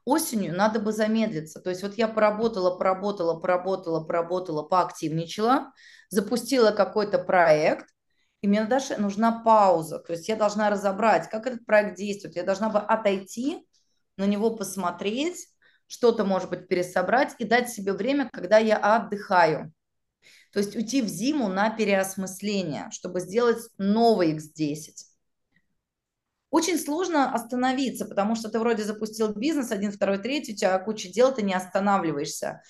Осенью 0.04 0.56
надо 0.56 0.78
бы 0.78 0.92
замедлиться. 0.92 1.60
То 1.60 1.70
есть 1.70 1.82
вот 1.82 1.94
я 1.98 2.06
поработала, 2.06 2.78
поработала, 2.78 3.40
поработала, 3.40 4.04
поработала, 4.04 4.62
поактивничала, 4.62 5.72
запустила 6.10 6.70
какой-то 6.70 7.18
проект, 7.18 7.86
и 8.40 8.46
мне 8.46 8.64
даже 8.64 8.96
нужна 8.98 9.42
пауза. 9.42 9.98
То 9.98 10.12
есть 10.12 10.28
я 10.28 10.36
должна 10.36 10.70
разобрать, 10.70 11.28
как 11.28 11.48
этот 11.48 11.66
проект 11.66 11.96
действует. 11.96 12.36
Я 12.36 12.44
должна 12.44 12.68
бы 12.68 12.78
отойти, 12.78 13.66
на 14.16 14.26
него 14.26 14.54
посмотреть, 14.54 15.48
что-то, 15.88 16.24
может 16.24 16.50
быть, 16.50 16.68
пересобрать 16.68 17.34
и 17.40 17.44
дать 17.44 17.68
себе 17.68 17.92
время, 17.92 18.30
когда 18.32 18.58
я 18.58 18.76
отдыхаю. 18.76 19.72
То 20.52 20.60
есть 20.60 20.74
уйти 20.76 21.02
в 21.02 21.08
зиму 21.08 21.48
на 21.48 21.70
переосмысление, 21.70 22.88
чтобы 22.90 23.20
сделать 23.20 23.58
новый 23.78 24.36
X10. 24.36 24.92
Очень 26.50 26.78
сложно 26.78 27.34
остановиться, 27.34 28.06
потому 28.06 28.34
что 28.34 28.48
ты 28.48 28.58
вроде 28.58 28.84
запустил 28.84 29.34
бизнес, 29.34 29.72
один, 29.72 29.92
второй, 29.92 30.18
третий, 30.18 30.54
у 30.54 30.56
тебя 30.56 30.78
куча 30.78 31.08
дел, 31.08 31.34
ты 31.34 31.42
не 31.42 31.54
останавливаешься. 31.54 32.62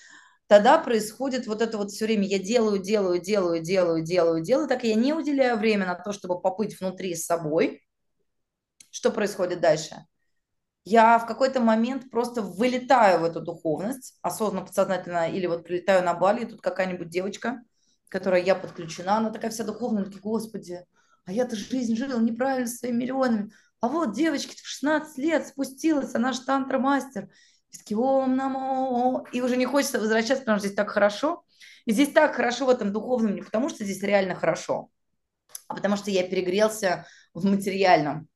Тогда 0.47 0.77
происходит 0.77 1.45
вот 1.45 1.61
это 1.61 1.77
вот 1.77 1.91
все 1.91 2.05
время, 2.05 2.25
я 2.25 2.39
делаю, 2.39 2.79
делаю, 2.79 3.21
делаю, 3.21 3.61
делаю, 3.61 4.01
делаю, 4.01 4.41
делаю, 4.41 4.67
так 4.67 4.83
я 4.83 4.95
не 4.95 5.13
уделяю 5.13 5.57
время 5.57 5.85
на 5.85 5.95
то, 5.95 6.13
чтобы 6.13 6.41
побыть 6.41 6.79
внутри 6.79 7.15
с 7.15 7.25
собой. 7.25 7.83
Что 8.89 9.11
происходит 9.11 9.59
дальше? 9.59 10.05
Я 10.89 11.19
в 11.19 11.25
какой-то 11.25 11.59
момент 11.59 12.09
просто 12.09 12.41
вылетаю 12.41 13.19
в 13.19 13.23
эту 13.25 13.41
духовность, 13.41 14.17
осознанно, 14.21 14.65
подсознательно, 14.65 15.29
или 15.29 15.45
вот 15.45 15.65
прилетаю 15.65 16.03
на 16.03 16.13
Бали, 16.13 16.43
и 16.43 16.45
тут 16.45 16.61
какая-нибудь 16.61 17.09
девочка– 17.09 17.61
которой 18.09 18.43
я 18.43 18.55
подключена, 18.55 19.17
она 19.17 19.29
такая 19.29 19.51
вся 19.51 19.63
духовная, 19.63 20.05
такие, 20.05 20.21
господи, 20.21 20.85
а 21.25 21.31
я-то 21.31 21.55
жизнь 21.55 21.95
жила 21.95 22.19
неправильно 22.19 22.67
своими 22.67 23.03
миллионами. 23.03 23.51
А 23.81 23.89
вот 23.89 24.15
девочки 24.15 24.55
в 24.55 24.65
16 24.65 25.17
лет 25.17 25.47
спустилась, 25.47 26.15
она 26.15 26.31
же 26.31 26.41
тантра-мастер. 26.41 27.29
И 27.71 27.77
такие, 27.77 27.97
ом, 27.97 29.25
и 29.31 29.41
уже 29.41 29.57
не 29.57 29.65
хочется 29.65 29.99
возвращаться, 29.99 30.39
потому 30.39 30.57
что 30.57 30.67
здесь 30.67 30.77
так 30.77 30.89
хорошо. 30.89 31.43
И 31.85 31.91
здесь 31.91 32.11
так 32.11 32.35
хорошо 32.35 32.65
в 32.65 32.69
этом 32.69 32.91
духовном, 32.91 33.35
не 33.35 33.41
потому 33.41 33.69
что 33.69 33.83
здесь 33.83 34.01
реально 34.01 34.35
хорошо, 34.35 34.89
а 35.67 35.75
потому 35.75 35.95
что 35.95 36.11
я 36.11 36.27
перегрелся 36.27 37.05
в 37.33 37.45
материальном. 37.45 38.27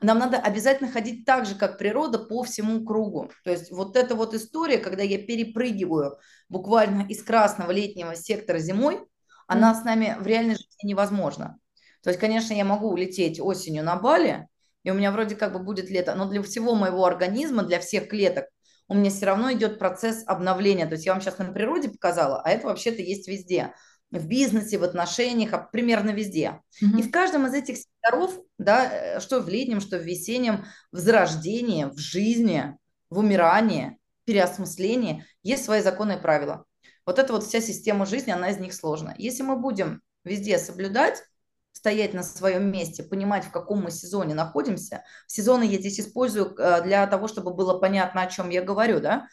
Нам 0.00 0.18
надо 0.18 0.38
обязательно 0.38 0.90
ходить 0.90 1.24
так 1.24 1.46
же, 1.46 1.54
как 1.54 1.78
природа, 1.78 2.18
по 2.18 2.42
всему 2.42 2.84
кругу. 2.84 3.30
То 3.44 3.50
есть 3.50 3.70
вот 3.70 3.96
эта 3.96 4.14
вот 4.14 4.34
история, 4.34 4.78
когда 4.78 5.02
я 5.02 5.18
перепрыгиваю 5.18 6.18
буквально 6.48 7.06
из 7.08 7.22
красного 7.22 7.70
летнего 7.70 8.14
сектора 8.14 8.58
зимой, 8.58 9.00
она 9.46 9.74
с 9.74 9.84
нами 9.84 10.16
в 10.18 10.26
реальной 10.26 10.54
жизни 10.54 10.88
невозможна. 10.90 11.58
То 12.02 12.10
есть, 12.10 12.20
конечно, 12.20 12.52
я 12.52 12.64
могу 12.64 12.90
улететь 12.90 13.40
осенью 13.40 13.84
на 13.84 13.96
Бали, 13.96 14.48
и 14.82 14.90
у 14.90 14.94
меня 14.94 15.12
вроде 15.12 15.36
как 15.36 15.52
бы 15.52 15.60
будет 15.60 15.90
лето, 15.90 16.14
но 16.14 16.28
для 16.28 16.42
всего 16.42 16.74
моего 16.74 17.04
организма, 17.04 17.62
для 17.62 17.78
всех 17.78 18.08
клеток, 18.08 18.46
у 18.88 18.94
меня 18.94 19.10
все 19.10 19.26
равно 19.26 19.52
идет 19.52 19.78
процесс 19.78 20.24
обновления. 20.26 20.86
То 20.86 20.92
есть 20.92 21.06
я 21.06 21.12
вам 21.12 21.22
сейчас 21.22 21.38
на 21.38 21.52
природе 21.52 21.88
показала, 21.88 22.42
а 22.42 22.50
это 22.50 22.66
вообще-то 22.66 23.00
есть 23.00 23.28
везде 23.28 23.74
в 24.18 24.26
бизнесе, 24.26 24.78
в 24.78 24.84
отношениях, 24.84 25.52
а 25.52 25.58
примерно 25.58 26.10
везде. 26.10 26.60
Mm-hmm. 26.82 27.00
И 27.00 27.02
в 27.02 27.10
каждом 27.10 27.46
из 27.46 27.54
этих 27.54 27.78
секторов, 27.78 28.38
да, 28.58 28.90
э, 28.92 29.20
что 29.20 29.40
в 29.40 29.48
летнем, 29.48 29.80
что 29.80 29.98
в 29.98 30.02
весеннем, 30.02 30.64
в 30.92 30.98
зарождении, 30.98 31.84
в 31.84 31.98
жизни, 31.98 32.76
в 33.10 33.18
умирании, 33.18 33.98
переосмыслении, 34.24 35.24
есть 35.42 35.64
свои 35.64 35.80
законы 35.80 36.12
и 36.12 36.20
правила. 36.20 36.64
Вот 37.06 37.18
эта 37.18 37.32
вот 37.32 37.44
вся 37.44 37.60
система 37.60 38.06
жизни, 38.06 38.30
она 38.30 38.50
из 38.50 38.58
них 38.58 38.74
сложна. 38.74 39.14
Если 39.18 39.42
мы 39.42 39.56
будем 39.56 40.02
везде 40.24 40.58
соблюдать, 40.58 41.24
стоять 41.72 42.14
на 42.14 42.22
своем 42.22 42.70
месте, 42.70 43.02
понимать, 43.02 43.44
в 43.44 43.50
каком 43.50 43.82
мы 43.82 43.90
сезоне 43.90 44.34
находимся. 44.34 45.04
Сезоны 45.26 45.64
я 45.64 45.78
здесь 45.78 45.98
использую 45.98 46.54
э, 46.56 46.82
для 46.82 47.06
того, 47.06 47.28
чтобы 47.28 47.54
было 47.54 47.78
понятно, 47.78 48.22
о 48.22 48.26
чем 48.26 48.50
я 48.50 48.62
говорю, 48.62 49.00
да, 49.00 49.26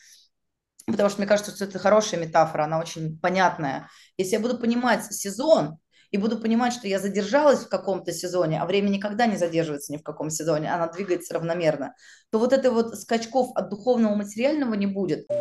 потому 0.91 1.09
что 1.09 1.19
мне 1.19 1.27
кажется, 1.27 1.55
что 1.55 1.65
это 1.65 1.79
хорошая 1.79 2.19
метафора, 2.19 2.63
она 2.63 2.79
очень 2.79 3.19
понятная. 3.19 3.89
Если 4.17 4.33
я 4.33 4.39
буду 4.39 4.57
понимать 4.57 5.05
сезон, 5.05 5.77
и 6.11 6.17
буду 6.17 6.39
понимать, 6.39 6.73
что 6.73 6.87
я 6.87 6.99
задержалась 6.99 7.59
в 7.59 7.69
каком-то 7.69 8.11
сезоне, 8.11 8.59
а 8.59 8.65
время 8.65 8.89
никогда 8.89 9.27
не 9.27 9.37
задерживается 9.37 9.93
ни 9.93 9.97
в 9.97 10.03
каком 10.03 10.29
сезоне, 10.29 10.73
она 10.73 10.87
двигается 10.87 11.35
равномерно, 11.35 11.93
то 12.31 12.39
вот 12.39 12.51
это 12.51 12.71
вот 12.71 12.97
скачков 12.97 13.51
от 13.55 13.69
духовного 13.69 14.15
материального 14.15 14.73
не 14.73 14.87
будет. 14.87 15.29
У 15.29 15.35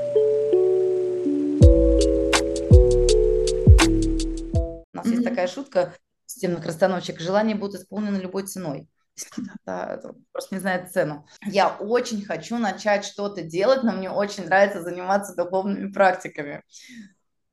нас 4.93 5.07
mm-hmm. 5.07 5.11
есть 5.11 5.25
такая 5.25 5.47
шутка 5.49 5.95
системных 6.27 6.67
расстановщик, 6.67 7.19
желания 7.19 7.55
будут 7.55 7.81
исполнены 7.81 8.19
любой 8.19 8.47
ценой 8.47 8.89
да, 9.67 10.01
просто 10.33 10.55
не 10.55 10.61
знает 10.61 10.93
цену. 10.93 11.27
Я 11.47 11.69
очень 11.69 12.25
хочу 12.25 12.59
начать 12.59 13.05
что-то 13.05 13.43
делать, 13.43 13.83
но 13.83 13.93
мне 13.93 14.11
очень 14.11 14.45
нравится 14.47 14.83
заниматься 14.83 15.35
духовными 15.35 15.93
практиками. 15.93 16.63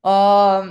А, 0.02 0.64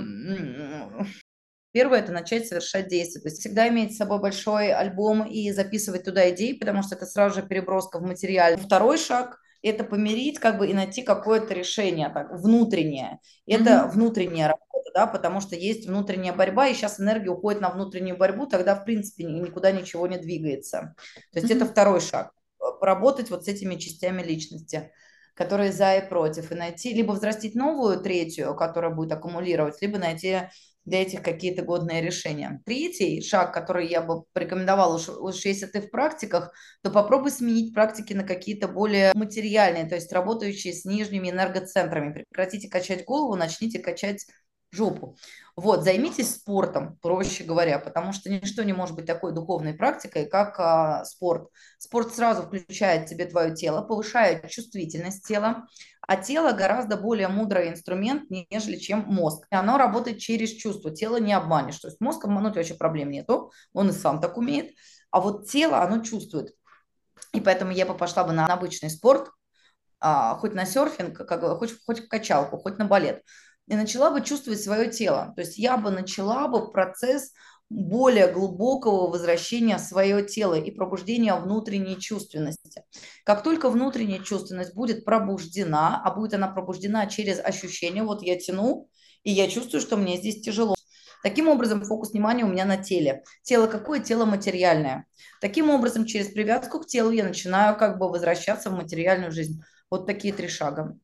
первое– 1.72 1.98
это 2.00 2.12
начать 2.12 2.48
совершать 2.48 2.88
действия. 2.88 3.20
То 3.20 3.28
есть 3.28 3.40
всегда 3.40 3.68
иметь 3.68 3.94
с 3.94 3.98
собой 3.98 4.20
большой 4.20 4.72
альбом 4.72 5.26
и 5.26 5.50
записывать 5.52 6.04
туда 6.04 6.30
идеи, 6.30 6.54
потому 6.54 6.82
что 6.82 6.94
это 6.94 7.06
сразу 7.06 7.40
же 7.40 7.46
переброска 7.46 7.98
в 7.98 8.02
материал. 8.02 8.56
Второй 8.56 8.98
шаг– 8.98 9.38
это 9.62 9.84
помирить 9.84 10.38
как 10.38 10.58
бы 10.58 10.68
и 10.68 10.74
найти 10.74 11.02
какое-то 11.02 11.52
решение 11.54 12.08
так, 12.08 12.30
внутреннее. 12.32 13.18
Это 13.46 13.70
mm-hmm. 13.70 13.90
внутренняя 13.90 14.48
работа 14.48 14.65
да, 14.96 15.06
потому 15.06 15.42
что 15.42 15.56
есть 15.56 15.86
внутренняя 15.86 16.32
борьба, 16.32 16.68
и 16.68 16.74
сейчас 16.74 16.98
энергия 16.98 17.28
уходит 17.28 17.60
на 17.60 17.68
внутреннюю 17.68 18.16
борьбу, 18.16 18.46
тогда, 18.46 18.74
в 18.74 18.86
принципе, 18.86 19.24
никуда 19.24 19.70
ничего 19.70 20.06
не 20.06 20.16
двигается. 20.16 20.94
То 21.34 21.38
есть 21.38 21.52
mm-hmm. 21.52 21.56
это 21.56 21.66
второй 21.66 22.00
шаг. 22.00 22.32
Поработать 22.80 23.28
вот 23.28 23.44
с 23.44 23.48
этими 23.48 23.74
частями 23.74 24.22
личности, 24.22 24.90
которые 25.34 25.70
за 25.70 25.96
и 25.96 26.08
против, 26.08 26.50
и 26.50 26.54
найти, 26.54 26.94
либо 26.94 27.12
взрастить 27.12 27.54
новую 27.54 28.00
третью, 28.00 28.56
которая 28.56 28.90
будет 28.90 29.12
аккумулировать, 29.12 29.82
либо 29.82 29.98
найти 29.98 30.48
для 30.86 31.02
этих 31.02 31.22
какие-то 31.22 31.60
годные 31.60 32.00
решения. 32.00 32.62
Третий 32.64 33.20
шаг, 33.20 33.52
который 33.52 33.86
я 33.88 34.00
бы 34.00 34.22
порекомендовала, 34.32 34.94
уж, 34.94 35.10
уж 35.10 35.44
если 35.44 35.66
ты 35.66 35.82
в 35.82 35.90
практиках, 35.90 36.52
то 36.82 36.90
попробуй 36.90 37.32
сменить 37.32 37.74
практики 37.74 38.14
на 38.14 38.24
какие-то 38.24 38.66
более 38.66 39.12
материальные, 39.14 39.84
то 39.84 39.94
есть 39.94 40.10
работающие 40.10 40.72
с 40.72 40.86
нижними 40.86 41.28
энергоцентрами. 41.28 42.14
Прекратите 42.14 42.70
качать 42.70 43.04
голову, 43.04 43.36
начните 43.36 43.78
качать 43.78 44.24
жопу. 44.70 45.16
Вот, 45.56 45.84
займитесь 45.84 46.34
спортом, 46.34 46.98
проще 47.00 47.44
говоря, 47.44 47.78
потому 47.78 48.12
что 48.12 48.30
ничто 48.30 48.62
не 48.62 48.72
может 48.72 48.94
быть 48.94 49.06
такой 49.06 49.32
духовной 49.32 49.74
практикой, 49.74 50.26
как 50.26 50.58
а, 50.60 51.04
спорт. 51.04 51.48
Спорт 51.78 52.14
сразу 52.14 52.42
включает 52.42 53.06
в 53.06 53.10
тебе 53.10 53.26
твое 53.26 53.54
тело, 53.54 53.82
повышает 53.82 54.48
чувствительность 54.48 55.26
тела, 55.26 55.66
а 56.02 56.16
тело 56.16 56.52
гораздо 56.52 56.96
более 56.96 57.28
мудрый 57.28 57.68
инструмент, 57.68 58.30
нежели 58.30 58.76
чем 58.76 59.04
мозг. 59.06 59.46
И 59.50 59.54
оно 59.54 59.78
работает 59.78 60.18
через 60.18 60.50
чувство, 60.50 60.90
тело 60.90 61.16
не 61.16 61.32
обманешь. 61.32 61.78
То 61.78 61.88
есть 61.88 62.00
мозг 62.00 62.24
обмануть 62.24 62.56
вообще 62.56 62.74
проблем 62.74 63.10
нету, 63.10 63.52
он 63.72 63.88
и 63.88 63.92
сам 63.92 64.20
так 64.20 64.36
умеет, 64.36 64.74
а 65.10 65.20
вот 65.20 65.48
тело, 65.48 65.80
оно 65.80 66.02
чувствует. 66.02 66.54
И 67.32 67.40
поэтому 67.40 67.72
я 67.72 67.86
бы 67.86 67.96
пошла 67.96 68.24
бы 68.24 68.32
на 68.32 68.46
обычный 68.46 68.90
спорт, 68.90 69.30
а, 70.00 70.36
хоть 70.36 70.52
на 70.52 70.66
серфинг, 70.66 71.16
как, 71.16 71.40
хоть, 71.58 71.74
хоть 71.84 72.00
в 72.00 72.08
качалку, 72.08 72.58
хоть 72.58 72.78
на 72.78 72.84
балет 72.84 73.22
и 73.68 73.74
начала 73.74 74.10
бы 74.10 74.20
чувствовать 74.20 74.62
свое 74.62 74.90
тело. 74.90 75.32
То 75.34 75.42
есть 75.42 75.58
я 75.58 75.76
бы 75.76 75.90
начала 75.90 76.48
бы 76.48 76.70
процесс 76.70 77.32
более 77.68 78.32
глубокого 78.32 79.10
возвращения 79.10 79.76
в 79.76 79.80
свое 79.80 80.24
тело 80.24 80.54
и 80.54 80.70
пробуждения 80.70 81.34
внутренней 81.34 81.98
чувственности. 81.98 82.84
Как 83.24 83.42
только 83.42 83.70
внутренняя 83.70 84.20
чувственность 84.20 84.74
будет 84.74 85.04
пробуждена, 85.04 86.00
а 86.04 86.14
будет 86.14 86.34
она 86.34 86.48
пробуждена 86.48 87.06
через 87.06 87.40
ощущение, 87.40 88.04
вот 88.04 88.22
я 88.22 88.38
тяну, 88.38 88.88
и 89.24 89.32
я 89.32 89.48
чувствую, 89.48 89.80
что 89.80 89.96
мне 89.96 90.16
здесь 90.16 90.40
тяжело. 90.40 90.76
Таким 91.24 91.48
образом, 91.48 91.82
фокус 91.82 92.12
внимания 92.12 92.44
у 92.44 92.48
меня 92.48 92.64
на 92.64 92.76
теле. 92.76 93.24
Тело 93.42 93.66
какое? 93.66 93.98
Тело 93.98 94.26
материальное. 94.26 95.06
Таким 95.40 95.70
образом, 95.70 96.06
через 96.06 96.28
привязку 96.28 96.78
к 96.78 96.86
телу 96.86 97.10
я 97.10 97.24
начинаю 97.24 97.76
как 97.76 97.98
бы 97.98 98.08
возвращаться 98.08 98.70
в 98.70 98.74
материальную 98.74 99.32
жизнь. 99.32 99.60
Вот 99.90 100.06
такие 100.06 100.32
три 100.32 100.46
шага. 100.46 100.96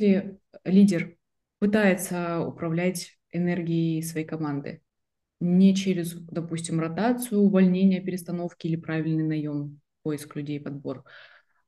Если 0.00 0.40
лидер 0.64 1.16
пытается 1.58 2.40
управлять 2.40 3.18
энергией 3.32 4.02
своей 4.02 4.26
команды. 4.26 4.82
Не 5.40 5.74
через, 5.74 6.12
допустим, 6.14 6.80
ротацию, 6.80 7.40
увольнение, 7.40 8.00
перестановки 8.00 8.66
или 8.66 8.76
правильный 8.76 9.24
наем, 9.24 9.80
поиск 10.02 10.36
людей, 10.36 10.60
подбор, 10.60 11.04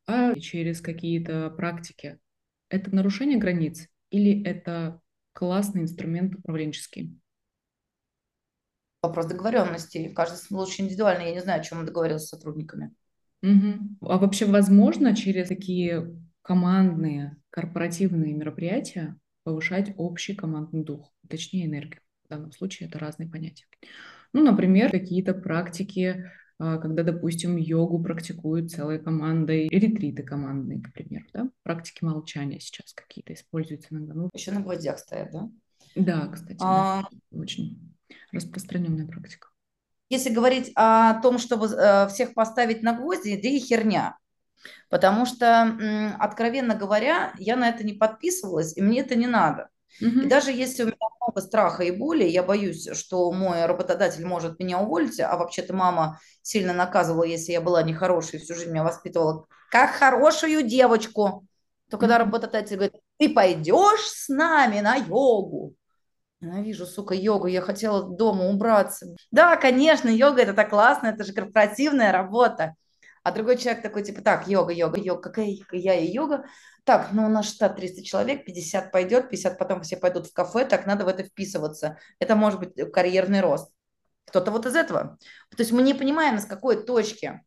а 0.06 0.34
через 0.34 0.80
какие-то 0.80 1.50
практики. 1.50 2.18
Это 2.68 2.94
нарушение 2.94 3.38
границ 3.38 3.86
или 4.10 4.42
это 4.44 5.00
классный 5.32 5.82
инструмент 5.82 6.34
управленческий? 6.34 7.18
Вопрос 9.02 9.26
договоренности. 9.26 10.12
Каждый 10.14 10.36
случай 10.36 10.82
индивидуально. 10.82 11.22
Я 11.24 11.32
не 11.32 11.40
знаю, 11.40 11.60
о 11.60 11.64
чем 11.64 11.80
он 11.80 11.86
договорился 11.86 12.26
с 12.26 12.30
сотрудниками. 12.30 12.94
Угу. 13.42 14.08
А 14.08 14.18
вообще 14.18 14.46
возможно 14.46 15.16
через 15.16 15.48
такие 15.48 16.14
командные, 16.42 17.36
корпоративные 17.50 18.34
мероприятия 18.34 19.16
повышать 19.44 19.94
общий 19.96 20.34
командный 20.34 20.84
дух, 20.84 21.12
точнее 21.28 21.66
энергию. 21.66 22.02
В 22.26 22.28
данном 22.28 22.52
случае 22.52 22.88
это 22.88 22.98
разные 22.98 23.28
понятия. 23.28 23.66
Ну, 24.32 24.42
например, 24.42 24.90
какие-то 24.90 25.34
практики, 25.34 26.30
а, 26.58 26.78
когда, 26.78 27.02
допустим, 27.02 27.56
йогу 27.56 28.02
практикуют 28.02 28.70
целой 28.70 28.98
командой, 28.98 29.68
ретриты 29.68 30.22
командные, 30.22 30.80
к 30.80 30.92
примеру, 30.92 31.26
да? 31.32 31.50
Практики 31.62 32.04
молчания 32.04 32.60
сейчас 32.60 32.92
какие-то 32.94 33.34
используются 33.34 33.88
иногда. 33.90 34.14
Ну, 34.14 34.30
Еще 34.32 34.52
на 34.52 34.60
гвоздях 34.60 34.98
стоят, 34.98 35.32
да? 35.32 35.50
Да, 35.94 36.28
кстати, 36.28 36.58
а... 36.60 37.02
да. 37.02 37.38
очень 37.38 37.94
распространенная 38.32 39.06
практика. 39.06 39.48
Если 40.08 40.32
говорить 40.32 40.72
о 40.74 41.20
том, 41.22 41.38
чтобы 41.38 41.66
э, 41.66 42.06
всех 42.08 42.34
поставить 42.34 42.82
на 42.82 42.94
гвозди, 42.94 43.34
идея 43.34 43.58
херня. 43.60 44.18
Потому 44.88 45.26
что, 45.26 45.76
откровенно 46.18 46.74
говоря, 46.74 47.32
я 47.38 47.56
на 47.56 47.68
это 47.68 47.84
не 47.84 47.94
подписывалась, 47.94 48.76
и 48.76 48.82
мне 48.82 49.00
это 49.00 49.14
не 49.14 49.26
надо. 49.26 49.68
Угу. 50.00 50.20
И 50.20 50.26
даже 50.26 50.52
если 50.52 50.84
у 50.84 50.86
меня 50.86 50.96
много 51.20 51.40
страха 51.40 51.82
и 51.82 51.90
боли, 51.90 52.24
я 52.24 52.42
боюсь, 52.42 52.88
что 52.94 53.30
мой 53.32 53.66
работодатель 53.66 54.26
может 54.26 54.58
меня 54.58 54.78
уволить, 54.78 55.20
а 55.20 55.36
вообще-то 55.36 55.74
мама 55.74 56.18
сильно 56.42 56.72
наказывала, 56.72 57.24
если 57.24 57.52
я 57.52 57.60
была 57.60 57.82
нехорошей, 57.82 58.38
всю 58.38 58.54
жизнь 58.54 58.70
меня 58.70 58.84
воспитывала 58.84 59.46
как 59.70 59.90
хорошую 59.90 60.62
девочку. 60.62 61.46
То 61.90 61.98
когда 61.98 62.18
работодатель 62.18 62.76
говорит, 62.76 62.94
ты 63.18 63.28
пойдешь 63.28 64.06
с 64.06 64.28
нами 64.28 64.80
на 64.80 64.96
йогу, 64.96 65.74
Ненавижу, 66.42 66.86
сука, 66.86 67.14
йогу. 67.14 67.46
Я 67.46 67.60
хотела 67.60 68.02
дома 68.02 68.46
убраться. 68.46 69.14
Да, 69.30 69.56
конечно, 69.56 70.08
йога 70.08 70.42
это 70.42 70.54
так 70.54 70.70
классно, 70.70 71.06
это 71.06 71.22
же 71.22 71.32
корпоративная 71.32 72.10
работа. 72.10 72.74
А 73.22 73.30
другой 73.30 73.56
человек 73.56 73.82
такой, 73.82 74.02
типа, 74.02 74.20
так, 74.20 74.48
йога, 74.48 74.72
йога, 74.72 74.98
йога, 74.98 75.20
какая 75.22 75.56
я 75.72 75.94
и 75.94 76.10
йога. 76.10 76.44
Так, 76.84 77.12
ну 77.12 77.26
у 77.26 77.28
нас 77.28 77.46
штат 77.46 77.76
300 77.76 78.02
человек, 78.02 78.44
50 78.44 78.90
пойдет, 78.90 79.30
50 79.30 79.58
потом 79.58 79.82
все 79.82 79.96
пойдут 79.96 80.26
в 80.26 80.32
кафе, 80.32 80.64
так 80.64 80.86
надо 80.86 81.04
в 81.04 81.08
это 81.08 81.22
вписываться. 81.22 81.98
Это 82.18 82.34
может 82.34 82.58
быть 82.58 82.92
карьерный 82.92 83.40
рост. 83.40 83.72
Кто-то 84.26 84.50
вот 84.50 84.66
из 84.66 84.74
этого. 84.74 85.18
То 85.50 85.60
есть 85.60 85.70
мы 85.70 85.82
не 85.82 85.94
понимаем, 85.94 86.38
с 86.38 86.46
какой 86.46 86.84
точки, 86.84 87.40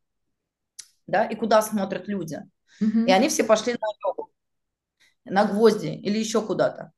да, 1.08 1.26
и 1.26 1.36
куда 1.36 1.62
смотрят 1.62 2.08
люди. 2.08 2.42
Mm-hmm. 2.82 3.08
И 3.08 3.12
они 3.12 3.28
все 3.28 3.44
пошли 3.44 3.74
на 3.74 3.88
йогу, 4.06 4.32
на 5.26 5.46
гвозди 5.46 5.88
или 5.88 6.18
еще 6.18 6.42
куда-то. 6.42 6.94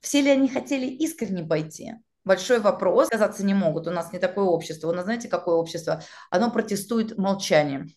Все 0.00 0.20
ли 0.20 0.30
они 0.30 0.48
хотели 0.48 0.86
искренне 0.86 1.44
пойти? 1.44 1.94
Большой 2.24 2.60
вопрос. 2.60 3.08
Казаться 3.08 3.44
не 3.44 3.54
могут. 3.54 3.86
У 3.86 3.90
нас 3.90 4.12
не 4.12 4.18
такое 4.18 4.44
общество. 4.44 4.88
У 4.88 4.92
нас 4.92 5.04
знаете, 5.04 5.28
какое 5.28 5.56
общество? 5.56 6.02
Оно 6.30 6.50
протестует 6.50 7.18
молчанием. 7.18 7.88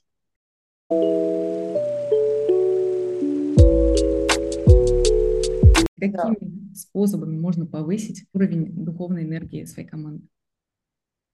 Какими 6.00 6.12
да. 6.12 6.34
способами 6.76 7.38
можно 7.38 7.66
повысить 7.66 8.26
уровень 8.34 8.86
духовной 8.86 9.24
энергии 9.24 9.66
своей 9.66 9.88
команды? 9.88 10.28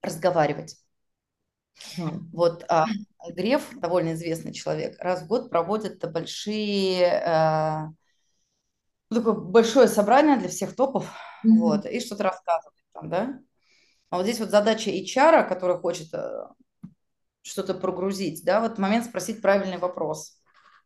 Разговаривать. 0.02 0.76
Wow. 1.98 2.20
Вот 2.32 2.64
а, 2.68 2.86
Греф, 3.30 3.70
довольно 3.80 4.14
известный 4.14 4.52
человек, 4.52 4.96
раз 4.98 5.22
в 5.22 5.28
год 5.28 5.50
проводит 5.50 6.00
большие 6.12 7.22
а, 7.24 7.90
такое 9.12 9.34
большое 9.34 9.88
собрание 9.88 10.36
для 10.36 10.48
всех 10.48 10.74
топов, 10.74 11.04
mm-hmm. 11.44 11.58
вот, 11.58 11.86
и 11.86 12.00
что-то 12.00 12.24
рассказывать 12.24 12.74
там, 12.92 13.08
да. 13.08 13.40
А 14.10 14.16
вот 14.16 14.24
здесь 14.24 14.40
вот 14.40 14.50
задача 14.50 14.90
HR, 14.90 15.48
который 15.48 15.78
хочет 15.78 16.12
э, 16.14 16.46
что-то 17.44 17.74
прогрузить, 17.74 18.44
да, 18.44 18.60
вот 18.60 18.78
момент 18.78 19.04
спросить 19.04 19.42
правильный 19.42 19.78
вопрос. 19.78 20.40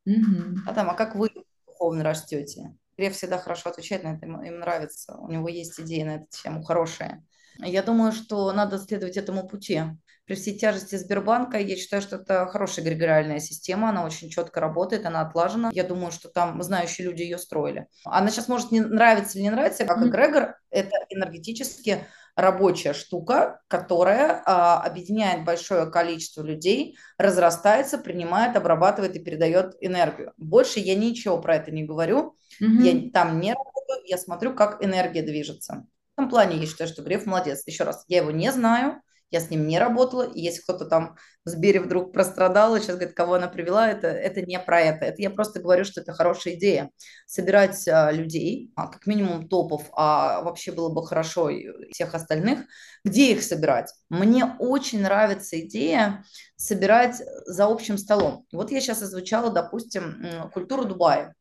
Mm-hmm. 0.08 0.56
А 0.66 0.74
там, 0.74 0.90
а 0.90 0.94
как 0.94 1.14
вы 1.14 1.30
духовно 1.66 2.02
растете? 2.02 2.74
Греф 2.96 3.14
всегда 3.14 3.38
хорошо 3.38 3.70
отвечает 3.70 4.02
на 4.02 4.14
это, 4.14 4.26
им, 4.26 4.42
им 4.42 4.58
нравится, 4.58 5.16
у 5.16 5.30
него 5.30 5.48
есть 5.48 5.78
идеи 5.80 6.02
на 6.02 6.16
эту 6.16 6.26
тему 6.30 6.62
хорошие. 6.62 7.24
Я 7.60 7.82
думаю, 7.82 8.12
что 8.12 8.52
надо 8.52 8.78
следовать 8.78 9.16
этому 9.16 9.46
пути 9.48 9.82
при 10.28 10.34
всей 10.34 10.58
тяжести 10.58 10.96
Сбербанка, 10.96 11.58
я 11.58 11.76
считаю, 11.76 12.02
что 12.02 12.16
это 12.16 12.46
хорошая 12.46 12.84
эгрегориальная 12.84 13.40
система, 13.40 13.88
она 13.88 14.04
очень 14.04 14.28
четко 14.28 14.60
работает, 14.60 15.06
она 15.06 15.22
отлажена. 15.22 15.70
Я 15.72 15.84
думаю, 15.84 16.12
что 16.12 16.28
там 16.28 16.62
знающие 16.62 17.06
люди 17.06 17.22
ее 17.22 17.38
строили. 17.38 17.86
Она 18.04 18.30
сейчас 18.30 18.46
может 18.46 18.70
не 18.70 18.80
нравиться 18.80 19.38
или 19.38 19.44
не 19.44 19.50
нравиться, 19.50 19.86
как 19.86 20.04
эгрегор, 20.04 20.56
это 20.70 20.94
энергетически 21.08 22.06
рабочая 22.38 22.92
штука, 22.92 23.60
которая 23.66 24.42
а, 24.46 24.80
объединяет 24.80 25.44
большое 25.44 25.90
количество 25.90 26.42
людей, 26.42 26.96
разрастается, 27.18 27.98
принимает, 27.98 28.56
обрабатывает 28.56 29.16
и 29.16 29.18
передает 29.18 29.74
энергию. 29.80 30.32
Больше 30.36 30.78
я 30.78 30.94
ничего 30.94 31.40
про 31.40 31.56
это 31.56 31.72
не 31.72 31.82
говорю. 31.82 32.36
Mm-hmm. 32.62 32.82
Я 32.82 33.10
там 33.10 33.40
не 33.40 33.52
работаю, 33.52 34.06
я 34.06 34.18
смотрю, 34.18 34.54
как 34.54 34.84
энергия 34.84 35.22
движется. 35.22 35.88
В 36.16 36.20
этом 36.20 36.30
плане 36.30 36.58
я 36.58 36.66
считаю, 36.66 36.88
что 36.88 37.02
Греф 37.02 37.26
молодец. 37.26 37.64
Еще 37.66 37.82
раз, 37.82 38.04
я 38.06 38.18
его 38.18 38.30
не 38.30 38.52
знаю, 38.52 39.02
я 39.30 39.40
с 39.40 39.50
ним 39.50 39.66
не 39.66 39.78
работала, 39.78 40.22
и 40.22 40.40
если 40.40 40.62
кто-то 40.62 40.86
там 40.86 41.16
в 41.44 41.50
Сбере 41.50 41.80
вдруг 41.80 42.12
прострадал, 42.12 42.76
и 42.76 42.80
сейчас 42.80 42.96
говорит, 42.96 43.14
кого 43.14 43.34
она 43.34 43.48
привела, 43.48 43.88
это, 43.88 44.08
это 44.08 44.42
не 44.42 44.58
про 44.58 44.80
это. 44.80 45.04
Это 45.04 45.20
я 45.20 45.30
просто 45.30 45.60
говорю, 45.60 45.84
что 45.84 46.00
это 46.00 46.12
хорошая 46.12 46.54
идея. 46.54 46.90
Собирать 47.26 47.86
а, 47.88 48.10
людей, 48.10 48.72
а, 48.74 48.88
как 48.88 49.06
минимум 49.06 49.48
топов, 49.48 49.88
а 49.92 50.42
вообще 50.42 50.72
было 50.72 50.88
бы 50.88 51.06
хорошо 51.06 51.50
и 51.50 51.90
всех 51.92 52.14
остальных. 52.14 52.60
Где 53.04 53.32
их 53.32 53.42
собирать? 53.42 53.92
Мне 54.08 54.56
очень 54.58 55.02
нравится 55.02 55.60
идея 55.60 56.24
собирать 56.56 57.22
за 57.46 57.66
общим 57.66 57.98
столом. 57.98 58.46
Вот 58.52 58.70
я 58.70 58.80
сейчас 58.80 59.02
озвучала, 59.02 59.50
допустим, 59.50 60.50
культуру 60.52 60.84
Дубая. 60.84 61.34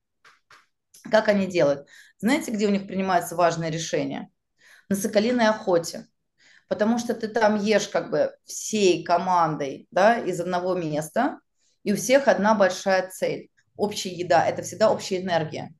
Как 1.09 1.29
они 1.29 1.47
делают? 1.47 1.87
Знаете, 2.19 2.51
где 2.51 2.67
у 2.67 2.71
них 2.71 2.87
принимаются 2.87 3.35
важные 3.35 3.71
решения? 3.71 4.29
На 4.89 4.95
соколиной 4.95 5.47
охоте 5.47 6.07
потому 6.67 6.99
что 6.99 7.13
ты 7.13 7.27
там 7.27 7.55
ешь 7.55 7.87
как 7.87 8.11
бы 8.11 8.31
всей 8.45 9.03
командой, 9.03 9.87
да, 9.91 10.17
из 10.17 10.39
одного 10.39 10.75
места, 10.75 11.39
и 11.83 11.93
у 11.93 11.95
всех 11.95 12.27
одна 12.27 12.55
большая 12.55 13.09
цель. 13.09 13.49
Общая 13.75 14.09
еда– 14.09 14.45
это 14.47 14.63
всегда 14.63 14.91
общая 14.91 15.21
энергия. 15.21 15.73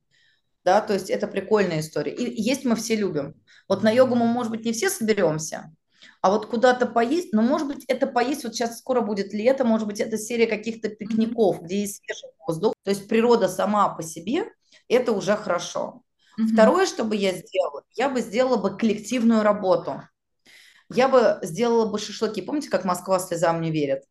Да, 0.64 0.80
то 0.80 0.92
есть 0.94 1.10
это 1.10 1.26
прикольная 1.26 1.80
история. 1.80 2.14
И 2.14 2.40
есть 2.40 2.64
мы 2.64 2.76
все 2.76 2.94
любим. 2.94 3.34
Вот 3.68 3.82
на 3.82 3.90
йогу 3.90 4.14
мы, 4.14 4.26
может 4.26 4.50
быть, 4.50 4.64
не 4.64 4.72
все 4.72 4.90
соберемся, 4.90 5.72
а 6.20 6.30
вот 6.30 6.46
куда-то 6.46 6.86
поесть, 6.86 7.32
но, 7.32 7.42
может 7.42 7.68
быть, 7.68 7.84
это 7.86 8.06
поесть, 8.06 8.44
вот 8.44 8.54
сейчас 8.54 8.78
скоро 8.78 9.00
будет 9.00 9.32
лето, 9.32 9.64
может 9.64 9.86
быть, 9.86 10.00
это 10.00 10.18
серия 10.18 10.46
каких-то 10.46 10.88
пикников, 10.88 11.62
где 11.62 11.80
есть 11.80 12.02
свежий 12.04 12.34
воздух. 12.46 12.74
То 12.82 12.90
есть 12.90 13.08
природа 13.08 13.48
сама 13.48 13.88
по 13.90 14.02
себе, 14.02 14.46
это 14.88 15.12
уже 15.12 15.36
хорошо. 15.36 16.02
Mm-hmm. 16.38 16.46
Второе, 16.52 16.86
что 16.86 17.04
бы 17.04 17.14
я 17.14 17.32
сделала, 17.32 17.82
я 17.94 18.08
бы 18.08 18.20
сделала 18.20 18.56
бы 18.56 18.76
коллективную 18.76 19.42
работу 19.42 20.02
я 20.90 21.08
бы 21.08 21.38
сделала 21.42 21.86
бы 21.86 21.98
шашлыки. 21.98 22.42
Помните, 22.42 22.70
как 22.70 22.84
Москва 22.84 23.18
слезам 23.18 23.60
не 23.60 23.70
верит? 23.70 24.04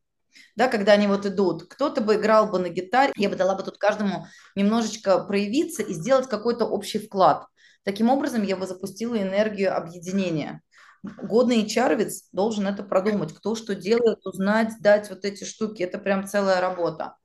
Да, 0.55 0.67
когда 0.67 0.93
они 0.93 1.07
вот 1.07 1.25
идут, 1.25 1.67
кто-то 1.67 2.01
бы 2.01 2.15
играл 2.15 2.47
бы 2.49 2.59
на 2.59 2.69
гитаре, 2.69 3.13
я 3.15 3.29
бы 3.29 3.35
дала 3.35 3.55
бы 3.55 3.63
тут 3.63 3.77
каждому 3.77 4.27
немножечко 4.55 5.19
проявиться 5.23 5.83
и 5.83 5.93
сделать 5.93 6.27
какой-то 6.29 6.65
общий 6.65 6.99
вклад. 6.99 7.47
Таким 7.83 8.09
образом, 8.09 8.43
я 8.43 8.57
бы 8.57 8.67
запустила 8.67 9.15
энергию 9.21 9.75
объединения. 9.75 10.61
Годный 11.03 11.65
чарвиц 11.67 12.27
должен 12.31 12.67
это 12.67 12.83
продумать, 12.83 13.33
кто 13.33 13.55
что 13.55 13.75
делает, 13.75 14.25
узнать, 14.25 14.73
дать 14.81 15.09
вот 15.09 15.25
эти 15.25 15.43
штуки. 15.43 15.83
Это 15.83 15.97
прям 15.97 16.27
целая 16.27 16.59
работа. 16.59 17.15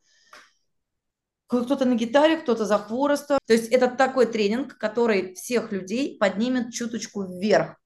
Кто-то 1.46 1.84
на 1.84 1.94
гитаре, 1.96 2.36
кто-то 2.38 2.64
за 2.64 2.78
хвороста. 2.78 3.38
То 3.46 3.52
есть 3.52 3.70
это 3.72 3.88
такой 3.88 4.26
тренинг, 4.26 4.78
который 4.78 5.34
всех 5.34 5.72
людей 5.72 6.16
поднимет 6.18 6.72
чуточку 6.72 7.24
вверх. 7.24 7.76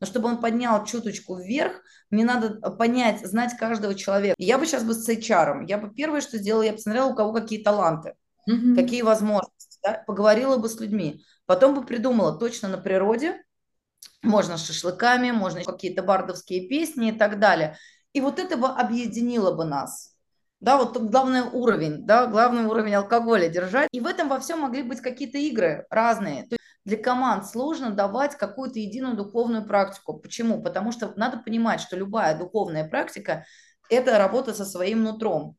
Но 0.00 0.06
чтобы 0.06 0.28
он 0.28 0.40
поднял 0.40 0.84
чуточку 0.84 1.36
вверх, 1.36 1.80
мне 2.10 2.24
надо 2.24 2.70
понять, 2.72 3.24
знать 3.26 3.56
каждого 3.56 3.94
человека. 3.94 4.34
Я 4.38 4.58
бы 4.58 4.66
сейчас 4.66 4.84
бы 4.84 4.94
с 4.94 5.08
HR, 5.08 5.64
я 5.66 5.78
бы 5.78 5.92
первое, 5.92 6.20
что 6.20 6.38
сделала, 6.38 6.62
я 6.62 6.72
посмотрела, 6.72 7.06
у 7.06 7.14
кого 7.14 7.32
какие 7.32 7.62
таланты, 7.62 8.14
mm-hmm. 8.48 8.74
какие 8.74 9.02
возможности, 9.02 9.78
да? 9.82 10.02
поговорила 10.06 10.56
бы 10.56 10.68
с 10.68 10.80
людьми. 10.80 11.24
Потом 11.46 11.74
бы 11.74 11.84
придумала 11.84 12.38
точно 12.38 12.68
на 12.68 12.78
природе, 12.78 13.42
можно 14.22 14.56
с 14.56 14.66
шашлыками, 14.66 15.30
можно 15.30 15.62
какие-то 15.62 16.02
бардовские 16.02 16.68
песни 16.68 17.10
и 17.10 17.12
так 17.12 17.38
далее. 17.38 17.76
И 18.12 18.20
вот 18.20 18.38
это 18.38 18.56
бы 18.56 18.68
объединило 18.68 19.52
бы 19.52 19.64
нас. 19.64 20.14
Да, 20.60 20.78
вот 20.78 20.96
главный 20.96 21.42
уровень, 21.42 22.06
да, 22.06 22.26
главный 22.26 22.64
уровень 22.64 22.94
алкоголя 22.94 23.48
держать. 23.48 23.88
И 23.92 24.00
в 24.00 24.06
этом 24.06 24.28
во 24.28 24.40
всем 24.40 24.60
могли 24.60 24.82
быть 24.82 25.00
какие-то 25.00 25.36
игры 25.36 25.86
разные. 25.90 26.48
Для 26.84 26.96
команд 26.96 27.46
сложно 27.46 27.90
давать 27.90 28.36
какую-то 28.36 28.78
единую 28.78 29.16
духовную 29.16 29.66
практику. 29.66 30.18
Почему? 30.18 30.62
Потому 30.62 30.92
что 30.92 31.12
надо 31.16 31.38
понимать, 31.38 31.80
что 31.80 31.96
любая 31.96 32.38
духовная 32.38 32.88
практика– 32.88 33.46
это 33.90 34.18
работа 34.18 34.54
со 34.54 34.64
своим 34.64 35.02
нутром. 35.02 35.56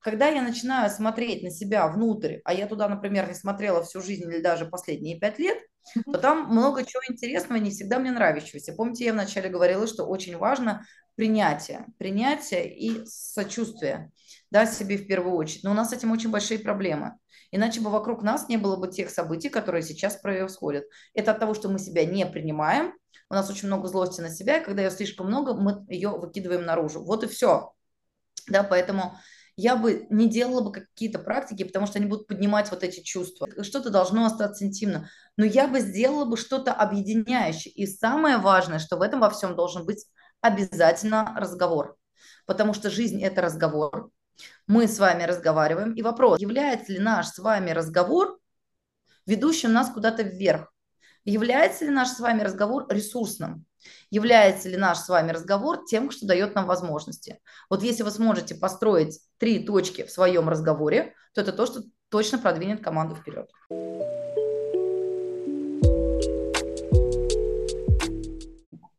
Когда 0.00 0.28
я 0.28 0.42
начинаю 0.42 0.90
смотреть 0.90 1.42
на 1.42 1.50
себя 1.50 1.88
внутрь, 1.88 2.38
а 2.44 2.54
я 2.54 2.66
туда, 2.66 2.88
например, 2.88 3.26
не 3.26 3.34
смотрела 3.34 3.82
всю 3.82 4.00
жизнь 4.00 4.22
или 4.22 4.40
даже 4.40 4.66
последние 4.66 5.18
пять 5.18 5.38
лет, 5.38 5.58
то 6.04 6.18
там 6.18 6.46
много 6.50 6.84
чего 6.84 7.02
интересного, 7.08 7.58
не 7.58 7.70
всегда 7.70 7.98
мне 7.98 8.12
нравящегося. 8.12 8.74
Помните, 8.74 9.04
я 9.04 9.12
вначале 9.12 9.48
говорила, 9.48 9.86
что 9.86 10.04
очень 10.04 10.36
важно 10.36 10.84
принятие, 11.16 11.86
принятие 11.98 12.72
и 12.72 13.04
сочувствие, 13.06 14.12
да, 14.50 14.66
себе 14.66 14.96
в 14.96 15.06
первую 15.06 15.34
очередь. 15.34 15.64
Но 15.64 15.72
у 15.72 15.74
нас 15.74 15.90
с 15.90 15.92
этим 15.92 16.12
очень 16.12 16.30
большие 16.30 16.60
проблемы. 16.60 17.14
Иначе 17.50 17.80
бы 17.80 17.90
вокруг 17.90 18.22
нас 18.22 18.48
не 18.48 18.56
было 18.56 18.76
бы 18.76 18.88
тех 18.88 19.10
событий, 19.10 19.48
которые 19.48 19.82
сейчас 19.82 20.16
происходят. 20.16 20.84
Это 21.14 21.32
от 21.32 21.38
того, 21.38 21.54
что 21.54 21.68
мы 21.68 21.78
себя 21.78 22.04
не 22.04 22.26
принимаем, 22.26 22.94
у 23.30 23.34
нас 23.34 23.50
очень 23.50 23.68
много 23.68 23.88
злости 23.88 24.20
на 24.20 24.30
себя, 24.30 24.58
и 24.58 24.64
когда 24.64 24.82
ее 24.82 24.90
слишком 24.90 25.26
много, 25.26 25.54
мы 25.54 25.84
ее 25.88 26.10
выкидываем 26.10 26.64
наружу. 26.64 27.04
Вот 27.04 27.24
и 27.24 27.26
все. 27.26 27.72
Да, 28.48 28.62
поэтому 28.62 29.18
я 29.56 29.76
бы 29.76 30.06
не 30.08 30.28
делала 30.28 30.62
бы 30.62 30.72
какие-то 30.72 31.18
практики, 31.18 31.64
потому 31.64 31.86
что 31.86 31.98
они 31.98 32.06
будут 32.06 32.26
поднимать 32.26 32.70
вот 32.70 32.82
эти 32.82 33.00
чувства. 33.00 33.48
Что-то 33.62 33.90
должно 33.90 34.24
остаться 34.24 34.64
интимно. 34.64 35.10
Но 35.36 35.44
я 35.44 35.68
бы 35.68 35.80
сделала 35.80 36.24
бы 36.24 36.36
что-то 36.36 36.72
объединяющее. 36.72 37.72
И 37.74 37.86
самое 37.86 38.38
важное, 38.38 38.78
что 38.78 38.96
в 38.96 39.02
этом 39.02 39.20
во 39.20 39.30
всем 39.30 39.56
должен 39.56 39.84
быть 39.84 40.06
обязательно 40.40 41.34
разговор. 41.36 41.96
Потому 42.46 42.72
что 42.72 42.88
жизнь– 42.88 43.22
это 43.22 43.42
разговор 43.42 44.10
мы 44.68 44.86
с 44.86 44.98
вами 44.98 45.24
разговариваем. 45.24 45.94
И 45.94 46.02
вопрос, 46.02 46.38
является 46.38 46.92
ли 46.92 46.98
наш 46.98 47.26
с 47.28 47.38
вами 47.38 47.70
разговор 47.70 48.38
ведущим 49.26 49.72
нас 49.72 49.90
куда-то 49.90 50.22
вверх? 50.22 50.72
Является 51.24 51.86
ли 51.86 51.90
наш 51.90 52.08
с 52.08 52.20
вами 52.20 52.42
разговор 52.42 52.86
ресурсным? 52.90 53.64
Является 54.10 54.68
ли 54.68 54.76
наш 54.76 54.98
с 54.98 55.08
вами 55.08 55.30
разговор 55.32 55.84
тем, 55.86 56.10
что 56.10 56.26
дает 56.26 56.54
нам 56.54 56.66
возможности? 56.66 57.40
Вот 57.70 57.82
если 57.82 58.02
вы 58.02 58.10
сможете 58.10 58.54
построить 58.54 59.20
три 59.38 59.64
точки 59.64 60.04
в 60.04 60.10
своем 60.10 60.48
разговоре, 60.48 61.14
то 61.32 61.40
это 61.40 61.52
то, 61.52 61.64
что 61.64 61.82
точно 62.10 62.38
продвинет 62.38 62.82
команду 62.82 63.16
вперед. 63.16 63.50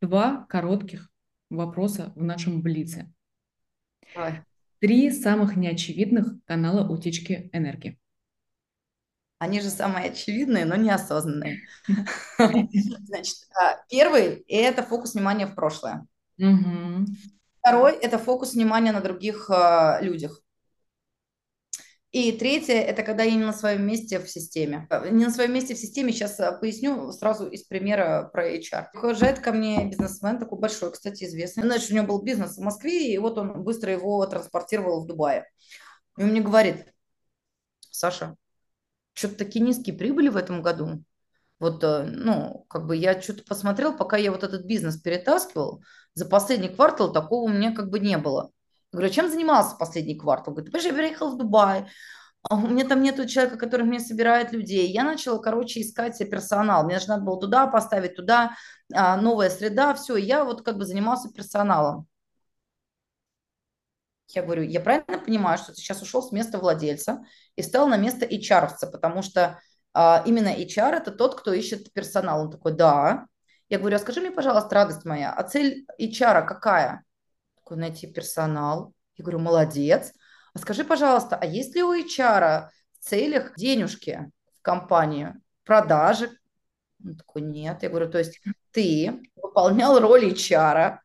Два 0.00 0.46
коротких 0.48 1.08
вопроса 1.48 2.12
в 2.16 2.22
нашем 2.22 2.62
блице. 2.62 3.12
Давай. 4.14 4.42
Три 4.80 5.10
самых 5.10 5.56
неочевидных 5.56 6.42
канала 6.46 6.88
утечки 6.88 7.50
энергии. 7.52 7.98
Они 9.38 9.60
же 9.60 9.70
самые 9.70 10.10
очевидные, 10.10 10.64
но 10.64 10.76
неосознанные. 10.76 11.60
Значит, 12.38 13.36
а, 13.54 13.82
первый– 13.88 14.44
это 14.48 14.82
фокус 14.82 15.14
внимания 15.14 15.46
в 15.46 15.54
прошлое. 15.54 16.06
Второй– 17.58 17.92
это 18.02 18.18
фокус 18.18 18.54
внимания 18.54 18.92
на 18.92 19.00
других 19.00 19.50
а, 19.50 19.98
людях. 20.00 20.42
И 22.12 22.32
третье– 22.32 22.74
это 22.74 23.04
когда 23.04 23.22
я 23.22 23.30
не 23.30 23.44
на 23.44 23.52
своем 23.52 23.86
месте 23.86 24.18
в 24.18 24.28
системе. 24.28 24.88
Не 25.12 25.26
на 25.26 25.30
своем 25.30 25.54
месте 25.54 25.74
в 25.74 25.78
системе, 25.78 26.12
сейчас 26.12 26.40
э, 26.40 26.58
поясню 26.58 27.12
сразу 27.12 27.46
из 27.46 27.62
примера 27.62 28.28
про 28.32 28.50
HR. 28.50 28.86
Приезжает 28.92 29.38
ко 29.38 29.52
мне 29.52 29.88
бизнесмен, 29.88 30.40
такой 30.40 30.58
большой, 30.58 30.90
кстати, 30.90 31.22
известный. 31.22 31.62
Значит, 31.62 31.92
у 31.92 31.94
него 31.94 32.06
был 32.08 32.22
бизнес 32.22 32.56
в 32.56 32.60
Москве, 32.60 33.12
и 33.12 33.18
вот 33.18 33.38
он 33.38 33.62
быстро 33.62 33.92
его 33.92 34.26
транспортировал 34.26 35.04
в 35.04 35.06
Дубае. 35.06 35.46
И 36.18 36.24
он 36.24 36.30
мне 36.30 36.40
говорит, 36.40 36.92
Саша, 37.90 38.34
что-то 39.12 39.36
такие 39.36 39.64
низкие 39.64 39.94
прибыли 39.94 40.30
в 40.30 40.36
этом 40.36 40.62
году. 40.62 41.04
Вот, 41.60 41.84
э, 41.84 42.02
ну, 42.02 42.64
как 42.68 42.86
бы 42.86 42.96
я 42.96 43.22
что-то 43.22 43.44
посмотрел, 43.44 43.96
пока 43.96 44.16
я 44.16 44.32
вот 44.32 44.42
этот 44.42 44.64
бизнес 44.64 44.96
перетаскивал, 45.00 45.84
за 46.14 46.26
последний 46.26 46.70
квартал 46.70 47.12
такого 47.12 47.44
у 47.44 47.48
меня 47.48 47.72
как 47.72 47.88
бы 47.88 48.00
не 48.00 48.18
было. 48.18 48.50
Говорю, 48.92 49.08
«А 49.08 49.10
чем 49.10 49.30
занимался 49.30 49.76
последний 49.76 50.16
квартал? 50.16 50.54
Говорит, 50.54 50.84
я 50.84 50.92
переехал 50.92 51.30
в 51.30 51.38
Дубай, 51.38 51.86
а 52.42 52.56
у 52.56 52.66
меня 52.68 52.86
там 52.86 53.02
нету 53.02 53.26
человека, 53.28 53.58
который 53.58 53.84
мне 53.86 54.00
собирает 54.00 54.52
людей. 54.52 54.90
Я 54.90 55.04
начала, 55.04 55.38
короче, 55.38 55.82
искать 55.82 56.16
себе 56.16 56.30
персонал. 56.30 56.84
Мне 56.84 56.98
же 56.98 57.08
надо 57.08 57.22
было 57.22 57.38
туда 57.38 57.66
поставить, 57.66 58.16
туда, 58.16 58.56
а, 58.92 59.16
новая 59.16 59.50
среда, 59.50 59.94
все. 59.94 60.16
Я 60.16 60.44
вот 60.44 60.62
как 60.62 60.78
бы 60.78 60.84
занимался 60.86 61.30
персоналом. 61.30 62.06
Я 64.28 64.42
говорю, 64.42 64.62
я 64.62 64.80
правильно 64.80 65.18
понимаю, 65.18 65.58
что 65.58 65.72
ты 65.72 65.80
сейчас 65.80 66.02
ушел 66.02 66.22
с 66.22 66.32
места 66.32 66.58
владельца 66.58 67.24
и 67.56 67.62
стал 67.62 67.88
на 67.88 67.96
место 67.96 68.24
HR, 68.24 68.90
потому 68.90 69.22
что 69.22 69.60
а, 69.92 70.22
именно 70.24 70.48
HR 70.48 70.96
это 70.96 71.10
тот, 71.10 71.38
кто 71.38 71.52
ищет 71.52 71.92
персонал. 71.92 72.42
Он 72.42 72.50
такой, 72.50 72.72
да. 72.72 73.26
Я 73.68 73.78
говорю, 73.78 73.96
а 73.96 73.98
скажи 73.98 74.20
мне, 74.20 74.30
пожалуйста, 74.30 74.74
радость 74.74 75.04
моя, 75.04 75.32
а 75.32 75.42
цель 75.42 75.86
HR 76.00 76.46
какая? 76.46 77.04
Такой, 77.70 77.80
найти 77.80 78.06
персонал. 78.06 78.92
Я 79.16 79.24
говорю, 79.24 79.38
молодец. 79.38 80.12
А 80.54 80.58
скажи, 80.58 80.84
пожалуйста, 80.84 81.36
а 81.36 81.46
есть 81.46 81.74
ли 81.74 81.82
у 81.82 81.94
HR 81.94 82.68
в 82.98 83.04
целях 83.04 83.54
денежки 83.56 84.30
в 84.58 84.62
компанию, 84.62 85.40
продажи? 85.64 86.30
Он 87.04 87.16
такой, 87.16 87.42
нет. 87.42 87.82
Я 87.82 87.88
говорю, 87.88 88.10
то 88.10 88.18
есть 88.18 88.40
ты 88.72 89.22
выполнял 89.36 90.00
роль 90.00 90.32
HR, 90.32 90.98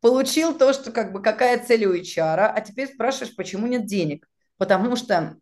получил 0.00 0.58
то, 0.58 0.72
что 0.72 0.90
как 0.90 1.12
бы 1.12 1.22
какая 1.22 1.64
цель 1.64 1.84
у 1.84 1.94
HR, 1.94 2.52
а 2.54 2.60
теперь 2.60 2.92
спрашиваешь, 2.92 3.36
почему 3.36 3.68
нет 3.68 3.86
денег? 3.86 4.28
Потому 4.56 4.96
что 4.96 5.36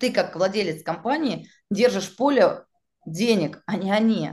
ты 0.00 0.12
как 0.12 0.34
владелец 0.34 0.82
компании 0.82 1.48
держишь 1.70 2.16
поле 2.16 2.64
денег, 3.06 3.62
а 3.66 3.76
не 3.76 3.92
они. 3.92 4.32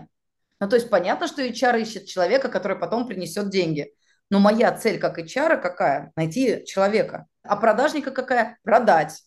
Ну, 0.60 0.68
то 0.68 0.76
есть 0.76 0.90
понятно, 0.90 1.28
что 1.28 1.46
HR 1.46 1.82
ищет 1.82 2.08
человека, 2.08 2.50
который 2.50 2.78
потом 2.78 3.08
принесет 3.08 3.50
деньги. 3.50 3.94
Но 4.30 4.40
моя 4.40 4.72
цель 4.72 5.00
как 5.00 5.20
HR 5.20 5.60
какая? 5.60 6.12
Найти 6.16 6.64
человека. 6.66 7.28
А 7.44 7.56
продажника 7.56 8.12
какая? 8.12 8.58
Продать. 8.64 9.24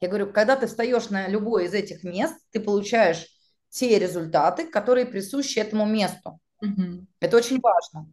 Я 0.00 0.08
говорю, 0.08 0.32
когда 0.32 0.56
ты 0.56 0.66
встаешь 0.66 1.10
на 1.10 1.28
любое 1.28 1.64
из 1.64 1.74
этих 1.74 2.02
мест, 2.02 2.34
ты 2.50 2.58
получаешь 2.58 3.26
те 3.68 3.98
результаты, 3.98 4.66
которые 4.66 5.06
присущи 5.06 5.58
этому 5.58 5.86
месту. 5.86 6.40
Угу. 6.60 7.06
Это 7.20 7.36
очень 7.36 7.60
важно. 7.60 8.10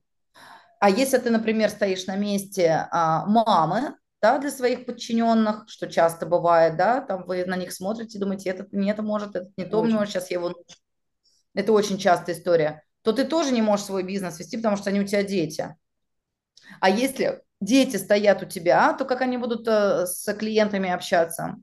А 0.80 0.90
если 0.90 1.18
ты, 1.18 1.30
например, 1.30 1.70
стоишь 1.70 2.06
на 2.06 2.16
месте 2.16 2.88
а, 2.92 3.26
мамы, 3.26 3.96
да, 4.22 4.38
для 4.38 4.52
своих 4.52 4.86
подчиненных, 4.86 5.66
что 5.68 5.88
часто 5.88 6.26
бывает, 6.26 6.78
да, 6.78 7.02
там 7.02 7.26
вы 7.26 7.46
на 7.46 7.56
них 7.56 7.74
смотрите, 7.74 8.20
думаете, 8.20 8.50
этот 8.50 8.72
не 8.72 8.92
это 8.92 9.02
может, 9.02 9.36
этот 9.36 9.58
не 9.58 9.66
то, 9.66 9.84
может, 9.84 10.10
сейчас 10.10 10.30
я 10.30 10.38
его... 10.38 10.54
Это 11.54 11.72
очень 11.74 11.98
частая 11.98 12.36
история. 12.36 12.84
То 13.02 13.14
ты 13.14 13.26
тоже 13.26 13.52
не 13.52 13.62
можешь 13.62 13.86
свой 13.86 14.04
бизнес 14.04 14.40
вести, 14.40 14.58
потому 14.58 14.78
что 14.78 14.90
они 14.90 15.00
у 15.00 15.06
тебя 15.06 15.24
дети. 15.24 15.76
А 16.80 16.90
если 16.90 17.42
дети 17.62 17.98
стоят 17.98 18.44
у 18.44 18.46
тебя, 18.46 18.94
то 18.94 19.06
как 19.06 19.22
они 19.22 19.38
будут 19.38 19.68
э, 19.68 20.06
с 20.06 20.34
клиентами 20.34 20.90
общаться? 20.90 21.58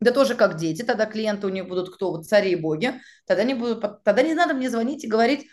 Да 0.00 0.12
тоже 0.12 0.34
как 0.34 0.56
дети, 0.56 0.82
тогда 0.82 1.06
клиенты 1.06 1.46
у 1.46 1.50
них 1.50 1.68
будут 1.68 1.94
кто? 1.94 2.12
Вот 2.12 2.26
цари 2.26 2.52
и 2.52 2.56
боги. 2.56 3.00
Тогда 3.26 3.44
не, 3.44 3.54
будут, 3.54 4.02
тогда 4.02 4.22
не 4.22 4.34
надо 4.34 4.54
мне 4.54 4.70
звонить 4.70 5.04
и 5.04 5.08
говорить, 5.08 5.46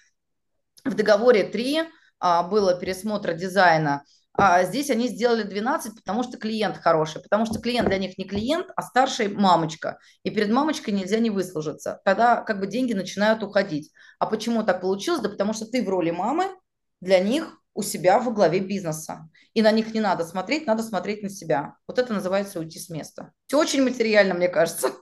в 0.86 0.96
договоре 0.96 1.44
3 1.44 1.84
а, 2.20 2.44
было 2.44 2.80
пересмотра 2.80 3.34
дизайна, 3.34 4.04
а 4.40 4.64
здесь 4.64 4.92
они 4.92 5.08
сделали 5.08 5.42
12, 5.42 5.96
потому 5.96 6.22
что 6.22 6.38
клиент 6.38 6.78
хороший, 6.78 7.24
потому 7.24 7.48
что 7.48 7.60
клиент 7.60 7.88
для 7.88 7.98
них 7.98 8.20
не 8.20 8.26
клиент, 8.26 8.68
а 8.76 8.84
старшая 8.84 9.30
мамочка. 9.30 9.98
И 10.22 10.30
перед 10.30 10.52
мамочкой 10.52 10.94
нельзя 10.94 11.18
не 11.18 11.32
выслужиться. 11.32 12.02
Тогда 12.06 12.42
как 12.42 12.60
бы 12.60 12.68
деньги 12.68 12.94
начинают 12.94 13.42
уходить. 13.42 13.92
А 14.20 14.28
почему 14.28 14.64
так 14.64 14.82
получилось? 14.82 15.22
Да 15.22 15.30
потому 15.30 15.54
что 15.54 15.66
ты 15.66 15.84
в 15.84 15.90
роли 15.90 16.12
мамы 16.12 16.50
для 17.02 17.20
них 17.20 17.60
у 17.78 17.84
себя 17.84 18.20
во 18.20 18.32
главе 18.32 18.60
бизнеса. 18.60 19.30
И 19.54 19.62
на 19.62 19.72
них 19.72 19.94
не 19.94 20.00
надо 20.00 20.26
смотреть, 20.26 20.66
надо 20.66 20.82
смотреть 20.82 21.22
на 21.22 21.30
себя. 21.30 21.76
Вот 21.88 22.00
это 22.00 22.12
называется 22.12 22.60
уйти 22.60 22.80
с 22.80 22.90
места. 22.90 23.34
Все 23.46 23.60
очень 23.60 23.84
материально, 23.84 24.34
мне 24.34 24.50
кажется. 24.50 24.94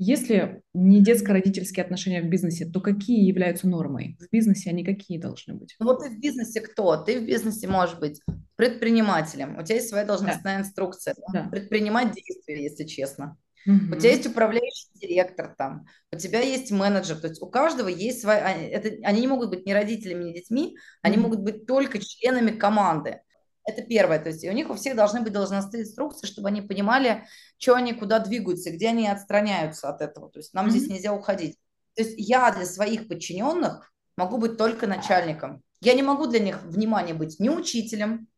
Если 0.00 0.62
не 0.74 1.02
детско-родительские 1.02 1.84
отношения 1.84 2.20
в 2.20 2.28
бизнесе, 2.28 2.66
то 2.66 2.80
какие 2.80 3.24
являются 3.24 3.68
нормой? 3.68 4.16
В 4.20 4.30
бизнесе 4.30 4.70
они 4.70 4.84
какие 4.84 5.18
должны 5.18 5.54
быть? 5.54 5.76
Ну, 5.78 5.86
вот 5.86 6.02
ты 6.02 6.10
в 6.10 6.18
бизнесе 6.18 6.60
кто? 6.60 6.96
Ты 6.96 7.20
в 7.20 7.26
бизнесе 7.26 7.68
можешь 7.68 7.96
быть 7.98 8.20
предпринимателем. 8.56 9.56
У 9.56 9.62
тебя 9.62 9.76
есть 9.76 9.88
своя 9.88 10.04
должностная 10.04 10.56
да. 10.56 10.60
инструкция. 10.60 11.14
Да. 11.32 11.48
Предпринимать 11.48 12.12
действия, 12.12 12.62
если 12.62 12.84
честно. 12.84 13.36
Угу. 13.66 13.96
У 13.96 13.98
тебя 13.98 14.10
есть 14.10 14.26
управляющий 14.26 14.88
директор 14.94 15.54
там, 15.56 15.86
у 16.12 16.16
тебя 16.16 16.40
есть 16.40 16.70
менеджер, 16.70 17.18
то 17.18 17.28
есть 17.28 17.42
у 17.42 17.46
каждого 17.48 17.88
есть 17.88 18.20
свои, 18.20 18.38
а, 18.38 18.50
это, 18.50 18.90
они 19.04 19.22
не 19.22 19.26
могут 19.26 19.50
быть 19.50 19.66
ни 19.66 19.72
родителями, 19.72 20.24
ни 20.24 20.34
детьми, 20.34 20.76
они 21.02 21.16
могут 21.16 21.40
быть 21.40 21.66
только 21.66 21.98
членами 21.98 22.52
команды. 22.52 23.22
Это 23.64 23.82
первое, 23.82 24.20
то 24.20 24.28
есть 24.28 24.44
у 24.44 24.52
них 24.52 24.70
у 24.70 24.74
всех 24.74 24.94
должны 24.94 25.20
быть 25.22 25.32
должностные 25.32 25.82
инструкции, 25.82 26.28
чтобы 26.28 26.48
они 26.48 26.62
понимали, 26.62 27.24
что 27.58 27.74
они 27.74 27.92
куда 27.92 28.20
двигаются, 28.20 28.70
где 28.70 28.90
они 28.90 29.08
отстраняются 29.08 29.88
от 29.88 30.00
этого. 30.00 30.30
То 30.30 30.38
есть 30.38 30.54
нам 30.54 30.66
mm 30.66 30.70
здесь 30.70 30.88
нельзя 30.88 31.12
уходить. 31.12 31.56
То 31.94 32.02
есть 32.02 32.14
я 32.16 32.52
для 32.52 32.64
своих 32.64 33.08
подчиненных 33.08 33.92
могу 34.16 34.38
быть 34.38 34.56
только 34.56 34.86
начальником. 34.86 35.62
Я 35.80 35.94
не 35.94 36.02
могу 36.02 36.26
для 36.26 36.38
них, 36.38 36.62
внимание, 36.62 37.14
быть 37.14 37.40
ни 37.40 37.48
учителем, 37.48 38.28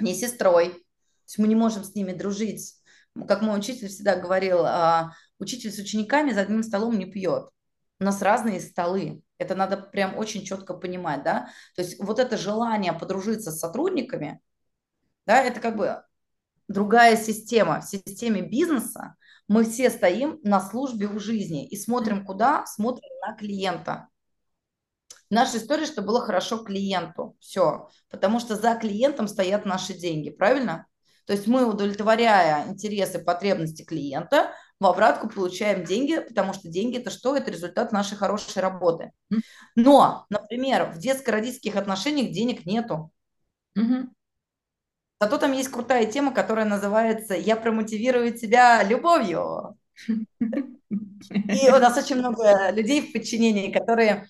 ни 0.00 0.12
сестрой. 0.14 0.70
То 0.70 1.28
есть 1.28 1.38
мы 1.38 1.46
не 1.46 1.54
можем 1.54 1.84
с 1.84 1.94
ними 1.94 2.12
дружить 2.12 2.74
Как 3.26 3.42
мой 3.42 3.58
учитель 3.58 3.88
всегда 3.88 4.16
говорил, 4.16 4.64
а, 4.64 5.12
учитель 5.38 5.70
с 5.70 5.78
учениками 5.78 6.32
за 6.32 6.42
одним 6.42 6.62
столом 6.62 6.98
не 6.98 7.06
пьет. 7.06 7.48
У 7.98 8.04
нас 8.04 8.22
разные 8.22 8.60
столы. 8.60 9.22
Это 9.38 9.54
надо 9.54 9.76
прям 9.76 10.16
очень 10.16 10.44
четко 10.44 10.74
понимать, 10.74 11.22
да. 11.22 11.48
То 11.74 11.82
есть 11.82 11.98
вот 11.98 12.18
это 12.18 12.36
желание 12.36 12.92
подружиться 12.92 13.50
с 13.50 13.58
сотрудниками, 13.58 14.40
да, 15.26 15.42
это 15.42 15.60
как 15.60 15.76
бы 15.76 16.02
другая 16.68 17.16
система. 17.16 17.80
В 17.80 17.84
системе 17.84 18.42
бизнеса 18.42 19.16
мы 19.48 19.64
все 19.64 19.90
стоим 19.90 20.40
на 20.42 20.60
службе 20.60 21.08
в 21.08 21.18
жизни 21.20 21.66
и 21.66 21.76
смотрим 21.76 22.24
куда? 22.24 22.64
Смотрим 22.66 23.10
на 23.26 23.34
клиента. 23.34 24.08
Наша 25.28 25.58
история, 25.58 25.86
что 25.86 26.02
было 26.02 26.20
хорошо 26.20 26.58
клиенту. 26.58 27.36
Все. 27.40 27.88
Потому 28.10 28.38
что 28.38 28.56
за 28.56 28.76
клиентом 28.76 29.26
стоят 29.26 29.64
наши 29.64 29.92
деньги, 29.92 30.30
правильно? 30.30 30.86
То 31.26 31.32
есть 31.32 31.46
мы, 31.46 31.66
удовлетворяя 31.66 32.68
интересы, 32.68 33.18
потребности 33.18 33.82
клиента, 33.82 34.52
в 34.78 34.86
обратку 34.86 35.28
получаем 35.28 35.84
деньги, 35.84 36.20
потому 36.20 36.52
что 36.52 36.68
деньги 36.68 36.98
это 36.98 37.10
что? 37.10 37.36
Это 37.36 37.50
результат 37.50 37.92
нашей 37.92 38.16
хорошей 38.16 38.60
работы. 38.60 39.12
Но, 39.74 40.26
например, 40.28 40.90
в 40.90 40.98
детско-родительских 40.98 41.76
отношениях 41.76 42.30
денег 42.30 42.64
нету. 42.66 43.10
Угу. 43.74 44.10
Зато 45.20 45.38
там 45.38 45.52
есть 45.52 45.70
крутая 45.70 46.06
тема, 46.06 46.32
которая 46.32 46.66
называется 46.66 47.34
«Я 47.34 47.56
промотивирую 47.56 48.36
тебя 48.36 48.82
любовью». 48.82 49.76
И 50.08 51.68
у 51.68 51.78
нас 51.78 51.96
очень 51.96 52.16
много 52.16 52.70
людей 52.70 53.00
в 53.00 53.12
подчинении, 53.12 53.72
которые 53.72 54.28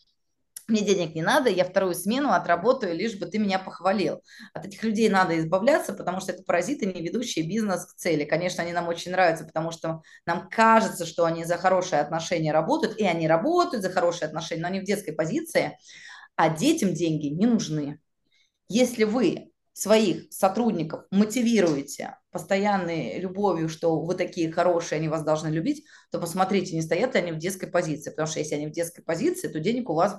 мне 0.68 0.80
денег 0.82 1.14
не 1.14 1.22
надо, 1.22 1.48
я 1.48 1.64
вторую 1.64 1.94
смену 1.94 2.32
отработаю, 2.32 2.94
лишь 2.94 3.18
бы 3.18 3.26
ты 3.26 3.38
меня 3.38 3.58
похвалил. 3.58 4.22
От 4.52 4.66
этих 4.66 4.82
людей 4.82 5.08
надо 5.08 5.38
избавляться, 5.38 5.92
потому 5.92 6.20
что 6.20 6.32
это 6.32 6.42
паразиты, 6.42 6.86
не 6.86 7.02
ведущие 7.02 7.46
бизнес 7.46 7.86
к 7.86 7.94
цели. 7.94 8.24
Конечно, 8.24 8.62
они 8.62 8.72
нам 8.72 8.88
очень 8.88 9.12
нравятся, 9.12 9.44
потому 9.44 9.70
что 9.70 10.02
нам 10.26 10.48
кажется, 10.48 11.06
что 11.06 11.24
они 11.24 11.44
за 11.44 11.56
хорошие 11.56 12.00
отношения 12.00 12.52
работают, 12.52 12.98
и 12.98 13.04
они 13.04 13.28
работают 13.28 13.82
за 13.82 13.90
хорошие 13.90 14.26
отношения, 14.26 14.62
но 14.62 14.68
они 14.68 14.80
в 14.80 14.84
детской 14.84 15.12
позиции, 15.12 15.78
а 16.34 16.48
детям 16.48 16.94
деньги 16.94 17.28
не 17.28 17.46
нужны. 17.46 18.00
Если 18.68 19.04
вы 19.04 19.52
своих 19.76 20.32
сотрудников 20.32 21.04
мотивируете 21.10 22.16
постоянной 22.30 23.18
любовью, 23.20 23.68
что 23.68 24.00
вы 24.00 24.14
такие 24.14 24.50
хорошие, 24.50 24.96
они 24.96 25.08
вас 25.08 25.22
должны 25.22 25.48
любить, 25.48 25.84
то 26.10 26.18
посмотрите, 26.18 26.74
не 26.74 26.80
стоят 26.80 27.12
ли 27.14 27.20
они 27.20 27.32
в 27.32 27.36
детской 27.36 27.66
позиции. 27.66 28.08
Потому 28.08 28.26
что 28.26 28.38
если 28.38 28.54
они 28.54 28.68
в 28.68 28.70
детской 28.70 29.02
позиции, 29.02 29.48
то 29.48 29.60
денег 29.60 29.90
у 29.90 29.94
вас 29.94 30.18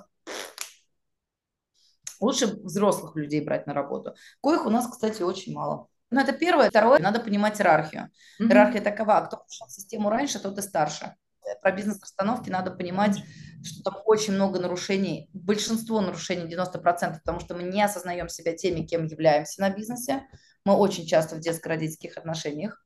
лучше 2.20 2.46
взрослых 2.46 3.16
людей 3.16 3.40
брать 3.40 3.66
на 3.66 3.74
работу. 3.74 4.14
Коих 4.44 4.64
у 4.64 4.70
нас, 4.70 4.86
кстати, 4.86 5.22
очень 5.22 5.54
мало. 5.54 5.88
Но 6.10 6.20
это 6.20 6.32
первое. 6.32 6.70
Второе, 6.70 7.00
надо 7.00 7.18
понимать 7.18 7.60
иерархию. 7.60 8.10
Mm-hmm. 8.40 8.46
Иерархия 8.46 8.80
такова, 8.80 9.20
кто 9.22 9.38
пришел 9.38 9.66
в 9.66 9.72
систему 9.72 10.08
раньше, 10.08 10.38
тот 10.38 10.56
и 10.56 10.62
старше. 10.62 11.16
Про 11.62 11.72
бизнес-постановки 11.72 12.50
надо 12.50 12.70
понимать, 12.70 13.18
что 13.64 13.82
там 13.82 14.02
очень 14.04 14.34
много 14.34 14.58
нарушений, 14.60 15.28
большинство 15.32 16.00
нарушений, 16.00 16.52
90%, 16.52 17.14
потому 17.14 17.40
что 17.40 17.54
мы 17.54 17.62
не 17.64 17.82
осознаем 17.82 18.28
себя 18.28 18.56
теми, 18.56 18.86
кем 18.86 19.06
являемся 19.06 19.60
на 19.60 19.70
бизнесе. 19.70 20.26
Мы 20.64 20.74
очень 20.74 21.06
часто 21.06 21.36
в 21.36 21.40
детско-родительских 21.40 22.16
отношениях. 22.16 22.84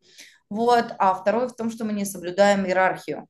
Вот. 0.51 0.95
А 0.99 1.15
второе 1.15 1.49
в 1.49 1.57
том, 1.57 1.71
что 1.71 1.85
мы 1.85 1.93
не 1.93 2.05
соблюдаем 2.05 2.67
иерархию. 2.67 3.29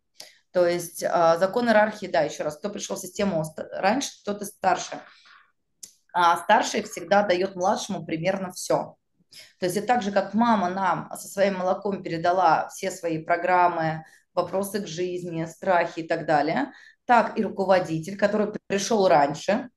То 0.53 0.67
есть 0.67 1.03
э, 1.03 1.37
закон 1.39 1.67
иерархии, 1.69 2.07
да, 2.07 2.21
еще 2.23 2.43
раз, 2.43 2.59
кто 2.59 2.69
пришел 2.69 2.97
в 2.97 3.01
систему 3.01 3.45
раньше, 3.73 4.11
тот 4.25 4.43
и 4.43 4.45
старше. 4.45 5.01
А 6.13 6.37
старший 6.37 6.83
всегда 6.83 7.23
дает 7.23 7.57
младшему 7.57 8.05
примерно 8.05 8.53
все. 8.53 8.97
То 9.59 9.67
есть 9.67 9.77
это 9.77 9.87
так 9.87 10.03
же, 10.03 10.13
как 10.13 10.35
мама 10.35 10.69
нам 10.69 11.11
со 11.17 11.27
своим 11.27 11.59
молоком 11.59 12.03
передала 12.03 12.69
все 12.69 12.91
свои 12.91 13.19
программы, 13.19 14.05
вопросы 14.35 14.81
к 14.81 14.87
жизни, 14.87 15.45
страхи 15.45 16.01
и 16.01 16.09
так 16.09 16.27
далее, 16.27 16.73
так 17.05 17.39
и 17.39 17.43
руководитель, 17.43 18.17
который 18.17 18.53
пришел 18.67 19.09
раньше, 19.09 19.69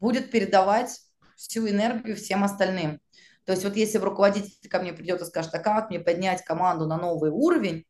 будет 0.00 0.30
передавать 0.30 1.00
всю 1.36 1.68
энергию 1.68 2.16
всем 2.16 2.44
остальным. 2.44 3.00
То 3.44 3.52
есть 3.52 3.64
вот 3.64 3.76
если 3.76 3.98
руководитель 3.98 4.68
ко 4.68 4.80
мне 4.80 4.92
придет 4.92 5.20
и 5.22 5.24
скажет, 5.24 5.54
а 5.54 5.60
как 5.60 5.90
мне 5.90 6.00
поднять 6.00 6.44
команду 6.44 6.86
на 6.86 6.96
новый 6.96 7.30
уровень, 7.30 7.84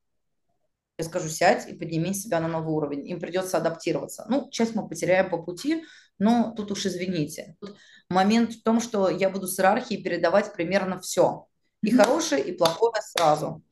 я 0.99 1.05
скажу, 1.05 1.29
сядь 1.29 1.69
и 1.69 1.75
подними 1.75 2.15
себя 2.15 2.41
на 2.41 2.49
новый 2.49 2.75
уровень. 2.75 3.07
Им 3.09 3.21
придется 3.21 3.59
адаптироваться. 3.59 4.25
Ну, 4.29 4.49
часть 4.51 4.75
мы 4.75 4.89
потеряем 4.89 5.29
по 5.29 5.43
пути, 5.43 5.85
но 6.19 6.55
тут 6.57 6.71
уж 6.73 6.87
извините. 6.87 7.57
Тут 7.61 7.77
момент 8.09 8.55
в 8.55 8.63
том, 8.63 8.81
что 8.81 9.11
я 9.11 9.29
буду 9.29 9.47
с 9.47 9.59
иерархией 9.59 10.03
передавать 10.03 10.53
примерно 10.55 10.99
все. 11.01 11.47
И 11.83 11.91
хорошее, 11.91 12.43
и 12.43 12.53
плохое 12.53 12.95
сразу. 13.03 13.63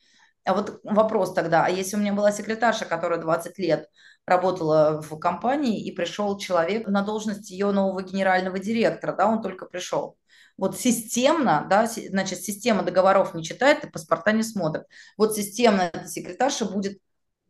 А 0.45 0.55
вот 0.55 0.81
вопрос 0.85 1.33
тогда, 1.33 1.65
а 1.65 1.71
если 1.71 1.97
у 1.97 1.99
меня 1.99 2.13
была 2.13 2.31
секретарша, 2.31 2.85
которая 2.85 3.19
20 3.19 3.59
лет 3.59 3.89
работала 4.27 5.01
в 5.01 5.19
компании, 5.19 5.85
и 5.85 5.93
пришел 5.93 6.39
человек 6.39 6.87
на 6.87 7.03
должность 7.03 7.51
ее 7.51 7.71
нового 7.73 8.03
генерального 8.03 8.59
директора, 8.59 9.15
да, 9.15 9.27
он 9.27 9.43
только 9.43 9.67
пришел. 9.67 10.19
Вот 10.57 10.79
системно, 10.79 11.67
да, 11.69 11.87
значит, 11.87 12.41
система 12.41 12.83
договоров 12.83 13.35
не 13.35 13.43
читает 13.43 13.85
и 13.85 13.91
паспорта 13.91 14.33
не 14.33 14.43
смотрит. 14.43 14.85
Вот 15.17 15.35
системно 15.35 15.91
эта 15.93 16.07
секретарша 16.07 16.67
будет 16.67 16.99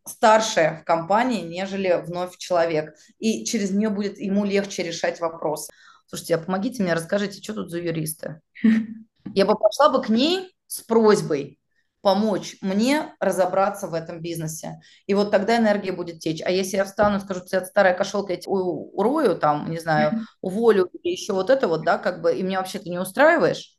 старшая 0.07 0.81
в 0.81 0.85
компании, 0.85 1.43
нежели 1.43 2.03
вновь 2.07 2.37
человек. 2.39 2.95
И 3.19 3.45
через 3.45 3.71
нее 3.71 3.91
будет 3.91 4.19
ему 4.19 4.45
легче 4.45 4.83
решать 4.83 5.21
вопрос. 5.21 5.69
Слушайте, 6.07 6.37
а 6.37 6.39
помогите 6.39 6.83
мне, 6.83 6.95
расскажите, 6.95 7.43
что 7.43 7.55
тут 7.55 7.71
за 7.71 7.79
юристы? 7.79 8.41
Я 9.35 9.47
бы 9.47 9.55
пошла 9.55 9.91
бы 9.91 10.03
к 10.03 10.09
ней 10.09 10.55
с 10.67 10.81
просьбой 10.83 11.59
помочь 12.05 12.57
мне 12.61 13.17
разобраться 13.19 13.89
в 13.89 13.95
этом 13.95 14.21
бизнесе. 14.21 14.81
И 15.07 15.15
вот 15.15 15.33
тогда 15.33 15.57
энергия 15.57 15.91
будет 15.91 16.21
течь. 16.21 16.43
А 16.43 16.51
если 16.51 16.77
я 16.77 16.85
встану 16.85 17.17
и 17.17 17.21
скажу, 17.21 17.41
ты 17.41 17.65
старая 17.65 17.95
кошелка, 17.95 18.35
я 18.35 18.39
тебя 18.39 18.53
урою, 18.53 19.37
там, 19.37 19.71
не 19.71 19.81
знаю, 19.81 20.21
уволю 20.41 20.85
или 20.93 21.13
еще 21.13 21.33
вот 21.33 21.51
это 21.51 21.67
вот, 21.67 21.83
да, 21.85 21.99
как 21.99 22.21
бы, 22.21 22.35
и 22.35 22.43
меня 22.43 22.59
вообще 22.59 22.79
ты 22.79 22.91
не 22.91 22.99
устраиваешь, 22.99 23.77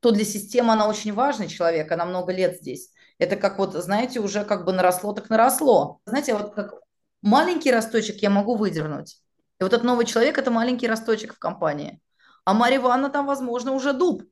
то 0.00 0.12
для 0.12 0.24
системы 0.24 0.72
она 0.72 0.88
очень 0.88 1.12
важный 1.12 1.48
человек, 1.48 1.90
она 1.92 2.06
много 2.06 2.32
лет 2.32 2.56
здесь. 2.56 2.90
Это 3.18 3.36
как 3.36 3.58
вот, 3.58 3.74
знаете, 3.74 4.20
уже 4.20 4.44
как 4.44 4.64
бы 4.64 4.72
наросло, 4.72 5.12
так 5.12 5.28
наросло. 5.28 6.00
Знаете, 6.06 6.34
вот 6.34 6.54
как 6.54 6.74
маленький 7.22 7.72
росточек 7.72 8.22
я 8.22 8.30
могу 8.30 8.54
выдернуть. 8.56 9.20
И 9.60 9.64
вот 9.64 9.72
этот 9.72 9.84
новый 9.84 10.06
человек– 10.06 10.38
это 10.38 10.50
маленький 10.50 10.88
росточек 10.88 11.34
в 11.34 11.38
компании. 11.38 12.00
А 12.44 12.54
Марья 12.54 12.78
Ивановна 12.78 13.10
там, 13.10 13.26
возможно, 13.26 13.72
уже 13.72 13.92
дуб. 13.92 14.22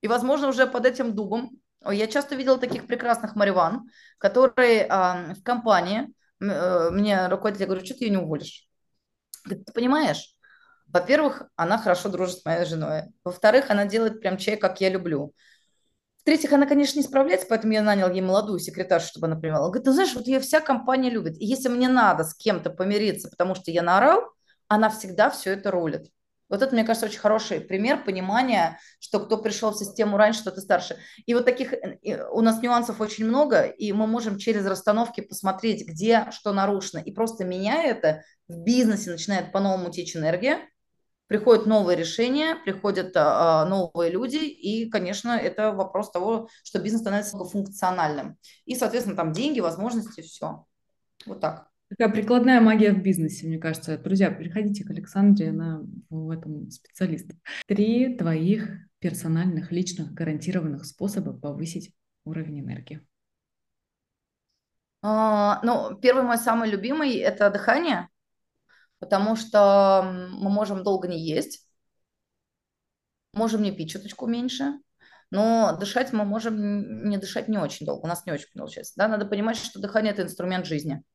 И, 0.00 0.08
возможно, 0.08 0.48
уже 0.48 0.66
под 0.66 0.86
этим 0.86 1.14
дубом 1.14 1.50
я 1.92 2.06
часто 2.06 2.34
видела 2.34 2.58
таких 2.58 2.86
прекрасных 2.86 3.36
мариван, 3.36 3.88
которые 4.18 4.86
а, 4.88 5.34
в 5.34 5.42
компании, 5.42 6.08
э, 6.40 6.90
мне 6.90 7.28
руководитель 7.28 7.66
говорит, 7.66 7.86
что 7.86 7.98
ты 7.98 8.04
ее 8.04 8.10
не 8.10 8.16
уволишь? 8.18 8.66
Ты 9.48 9.56
понимаешь, 9.72 10.34
во-первых, 10.86 11.42
она 11.56 11.78
хорошо 11.78 12.08
дружит 12.08 12.38
с 12.38 12.44
моей 12.44 12.64
женой. 12.64 13.04
Во-вторых, 13.24 13.70
она 13.70 13.84
делает 13.84 14.20
прям 14.20 14.38
чай, 14.38 14.56
как 14.56 14.80
я 14.80 14.90
люблю. 14.90 15.34
В-третьих, 16.20 16.52
она, 16.52 16.66
конечно, 16.66 16.98
не 16.98 17.04
справляется, 17.04 17.46
поэтому 17.48 17.74
я 17.74 17.82
нанял 17.82 18.10
ей 18.10 18.22
молодую 18.22 18.58
секретаршу, 18.58 19.08
чтобы 19.08 19.26
она 19.26 19.36
принимала. 19.36 19.66
Говорит, 19.68 19.86
ну 19.86 19.92
знаешь, 19.92 20.14
вот 20.14 20.26
ее 20.26 20.40
вся 20.40 20.60
компания 20.60 21.10
любит. 21.10 21.36
И 21.36 21.44
если 21.44 21.68
мне 21.68 21.88
надо 21.88 22.24
с 22.24 22.34
кем-то 22.34 22.70
помириться, 22.70 23.28
потому 23.28 23.54
что 23.54 23.70
я 23.70 23.82
наорал, 23.82 24.22
она 24.68 24.88
всегда 24.88 25.28
все 25.30 25.50
это 25.50 25.70
рулит. 25.70 26.10
Вот 26.48 26.62
это, 26.62 26.74
мне 26.74 26.84
кажется, 26.84 27.06
очень 27.06 27.20
хороший 27.20 27.60
пример 27.60 28.04
понимания, 28.04 28.78
что 29.00 29.20
кто 29.20 29.38
пришел 29.38 29.70
в 29.72 29.78
систему 29.78 30.16
раньше, 30.16 30.40
что 30.40 30.50
ты 30.50 30.60
старше. 30.60 30.96
И 31.26 31.34
вот 31.34 31.44
таких 31.44 31.72
э, 31.72 32.28
у 32.30 32.40
нас 32.42 32.62
нюансов 32.62 33.00
очень 33.00 33.26
много, 33.26 33.62
и 33.62 33.92
мы 33.92 34.06
можем 34.06 34.38
через 34.38 34.66
расстановки 34.66 35.20
посмотреть, 35.20 35.86
где 35.86 36.30
что 36.30 36.52
нарушено. 36.52 37.02
И 37.02 37.12
просто 37.12 37.44
меняя 37.44 37.90
это, 37.90 38.22
в 38.48 38.58
бизнесе 38.62 39.10
начинает 39.10 39.52
по-новому 39.52 39.90
течь 39.90 40.16
энергия, 40.16 40.58
приходят 41.26 41.66
новые 41.66 41.96
решения, 41.96 42.56
приходят 42.56 43.12
а, 43.16 43.64
новые 43.64 44.10
люди, 44.10 44.36
и, 44.36 44.88
конечно, 44.90 45.30
это 45.30 45.72
вопрос 45.72 46.10
того, 46.10 46.48
что 46.62 46.78
бизнес 46.78 47.00
становится 47.00 47.38
функциональным. 47.38 48.36
И, 48.66 48.74
соответственно, 48.74 49.16
там 49.16 49.32
деньги, 49.32 49.60
возможности, 49.60 50.20
все. 50.20 50.66
Вот 51.26 51.40
так. 51.40 51.73
Такая 51.88 52.08
прикладная 52.08 52.60
магия 52.60 52.92
в 52.92 53.02
бизнесе, 53.02 53.46
мне 53.46 53.58
кажется. 53.58 53.98
Друзья, 53.98 54.30
приходите 54.30 54.84
к 54.84 54.90
Александре, 54.90 55.50
она 55.50 55.82
в 56.08 56.30
этом 56.30 56.70
специалист. 56.70 57.30
Три 57.66 58.16
твоих 58.16 58.70
персональных, 59.00 59.70
личных, 59.70 60.12
гарантированных 60.12 60.86
способа 60.86 61.34
повысить 61.34 61.94
уровень 62.24 62.60
энергии. 62.60 63.06
А, 65.02 65.60
ну, 65.62 65.96
первый 65.98 66.22
мой 66.22 66.38
самый 66.38 66.70
любимый– 66.70 67.14
это 67.18 67.50
дыхание, 67.50 68.08
потому 68.98 69.36
что 69.36 70.30
мы 70.32 70.48
можем 70.48 70.82
долго 70.82 71.06
не 71.06 71.22
есть, 71.22 71.68
можем 73.34 73.60
не 73.60 73.72
пить 73.72 73.90
чуточку 73.90 74.26
меньше, 74.26 74.72
но 75.30 75.76
дышать 75.78 76.14
мы 76.14 76.24
можем 76.24 77.10
не 77.10 77.18
дышать 77.18 77.48
не 77.48 77.58
очень 77.58 77.84
долго, 77.84 78.06
у 78.06 78.08
нас 78.08 78.24
не 78.24 78.32
очень 78.32 78.48
получается. 78.54 78.94
Да? 78.96 79.06
Надо 79.06 79.26
понимать, 79.26 79.58
что 79.58 79.80
дыхание– 79.80 80.12
это 80.14 80.22
инструмент 80.22 80.64
жизни– 80.64 81.02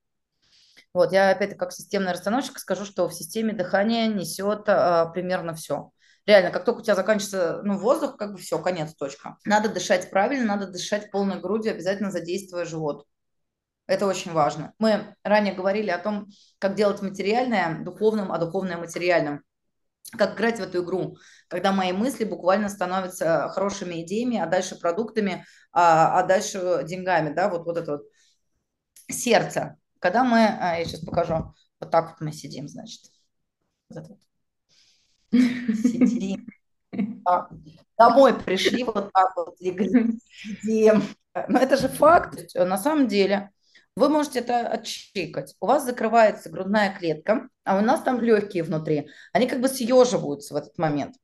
вот, 0.93 1.11
я 1.11 1.29
опять 1.29 1.55
как 1.57 1.71
системный 1.71 2.13
расстановщик 2.13 2.57
скажу, 2.57 2.85
что 2.85 3.07
в 3.07 3.13
системе 3.13 3.53
дыхания 3.53 4.07
несет 4.07 4.63
а, 4.67 5.05
примерно 5.07 5.53
все. 5.53 5.91
Реально, 6.25 6.51
как 6.51 6.63
только 6.63 6.79
у 6.79 6.83
тебя 6.83 6.95
заканчивается 6.95 7.61
ну, 7.63 7.77
воздух, 7.77 8.17
как 8.17 8.33
бы 8.33 8.37
все, 8.37 8.59
конец, 8.59 8.93
точка. 8.93 9.37
Надо 9.45 9.69
дышать 9.69 10.11
правильно, 10.11 10.45
надо 10.45 10.67
дышать 10.67 11.09
полной 11.09 11.39
грудью, 11.39 11.71
обязательно 11.71 12.11
задействуя 12.11 12.65
живот. 12.65 13.07
Это 13.87 14.05
очень 14.05 14.31
важно. 14.33 14.73
Мы 14.77 15.15
ранее 15.23 15.55
говорили 15.55 15.89
о 15.89 15.97
том, 15.97 16.27
как 16.59 16.75
делать 16.75 17.01
материальное 17.01 17.83
духовным, 17.83 18.31
а 18.31 18.37
духовное 18.37 18.77
материальным. 18.77 19.43
Как 20.15 20.35
играть 20.35 20.59
в 20.59 20.63
эту 20.63 20.83
игру, 20.83 21.17
когда 21.47 21.71
мои 21.71 21.91
мысли 21.91 22.23
буквально 22.23 22.69
становятся 22.69 23.49
хорошими 23.49 24.03
идеями, 24.03 24.37
а 24.37 24.45
дальше 24.45 24.79
продуктами, 24.79 25.43
а, 25.71 26.19
а 26.19 26.23
дальше 26.23 26.83
деньгами, 26.83 27.33
да, 27.33 27.49
вот, 27.49 27.65
вот 27.65 27.77
это 27.77 27.93
вот 27.93 28.01
сердце. 29.09 29.78
Когда 29.99 30.23
мы, 30.23 30.45
а, 30.45 30.77
я 30.77 30.85
сейчас 30.85 31.01
покажу, 31.01 31.53
вот 31.79 31.91
так 31.91 32.11
вот 32.11 32.21
мы 32.21 32.31
сидим, 32.31 32.67
значит. 32.67 33.01
Сидим. 35.31 36.47
Домой 37.97 38.33
пришли, 38.39 38.83
вот 38.83 39.11
так 39.13 39.35
вот 39.35 39.57
сидим. 39.57 41.03
Но 41.47 41.59
это 41.59 41.77
же 41.77 41.87
факт. 41.87 42.39
На 42.55 42.77
самом 42.77 43.07
деле, 43.07 43.51
вы 43.95 44.09
можете 44.09 44.39
это 44.39 44.67
отчикать. 44.67 45.55
У 45.59 45.65
вас 45.65 45.83
закрывается 45.85 46.49
грудная 46.49 46.95
клетка, 46.97 47.49
а 47.65 47.77
у 47.77 47.81
нас 47.81 48.01
там 48.01 48.21
легкие 48.21 48.63
внутри. 48.63 49.09
Они 49.33 49.47
как 49.47 49.59
бы 49.61 49.67
съеживаются 49.67 50.53
в 50.53 50.57
этот 50.57 50.77
момент. 50.77 51.15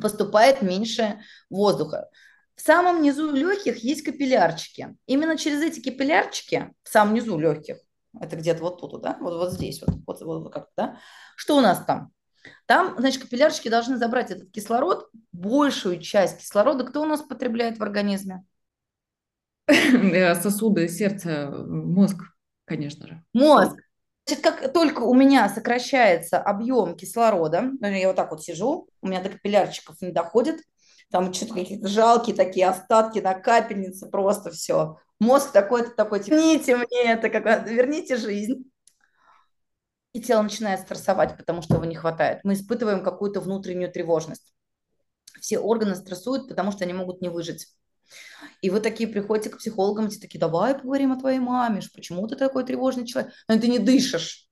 Поступает 0.00 0.62
меньше 0.62 1.20
воздуха. 1.50 2.08
В 2.54 2.62
самом 2.62 3.02
низу 3.02 3.32
легких 3.32 3.78
есть 3.78 4.02
капиллярчики. 4.02 4.96
Именно 5.06 5.36
через 5.36 5.62
эти 5.62 5.80
капиллярчики, 5.80 6.72
в 6.82 6.88
самом 6.88 7.14
низу 7.14 7.38
легких, 7.38 7.78
это 8.20 8.36
где-то 8.36 8.62
вот 8.62 8.80
тут, 8.80 9.02
да, 9.02 9.16
вот, 9.20 9.34
вот 9.34 9.52
здесь, 9.52 9.82
вот, 9.82 9.96
вот, 10.06 10.20
вот 10.22 10.52
как 10.52 10.68
да, 10.76 10.98
что 11.36 11.56
у 11.56 11.60
нас 11.60 11.84
там? 11.84 12.12
Там, 12.66 12.94
значит, 12.98 13.22
капиллярчики 13.22 13.68
должны 13.68 13.96
забрать 13.96 14.30
этот 14.30 14.50
кислород, 14.50 15.08
большую 15.32 16.00
часть 16.00 16.38
кислорода, 16.38 16.84
кто 16.84 17.02
у 17.02 17.06
нас 17.06 17.22
потребляет 17.22 17.78
в 17.78 17.82
организме? 17.82 18.44
Э, 19.66 20.34
сосуды, 20.34 20.88
сердце, 20.88 21.50
мозг, 21.50 22.22
конечно 22.64 23.06
же. 23.06 23.24
Мозг. 23.32 23.76
Значит, 24.26 24.44
как 24.44 24.72
только 24.72 25.00
у 25.00 25.14
меня 25.14 25.48
сокращается 25.48 26.38
объем 26.38 26.96
кислорода, 26.96 27.72
я 27.80 28.08
вот 28.08 28.16
так 28.16 28.30
вот 28.30 28.42
сижу, 28.42 28.88
у 29.00 29.06
меня 29.06 29.22
до 29.22 29.30
капиллярчиков 29.30 30.00
не 30.00 30.10
доходит, 30.10 30.60
там 31.10 31.32
что-то 31.32 31.54
какие-то 31.54 31.86
жалкие 31.86 32.34
такие 32.34 32.66
остатки 32.68 33.20
на 33.20 33.34
капельнице, 33.34 34.08
просто 34.08 34.50
все. 34.50 34.98
Мозг 35.18 35.52
такой-то 35.52 35.90
такой, 35.90 36.20
верните 36.22 36.76
мне 36.76 37.12
это, 37.12 37.28
как, 37.30 37.66
верните 37.66 38.16
жизнь. 38.16 38.70
И 40.12 40.20
тело 40.20 40.42
начинает 40.42 40.80
стрессовать, 40.80 41.36
потому 41.36 41.62
что 41.62 41.74
его 41.74 41.84
не 41.84 41.94
хватает. 41.94 42.40
Мы 42.42 42.54
испытываем 42.54 43.02
какую-то 43.02 43.40
внутреннюю 43.40 43.92
тревожность. 43.92 44.54
Все 45.40 45.58
органы 45.58 45.94
стрессуют, 45.94 46.48
потому 46.48 46.72
что 46.72 46.84
они 46.84 46.94
могут 46.94 47.20
не 47.20 47.28
выжить. 47.28 47.66
И 48.62 48.70
вы 48.70 48.80
такие 48.80 49.08
приходите 49.08 49.50
к 49.50 49.58
психологам, 49.58 50.06
и 50.06 50.18
такие, 50.18 50.38
давай 50.38 50.74
поговорим 50.74 51.12
о 51.12 51.18
твоей 51.20 51.38
маме, 51.38 51.80
почему 51.94 52.26
ты 52.26 52.36
такой 52.36 52.64
тревожный 52.64 53.06
человек? 53.06 53.32
Но 53.48 53.58
ты 53.58 53.68
не 53.68 53.78
дышишь. 53.78 54.46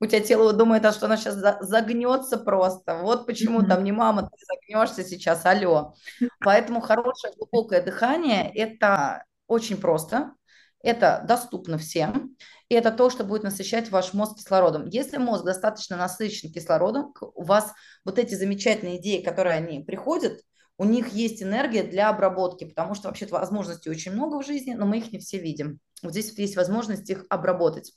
У 0.00 0.06
тебя 0.06 0.20
тело 0.20 0.52
думает, 0.52 0.84
а 0.84 0.92
что 0.92 1.06
она 1.06 1.16
сейчас 1.16 1.34
загнется 1.60 2.38
просто. 2.38 2.98
Вот 2.98 3.26
почему 3.26 3.66
там 3.66 3.82
не 3.82 3.90
мама, 3.92 4.22
ты 4.22 4.44
загнешься 4.46 5.04
сейчас, 5.04 5.44
алло. 5.44 5.94
Поэтому 6.40 6.80
хорошее 6.80 7.34
глубокое 7.36 7.82
дыхание– 7.82 8.52
это 8.54 9.24
очень 9.48 9.78
просто, 9.78 10.34
это 10.80 11.24
доступно 11.26 11.76
всем, 11.76 12.36
и 12.68 12.74
это 12.74 12.92
то, 12.92 13.10
что 13.10 13.24
будет 13.24 13.42
насыщать 13.42 13.90
ваш 13.90 14.14
мозг 14.14 14.36
кислородом. 14.36 14.86
Если 14.86 15.16
мозг 15.16 15.44
достаточно 15.44 15.96
насыщен 15.96 16.52
кислородом, 16.52 17.12
у 17.34 17.42
вас 17.42 17.72
вот 18.04 18.18
эти 18.18 18.34
замечательные 18.34 18.98
идеи, 18.98 19.22
которые 19.22 19.56
они 19.56 19.80
приходят, 19.80 20.40
у 20.76 20.84
них 20.84 21.08
есть 21.08 21.42
энергия 21.42 21.82
для 21.82 22.08
обработки, 22.08 22.64
потому 22.64 22.94
что 22.94 23.08
вообще-то 23.08 23.34
возможностей 23.34 23.90
очень 23.90 24.12
много 24.12 24.40
в 24.40 24.46
жизни, 24.46 24.74
но 24.74 24.86
мы 24.86 24.98
их 24.98 25.10
не 25.10 25.18
все 25.18 25.38
видим. 25.38 25.80
Вот 26.02 26.12
здесь 26.12 26.30
вот 26.30 26.38
есть 26.38 26.56
возможность 26.56 27.10
их 27.10 27.26
обработать. 27.28 27.92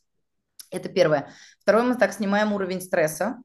Это 0.71 0.89
первое. 0.89 1.29
Второе, 1.59 1.83
мы 1.83 1.95
так 1.95 2.13
снимаем 2.13 2.53
уровень 2.53 2.81
стресса, 2.81 3.37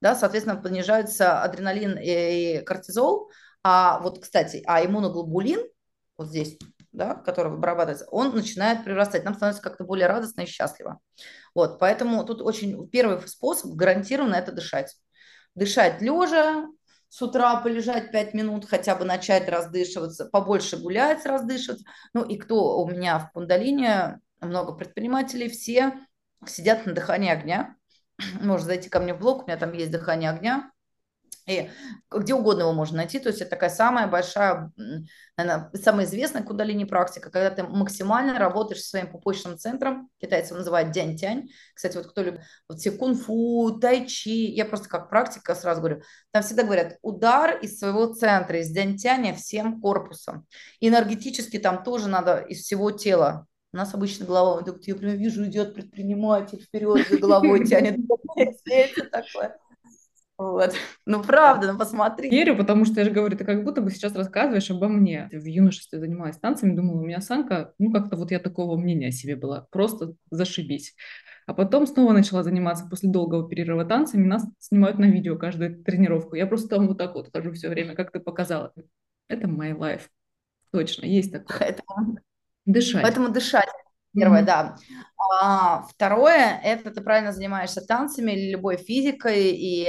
да, 0.00 0.16
соответственно, 0.16 0.60
понижаются 0.60 1.42
адреналин 1.42 1.98
и 2.00 2.62
кортизол, 2.64 3.30
а 3.62 4.00
вот, 4.00 4.20
кстати, 4.20 4.62
а 4.66 4.84
иммуноглобулин, 4.84 5.60
вот 6.18 6.28
здесь, 6.28 6.58
да, 6.96 7.14
который 7.14 7.52
вырабатывается, 7.52 8.06
он 8.10 8.34
начинает 8.34 8.84
прирастать, 8.84 9.24
нам 9.24 9.34
становится 9.34 9.62
как-то 9.62 9.84
более 9.84 10.06
радостно 10.06 10.42
и 10.42 10.46
счастливо. 10.46 10.98
Вот, 11.54 11.78
поэтому 11.78 12.24
тут 12.24 12.40
очень 12.40 12.88
первый 12.88 13.20
способ 13.28 13.72
гарантированно 13.72 14.34
это 14.34 14.52
дышать. 14.52 14.96
Дышать 15.54 16.00
лежа, 16.00 16.66
с 17.08 17.22
утра 17.22 17.60
полежать 17.60 18.10
5 18.12 18.34
минут, 18.34 18.66
хотя 18.66 18.96
бы 18.96 19.04
начать 19.04 19.48
раздышиваться, 19.48 20.26
побольше 20.26 20.78
гулять, 20.78 21.24
раздышиваться. 21.24 21.84
Ну 22.14 22.24
и 22.24 22.36
кто 22.36 22.78
у 22.82 22.88
меня 22.88 23.18
в 23.18 23.30
Кундалине, 23.32 24.20
много 24.40 24.72
предпринимателей, 24.72 25.48
все 25.48 25.94
сидят 26.46 26.86
на 26.86 26.92
дыхании 26.92 27.30
огня. 27.30 27.76
Можно 28.40 28.66
зайти 28.66 28.88
ко 28.88 29.00
мне 29.00 29.14
в 29.14 29.18
блог, 29.18 29.44
у 29.44 29.46
меня 29.46 29.56
там 29.56 29.72
есть 29.72 29.90
дыхание 29.90 30.30
огня. 30.30 30.70
И 31.46 31.70
где 32.10 32.34
угодно 32.34 32.62
его 32.62 32.72
можно 32.72 32.96
найти. 32.96 33.20
То 33.20 33.28
есть 33.28 33.40
это 33.40 33.50
такая 33.50 33.70
самая 33.70 34.08
большая, 34.08 34.72
наверное, 35.36 35.70
самая 35.74 36.06
известная 36.06 36.42
кудалини 36.42 36.84
практика, 36.84 37.30
когда 37.30 37.50
ты 37.50 37.62
максимально 37.62 38.38
работаешь 38.38 38.82
со 38.82 38.90
своим 38.90 39.10
пупочным 39.10 39.56
центром. 39.56 40.10
Китайцы 40.20 40.48
его 40.48 40.58
называют 40.58 40.90
дянь-тянь. 40.90 41.48
Кстати, 41.74 41.96
вот 41.96 42.08
кто 42.08 42.22
любит 42.22 42.40
вот 42.68 42.78
все 42.78 42.90
кунг-фу, 42.90 43.78
тайчи, 43.80 44.50
я 44.50 44.64
просто 44.64 44.88
как 44.88 45.08
практика 45.08 45.54
сразу 45.54 45.80
говорю, 45.80 46.02
там 46.32 46.42
всегда 46.42 46.64
говорят 46.64 46.98
удар 47.02 47.56
из 47.58 47.78
своего 47.78 48.12
центра, 48.12 48.58
из 48.58 48.70
дянь-тяня 48.70 49.34
всем 49.34 49.80
корпусом. 49.80 50.46
Энергетически 50.80 51.58
там 51.58 51.84
тоже 51.84 52.08
надо 52.08 52.38
из 52.38 52.62
всего 52.62 52.90
тела 52.90 53.46
у 53.72 53.78
нас 53.78 53.92
обычно 53.92 54.24
голова, 54.24 54.64
я 54.86 54.94
прям 54.94 55.16
вижу, 55.16 55.44
идет 55.44 55.74
предприниматель 55.74 56.62
вперед 56.62 57.06
за 57.10 57.18
головой, 57.18 57.66
тянет 57.66 57.98
такое. 59.10 59.58
Вот. 60.38 60.74
Ну, 61.06 61.22
правда, 61.22 61.72
ну 61.72 61.78
посмотри. 61.78 62.28
Верю, 62.28 62.56
потому 62.56 62.84
что 62.84 63.00
я 63.00 63.04
же 63.04 63.10
говорю, 63.10 63.36
ты 63.38 63.44
как 63.44 63.64
будто 63.64 63.80
бы 63.80 63.90
сейчас 63.90 64.14
рассказываешь 64.14 64.70
обо 64.70 64.88
мне. 64.88 65.28
В 65.32 65.44
юношестве 65.44 65.98
занималась 65.98 66.38
танцами, 66.38 66.76
думала, 66.76 67.00
у 67.00 67.04
меня 67.04 67.18
осанка, 67.18 67.72
ну, 67.78 67.90
как-то 67.90 68.16
вот 68.16 68.30
я 68.30 68.38
такого 68.38 68.76
мнения 68.76 69.08
о 69.08 69.12
себе 69.12 69.34
была, 69.36 69.66
просто 69.70 70.14
зашибись. 70.30 70.94
А 71.46 71.54
потом 71.54 71.86
снова 71.86 72.12
начала 72.12 72.42
заниматься 72.42 72.86
после 72.86 73.08
долгого 73.08 73.48
перерыва 73.48 73.84
танцами, 73.84 74.26
нас 74.26 74.44
снимают 74.58 74.98
на 74.98 75.04
видео 75.04 75.38
каждую 75.38 75.82
тренировку. 75.84 76.34
Я 76.34 76.46
просто 76.46 76.68
там 76.68 76.88
вот 76.88 76.98
так 76.98 77.14
вот 77.14 77.30
хожу 77.32 77.52
все 77.52 77.68
время, 77.68 77.94
как 77.94 78.10
ты 78.10 78.20
показала. 78.20 78.74
Это 79.28 79.46
my 79.46 79.72
life. 79.72 80.02
Точно, 80.72 81.06
есть 81.06 81.32
такое. 81.32 81.58
Поэтому, 81.58 82.18
дышать. 82.66 83.02
Поэтому 83.02 83.28
дышать. 83.30 83.68
Первое, 84.12 84.42
mm-hmm. 84.42 84.46
да. 84.46 84.76
А, 85.40 85.82
второе, 85.82 86.60
это 86.64 86.90
ты 86.90 87.00
правильно 87.00 87.32
занимаешься 87.32 87.80
танцами 87.80 88.32
или 88.32 88.52
любой 88.52 88.76
физикой, 88.76 89.50
и 89.52 89.88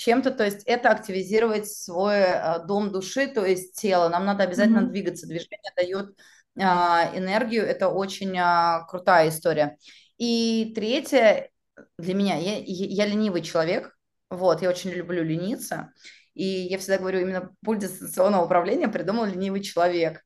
чем-то, 0.00 0.30
то 0.30 0.44
есть 0.44 0.62
это 0.64 0.90
активизировать 0.90 1.70
свой 1.70 2.20
э, 2.20 2.64
дом 2.66 2.90
души, 2.90 3.26
то 3.26 3.44
есть 3.44 3.74
тело. 3.78 4.08
Нам 4.08 4.24
надо 4.24 4.44
обязательно 4.44 4.80
mm-hmm. 4.80 4.90
двигаться. 4.90 5.26
Движение 5.26 5.72
дает 5.76 6.16
а, 6.58 7.10
энергию, 7.14 7.64
это 7.66 7.90
очень 7.90 8.34
а, 8.38 8.86
крутая 8.88 9.28
история. 9.28 9.76
И 10.16 10.72
третье, 10.74 11.50
для 11.98 12.14
меня, 12.14 12.36
я, 12.36 12.62
я 12.64 13.04
ленивый 13.04 13.42
человек, 13.42 13.94
вот, 14.30 14.62
я 14.62 14.70
очень 14.70 14.90
люблю 14.90 15.22
лениться, 15.22 15.92
и 16.32 16.44
я 16.44 16.78
всегда 16.78 16.96
говорю, 16.96 17.20
именно 17.20 17.50
пульт 17.62 17.80
дистанционного 17.80 18.46
управления 18.46 18.88
придумал 18.88 19.26
ленивый 19.26 19.60
человек. 19.60 20.22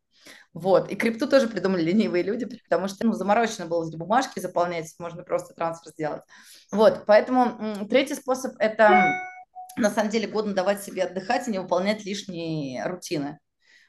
Вот. 0.52 0.88
И 0.88 0.94
крипту 0.94 1.26
тоже 1.26 1.48
придумали 1.48 1.82
ленивые 1.82 2.22
люди, 2.22 2.46
потому 2.68 2.86
что 2.86 3.04
ну, 3.04 3.12
заморочено 3.12 3.66
было 3.66 3.90
бумажки 3.90 4.38
заполнять, 4.38 4.94
можно 5.00 5.24
просто 5.24 5.52
трансфер 5.52 5.90
сделать. 5.90 6.22
Вот. 6.70 7.02
Поэтому 7.06 7.86
третий 7.88 8.14
способ– 8.14 8.52
это 8.60 9.33
на 9.76 9.90
самом 9.90 10.10
деле 10.10 10.26
годно 10.26 10.54
давать 10.54 10.82
себе 10.82 11.04
отдыхать 11.04 11.48
и 11.48 11.50
не 11.50 11.58
выполнять 11.58 12.04
лишние 12.04 12.84
рутины. 12.86 13.38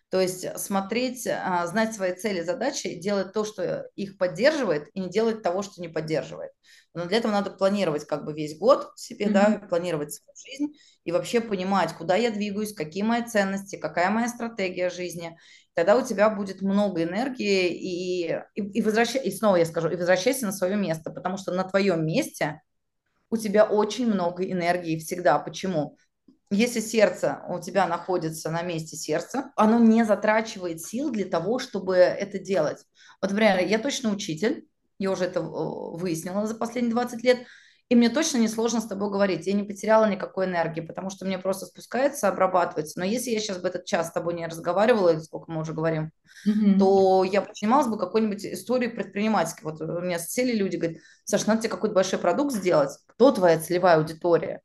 То 0.09 0.21
есть 0.21 0.57
смотреть, 0.59 1.27
а, 1.27 1.65
знать 1.67 1.93
свои 1.93 2.13
цели, 2.13 2.41
задачи, 2.41 2.99
делать 2.99 3.33
то, 3.33 3.43
что 3.43 3.89
их 3.95 4.17
поддерживает, 4.17 4.87
и 4.93 4.99
не 4.99 5.09
делать 5.09 5.41
того, 5.41 5.61
что 5.63 5.81
не 5.81 5.87
поддерживает. 5.87 6.51
Но 6.93 7.05
для 7.05 7.17
этого 7.17 7.31
надо 7.31 7.51
планировать 7.51 8.05
как 8.05 8.23
бы 8.23 8.33
весь 8.33 8.57
год 8.57 8.91
себе, 8.95 9.25
mm-hmm. 9.25 9.31
да, 9.31 9.67
планировать 9.67 10.13
свою 10.13 10.33
жизнь 10.37 10.73
и 11.03 11.11
вообще 11.11 11.41
понимать, 11.41 11.93
куда 11.93 12.15
я 12.15 12.31
двигаюсь, 12.31 12.73
какие 12.73 13.03
мои 13.03 13.23
ценности, 13.23 13.75
какая 13.75 14.09
моя 14.09 14.29
стратегия 14.29 14.89
жизни. 14.89 15.37
Тогда 15.73 15.97
у 15.97 16.05
тебя 16.05 16.29
будет 16.29 16.61
много 16.61 17.03
энергии 17.03 17.67
и, 17.67 18.31
и, 18.55 18.61
и, 18.61 18.81
возвращай, 18.81 19.21
и 19.21 19.31
снова 19.31 19.57
я 19.57 19.65
скажу, 19.65 19.89
и 19.89 19.97
возвращайся 19.97 20.45
на 20.45 20.53
свое 20.53 20.77
место, 20.77 21.11
потому 21.11 21.35
что 21.35 21.51
на 21.51 21.65
твоем 21.65 22.05
месте 22.05 22.61
у 23.35 23.37
тебя 23.37 23.65
очень 23.65 24.07
много 24.07 24.49
энергии 24.49 24.97
всегда. 24.97 25.37
Почему? 25.39 25.97
Если 26.49 26.79
сердце 26.79 27.41
у 27.49 27.59
тебя 27.59 27.85
находится 27.85 28.49
на 28.49 28.61
месте 28.61 28.95
сердца, 28.95 29.51
оно 29.57 29.77
не 29.77 30.05
затрачивает 30.05 30.81
сил 30.81 31.11
для 31.11 31.25
того, 31.25 31.59
чтобы 31.59 31.97
это 31.97 32.39
делать. 32.39 32.85
Вот, 33.21 33.31
например, 33.31 33.59
я 33.59 33.77
точно 33.77 34.11
учитель, 34.11 34.65
я 34.99 35.11
уже 35.11 35.25
это 35.25 35.41
э, 35.41 35.43
выяснила 35.43 36.47
за 36.47 36.55
последние 36.55 36.93
20 36.93 37.23
лет, 37.23 37.39
и 37.87 37.95
мне 37.95 38.09
точно 38.09 38.39
не 38.39 38.47
сложно 38.47 38.81
с 38.81 38.87
тобой 38.87 39.11
говорить. 39.11 39.45
Я 39.45 39.53
не 39.53 39.63
потеряла 39.63 40.09
никакой 40.09 40.47
энергии, 40.47 40.81
потому 40.81 41.11
что 41.11 41.23
мне 41.25 41.37
просто 41.37 41.67
спускается, 41.67 42.27
обрабатывается. 42.27 42.97
Но 42.99 43.05
если 43.05 43.29
я 43.29 43.39
сейчас 43.39 43.59
бы 43.59 43.67
этот 43.67 43.85
час 43.85 44.07
с 44.07 44.11
тобой 44.11 44.33
не 44.33 44.47
разговаривала, 44.47 45.19
сколько 45.19 45.51
мы 45.51 45.61
уже 45.61 45.73
говорим, 45.73 46.11
mm-hmm. 46.47 46.79
то 46.79 47.23
я 47.23 47.45
занималась 47.53 47.87
бы 47.87 47.99
какой-нибудь 47.99 48.43
историей 48.43 48.89
предпринимательской. 48.89 49.65
Вот 49.65 49.81
у 49.81 50.01
меня 50.01 50.17
сели 50.17 50.55
люди, 50.55 50.77
говорят, 50.77 50.97
Саша, 51.25 51.47
надо 51.47 51.61
тебе 51.61 51.69
какой-то 51.69 51.93
большой 51.93 52.17
продукт 52.17 52.55
сделать. 52.55 52.89
Кто 53.05 53.31
твоя 53.31 53.59
целевая 53.59 53.97
аудитория? 53.97 54.61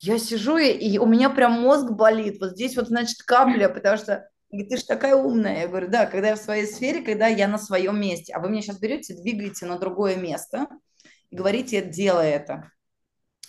Я 0.00 0.18
сижу, 0.18 0.56
и, 0.56 0.70
и 0.70 0.98
у 0.98 1.06
меня 1.06 1.30
прям 1.30 1.52
мозг 1.52 1.92
болит. 1.92 2.40
Вот 2.40 2.50
здесь 2.50 2.76
вот, 2.76 2.88
значит, 2.88 3.22
капля, 3.22 3.68
потому 3.68 3.96
что 3.96 4.28
ты 4.50 4.76
же 4.76 4.84
такая 4.84 5.14
умная. 5.14 5.62
Я 5.62 5.68
говорю, 5.68 5.86
да, 5.86 6.06
когда 6.06 6.30
я 6.30 6.36
в 6.36 6.40
своей 6.40 6.66
сфере, 6.66 7.02
когда 7.02 7.28
я 7.28 7.46
на 7.46 7.58
своем 7.58 8.00
месте. 8.00 8.32
А 8.32 8.40
вы 8.40 8.48
меня 8.48 8.62
сейчас 8.62 8.80
берете, 8.80 9.14
двигаете 9.14 9.66
на 9.66 9.78
другое 9.78 10.16
место– 10.16 10.66
и 11.30 11.36
говорите, 11.36 11.82
делай 11.82 12.30
это. 12.30 12.70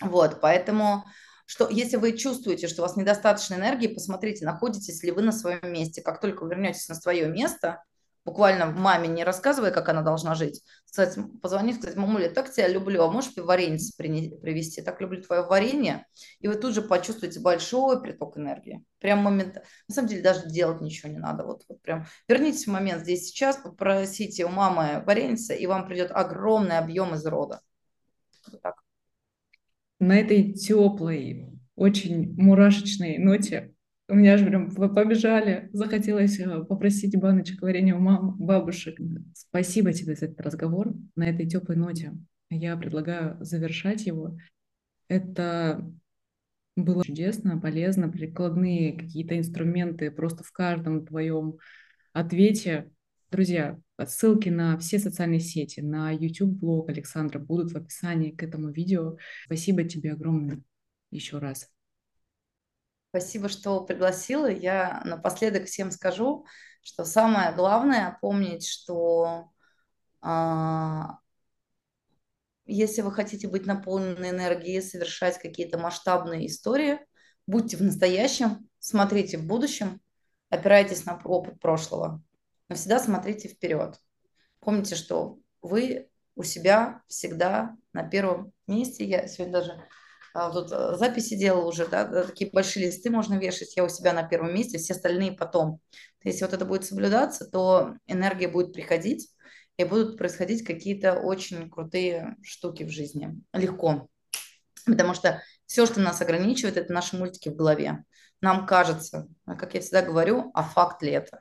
Вот, 0.00 0.40
поэтому 0.40 1.04
что 1.50 1.68
если 1.68 1.96
вы 1.96 2.16
чувствуете, 2.16 2.68
что 2.68 2.82
у 2.82 2.86
вас 2.86 2.94
недостаточно 2.94 3.54
энергии, 3.54 3.88
посмотрите, 3.88 4.44
находитесь 4.44 5.02
ли 5.02 5.10
вы 5.10 5.22
на 5.22 5.32
своем 5.32 5.72
месте. 5.72 6.00
Как 6.00 6.20
только 6.20 6.44
вы 6.44 6.50
вернетесь 6.50 6.88
на 6.88 6.94
свое 6.94 7.26
место, 7.26 7.82
буквально 8.24 8.66
маме 8.66 9.08
не 9.08 9.24
рассказывая, 9.24 9.72
как 9.72 9.88
она 9.88 10.02
должна 10.02 10.36
жить, 10.36 10.62
сказать, 10.84 11.18
позвонить, 11.42 11.78
сказать, 11.78 11.96
мамуля, 11.96 12.30
так 12.30 12.52
тебя 12.52 12.68
люблю, 12.68 13.02
а 13.02 13.10
можешь 13.10 13.32
варенье 13.36 13.80
привезти? 13.96 14.80
Так 14.80 15.00
люблю 15.00 15.22
твое 15.22 15.42
варенье. 15.42 16.06
И 16.38 16.46
вы 16.46 16.54
тут 16.54 16.72
же 16.72 16.82
почувствуете 16.82 17.40
большой 17.40 18.00
приток 18.00 18.38
энергии. 18.38 18.84
Прям 19.00 19.18
момент. 19.18 19.56
На 19.88 19.94
самом 19.94 20.06
деле 20.06 20.22
даже 20.22 20.46
делать 20.46 20.80
ничего 20.80 21.10
не 21.10 21.18
надо. 21.18 21.44
Вот, 21.44 21.64
вот 21.68 21.82
прям 21.82 22.06
вернитесь 22.28 22.68
в 22.68 22.70
момент 22.70 23.02
здесь 23.02 23.26
сейчас, 23.26 23.56
попросите 23.56 24.44
у 24.44 24.50
мамы 24.50 25.02
варенье, 25.04 25.58
и 25.58 25.66
вам 25.66 25.88
придет 25.88 26.12
огромный 26.12 26.78
объем 26.78 27.14
из 27.14 27.26
рода. 27.26 27.60
На 30.00 30.18
этой 30.18 30.52
теплой, 30.52 31.46
очень 31.76 32.34
мурашечной 32.36 33.18
ноте 33.18 33.74
у 34.10 34.14
меня 34.16 34.36
же 34.36 34.46
прям 34.46 34.70
побежали. 34.70 35.70
Захотелось 35.72 36.38
э, 36.40 36.64
попросить 36.64 37.16
баночек 37.16 37.62
варенья 37.62 37.94
у 37.94 38.00
мам, 38.00 38.36
бабушек. 38.38 38.98
Спасибо 39.34 39.92
тебе 39.92 40.16
за 40.16 40.26
этот 40.26 40.40
разговор 40.40 40.92
на 41.14 41.28
этой 41.28 41.46
теплой 41.46 41.76
ноте. 41.76 42.12
Я 42.50 42.76
предлагаю 42.76 43.36
завершать 43.40 44.06
его. 44.06 44.36
Это 45.06 45.88
было 46.74 47.04
чудесно, 47.04 47.60
полезно, 47.60 48.08
прикладные 48.08 48.98
какие-то 48.98 49.38
инструменты 49.38 50.10
просто 50.10 50.42
в 50.42 50.50
каждом 50.50 51.06
твоем 51.06 51.58
ответе. 52.12 52.90
Друзья, 53.30 53.78
ссылки 54.08 54.48
на 54.48 54.76
все 54.78 54.98
социальные 54.98 55.38
сети, 55.38 55.78
на 55.78 56.10
YouTube-блог 56.10 56.88
Александра 56.88 57.38
будут 57.38 57.70
в 57.70 57.76
описании 57.76 58.32
к 58.32 58.42
этому 58.42 58.70
видео. 58.70 59.18
Спасибо 59.46 59.84
тебе 59.84 60.14
огромное 60.14 60.60
еще 61.12 61.38
раз. 61.38 61.68
Спасибо, 63.10 63.48
что 63.48 63.84
пригласила. 63.84 64.50
Я 64.50 65.00
напоследок 65.04 65.66
всем 65.66 65.92
скажу, 65.92 66.44
что 66.82 67.04
самое 67.04 67.54
главное 67.54 68.18
помнить, 68.20 68.66
что 68.66 69.52
а, 70.20 71.18
если 72.66 73.02
вы 73.02 73.12
хотите 73.12 73.46
быть 73.46 73.64
наполнены 73.64 74.30
энергией, 74.30 74.80
совершать 74.80 75.38
какие-то 75.38 75.78
масштабные 75.78 76.48
истории, 76.48 76.98
будьте 77.46 77.76
в 77.76 77.82
настоящем, 77.82 78.68
смотрите 78.80 79.38
в 79.38 79.46
будущем, 79.46 80.00
опирайтесь 80.48 81.04
на 81.04 81.16
опыт 81.22 81.60
прошлого 81.60 82.20
но 82.70 82.76
всегда 82.76 83.00
смотрите 83.00 83.48
вперед. 83.48 84.00
Помните, 84.60 84.94
что 84.94 85.40
вы 85.60 86.08
у 86.36 86.44
себя 86.44 87.02
всегда 87.08 87.76
на 87.92 88.04
первом 88.04 88.52
месте. 88.68 89.04
Я 89.04 89.26
сегодня 89.26 89.52
даже 89.52 89.84
а, 90.32 90.52
тут 90.52 90.70
а, 90.70 90.96
записи 90.96 91.34
делала 91.36 91.66
уже, 91.66 91.86
да, 91.88 92.24
такие 92.24 92.48
большие 92.48 92.86
листы 92.86 93.10
можно 93.10 93.34
вешать. 93.34 93.76
Я 93.76 93.84
у 93.84 93.88
себя 93.88 94.12
на 94.12 94.22
первом 94.22 94.54
месте, 94.54 94.78
все 94.78 94.94
остальные 94.94 95.32
потом. 95.32 95.80
Если 96.22 96.44
вот 96.44 96.54
это 96.54 96.64
будет 96.64 96.84
соблюдаться, 96.84 97.44
то 97.44 97.94
энергия 98.06 98.46
будет 98.46 98.72
приходить, 98.72 99.34
и 99.76 99.84
будут 99.84 100.16
происходить 100.16 100.64
какие-то 100.64 101.14
очень 101.14 101.68
крутые 101.70 102.36
штуки 102.42 102.84
в 102.84 102.90
жизни. 102.90 103.42
Легко. 103.52 104.08
Потому 104.86 105.14
что 105.14 105.42
все, 105.66 105.86
что 105.86 106.00
нас 106.00 106.20
ограничивает, 106.20 106.76
это 106.76 106.92
наши 106.92 107.16
мультики 107.16 107.48
в 107.48 107.56
голове. 107.56 108.04
Нам 108.40 108.66
кажется, 108.66 109.26
как 109.44 109.74
я 109.74 109.80
всегда 109.80 110.02
говорю, 110.02 110.52
а 110.54 110.62
факт 110.62 111.02
ли 111.02 111.10
это? 111.10 111.40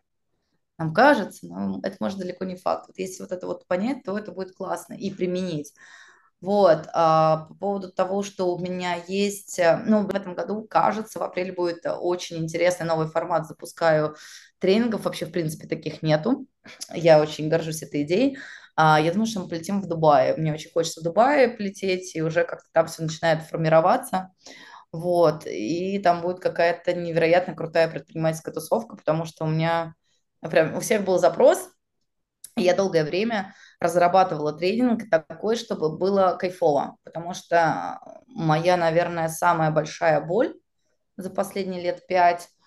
Нам 0.79 0.93
кажется, 0.93 1.45
но 1.45 1.79
это 1.83 1.97
может 1.99 2.17
далеко 2.17 2.45
не 2.45 2.55
факт. 2.55 2.87
Вот 2.87 2.97
если 2.97 3.21
вот 3.21 3.31
это 3.31 3.45
вот 3.45 3.67
понять, 3.67 4.03
то 4.03 4.17
это 4.17 4.31
будет 4.31 4.55
классно 4.55 4.93
и 4.93 5.11
применить. 5.11 5.73
Вот, 6.41 6.87
а, 6.93 7.47
по 7.49 7.53
поводу 7.55 7.91
того, 7.91 8.23
что 8.23 8.55
у 8.55 8.59
меня 8.59 8.95
есть, 9.07 9.59
э, 9.59 9.83
ну, 9.85 10.07
в 10.07 10.15
этом 10.15 10.35
году, 10.35 10.65
кажется, 10.69 11.19
в 11.19 11.21
апреле 11.23 11.51
будет 11.51 11.85
очень 11.85 12.37
интересный 12.37 12.85
новый 12.85 13.07
формат, 13.07 13.45
запускаю 13.45 14.15
тренингов, 14.59 15.03
вообще, 15.03 15.25
в 15.25 15.33
принципе, 15.33 15.67
таких 15.67 16.01
нету, 16.01 16.45
я 16.93 17.21
очень 17.21 17.49
горжусь 17.49 17.83
этой 17.83 18.03
идеей, 18.03 18.37
а, 18.77 19.01
я 19.01 19.11
думаю, 19.11 19.27
что 19.27 19.41
мы 19.41 19.49
полетим 19.49 19.81
в 19.81 19.87
Дубае, 19.87 20.33
мне 20.37 20.53
очень 20.53 20.71
хочется 20.71 21.01
в 21.01 21.03
Дубае 21.03 21.49
полететь, 21.49 22.15
и 22.15 22.21
уже 22.21 22.45
как-то 22.45 22.69
там 22.71 22.87
все 22.87 23.03
начинает 23.03 23.41
формироваться, 23.43 24.31
вот, 24.93 25.45
и 25.45 25.99
там 25.99 26.21
будет 26.21 26.39
какая-то 26.39 26.93
невероятно 26.93 27.53
крутая 27.53 27.89
предпринимательская 27.89 28.53
тусовка, 28.53 28.95
потому 28.95 29.25
что 29.25 29.43
у 29.43 29.49
меня 29.49 29.93
Прям 30.41 30.75
у 30.75 30.79
всех 30.79 31.03
был 31.03 31.17
запрос, 31.17 31.69
и 32.55 32.61
я 32.61 32.75
долгое 32.75 33.03
время 33.03 33.53
разрабатывала 33.79 34.53
тренинг 34.53 35.09
такой, 35.09 35.55
чтобы 35.55 35.97
было 35.97 36.37
кайфово, 36.39 36.97
потому 37.03 37.33
что 37.33 37.99
моя, 38.27 38.77
наверное, 38.77 39.29
самая 39.29 39.71
большая 39.71 40.21
боль 40.21 40.55
за 41.17 41.29
последние 41.29 41.81
лет 41.81 42.07
пять– 42.07 42.49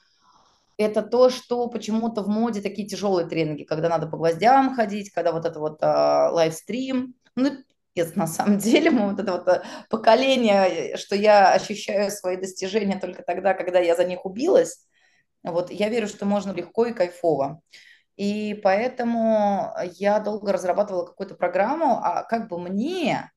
это 0.79 1.03
то, 1.03 1.31
что 1.31 1.69
почему-то 1.69 2.23
в 2.23 2.29
моде 2.29 2.61
такие 2.61 2.87
тяжелые 2.89 3.29
тренинги, 3.29 3.65
когда 3.65 3.89
надо 3.89 4.07
по 4.07 4.17
гвоздям 4.17 4.75
ходить, 4.75 5.11
когда 5.13 5.33
вот 5.33 5.45
это 5.45 5.59
вот 5.59 5.83
э, 5.83 5.87
лайвстрим. 5.87 7.15
Ну, 7.37 7.51
нет, 7.95 8.17
на 8.17 8.27
самом 8.27 8.59
деле 8.59 8.91
мы 8.91 9.11
вот 9.11 9.21
это 9.21 9.33
вот 9.33 9.49
а, 9.49 9.63
поколение, 9.91 10.97
что 10.97 11.15
я 11.15 11.53
ощущаю 11.53 12.11
свои 12.11 12.37
достижения 12.37 12.99
только 12.99 13.23
тогда, 13.23 13.55
когда 13.55 13.79
я 13.79 13.95
за 13.97 14.05
них 14.05 14.25
убилась, 14.25 14.87
вот 15.51 15.71
я 15.71 15.89
верю, 15.89 16.09
что 16.09 16.25
можно 16.25 16.53
легко 16.53 16.87
и 16.87 16.93
кайфово. 16.93 17.61
И 18.17 18.61
поэтому 18.63 19.73
я 19.99 20.21
долго 20.21 20.53
разрабатывала 20.53 21.07
какую-то 21.07 21.35
программу, 21.35 21.99
а 22.03 22.23
как 22.23 22.49
бы 22.49 22.59
мне 22.61 23.31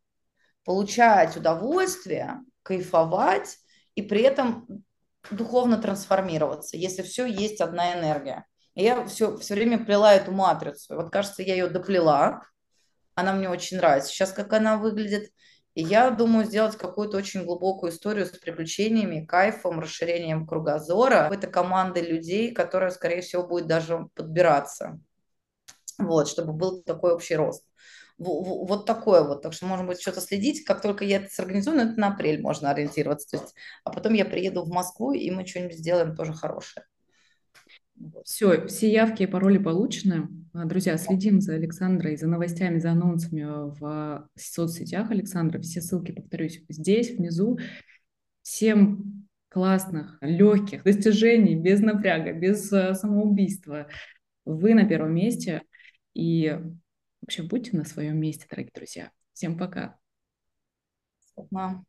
получать 0.64 1.38
удовольствие, 1.38 2.39
кайфовать 2.64 3.58
и 3.95 4.01
при 4.01 4.22
этом 4.22 4.84
духовно 5.32 5.78
трансформироваться, 5.78 6.78
если 6.78 7.01
все 7.01 7.26
есть 7.26 7.62
одна 7.62 7.93
энергия. 7.93 8.45
И 8.76 8.84
я 8.84 9.06
все, 9.06 9.38
все 9.38 9.53
время 9.53 9.84
плела 9.84 10.14
эту 10.14 10.32
матрицу. 10.32 10.95
Вот 10.95 11.10
кажется, 11.10 11.41
я 11.41 11.53
ее 11.53 11.68
доплела. 11.68 12.41
Она 13.16 13.34
мне 13.34 13.49
очень 13.49 13.78
нравится. 13.78 14.10
Сейчас 14.10 14.34
как 14.34 14.51
она 14.51 14.78
выглядит. 14.78 15.32
И 15.76 15.84
я 15.84 16.10
думаю 16.10 16.46
сделать 16.46 16.78
какую-то 16.78 17.18
очень 17.18 17.44
глубокую 17.44 17.92
историю 17.92 18.26
с 18.26 18.30
приключениями, 18.30 19.26
кайфом, 19.26 19.82
расширением 19.82 20.48
кругозора. 20.48 21.30
Это 21.32 21.48
команда 21.48 22.00
людей, 22.00 22.54
которая, 22.54 22.92
скорее 22.92 23.22
всего, 23.22 23.46
будет 23.46 23.68
даже 23.68 24.08
подбираться. 24.16 25.00
Вот, 25.98 26.30
чтобы 26.30 26.54
был 26.54 26.82
такой 26.82 27.14
общий 27.14 27.36
рост. 27.36 27.66
Вот 28.18 28.86
такое 28.86 29.24
вот. 29.24 29.42
Так 29.42 29.52
что, 29.52 29.66
может 29.66 29.86
быть, 29.86 30.00
что-то 30.00 30.22
следить. 30.22 30.64
Как 30.64 30.82
только 30.82 31.04
я 31.04 31.18
это 31.18 31.30
сорганизую, 31.30 31.76
но 31.76 31.84
это 31.84 32.00
на 32.00 32.08
апрель 32.08 32.42
можно 32.42 32.72
ориентироваться. 32.72 33.32
То 33.32 33.44
есть, 33.44 33.54
а 33.84 33.92
потом 33.92 34.14
я 34.14 34.24
приеду 34.24 34.64
в 34.64 34.70
Москву, 34.70 35.12
и 35.12 35.30
мы 35.30 35.46
что-нибудь 35.46 35.78
сделаем 35.78 36.16
тоже 36.16 36.34
хорошее. 36.34 36.86
Все, 38.24 38.68
все 38.68 38.91
явки 38.91 39.24
и 39.24 39.28
пароли 39.28 39.58
получены. 39.58 40.28
А, 40.54 40.66
друзья, 40.66 40.98
следим 40.98 41.41
за 41.41 41.56
Александрой, 41.56 42.18
за 42.18 42.28
новостями, 42.28 42.80
за 42.80 42.91
анонсами 42.91 43.43
в 43.80 44.28
соцсетях 44.36 45.12
Александра. 45.12 45.62
Все 45.62 45.82
ссылки, 45.82 46.12
повторюсь, 46.12 46.64
здесь, 46.70 47.12
внизу. 47.12 47.58
Всем 48.41 49.28
классных, 49.48 50.18
легких 50.22 50.84
достижений, 50.84 51.56
без 51.56 51.80
напряга, 51.80 52.34
без 52.34 52.72
а, 52.74 52.93
самоубийства. 52.93 53.88
Вы 54.43 54.74
на 54.74 54.88
первом 54.88 55.16
месте. 55.16 55.64
И 56.14 56.60
вообще 57.22 57.43
будьте 57.43 57.76
на 57.76 57.86
своем 57.86 58.20
месте, 58.20 58.46
дорогие 58.50 58.72
друзья. 58.74 59.12
Всем 59.34 59.58
пока. 59.58 59.98
Пока. 61.36 61.84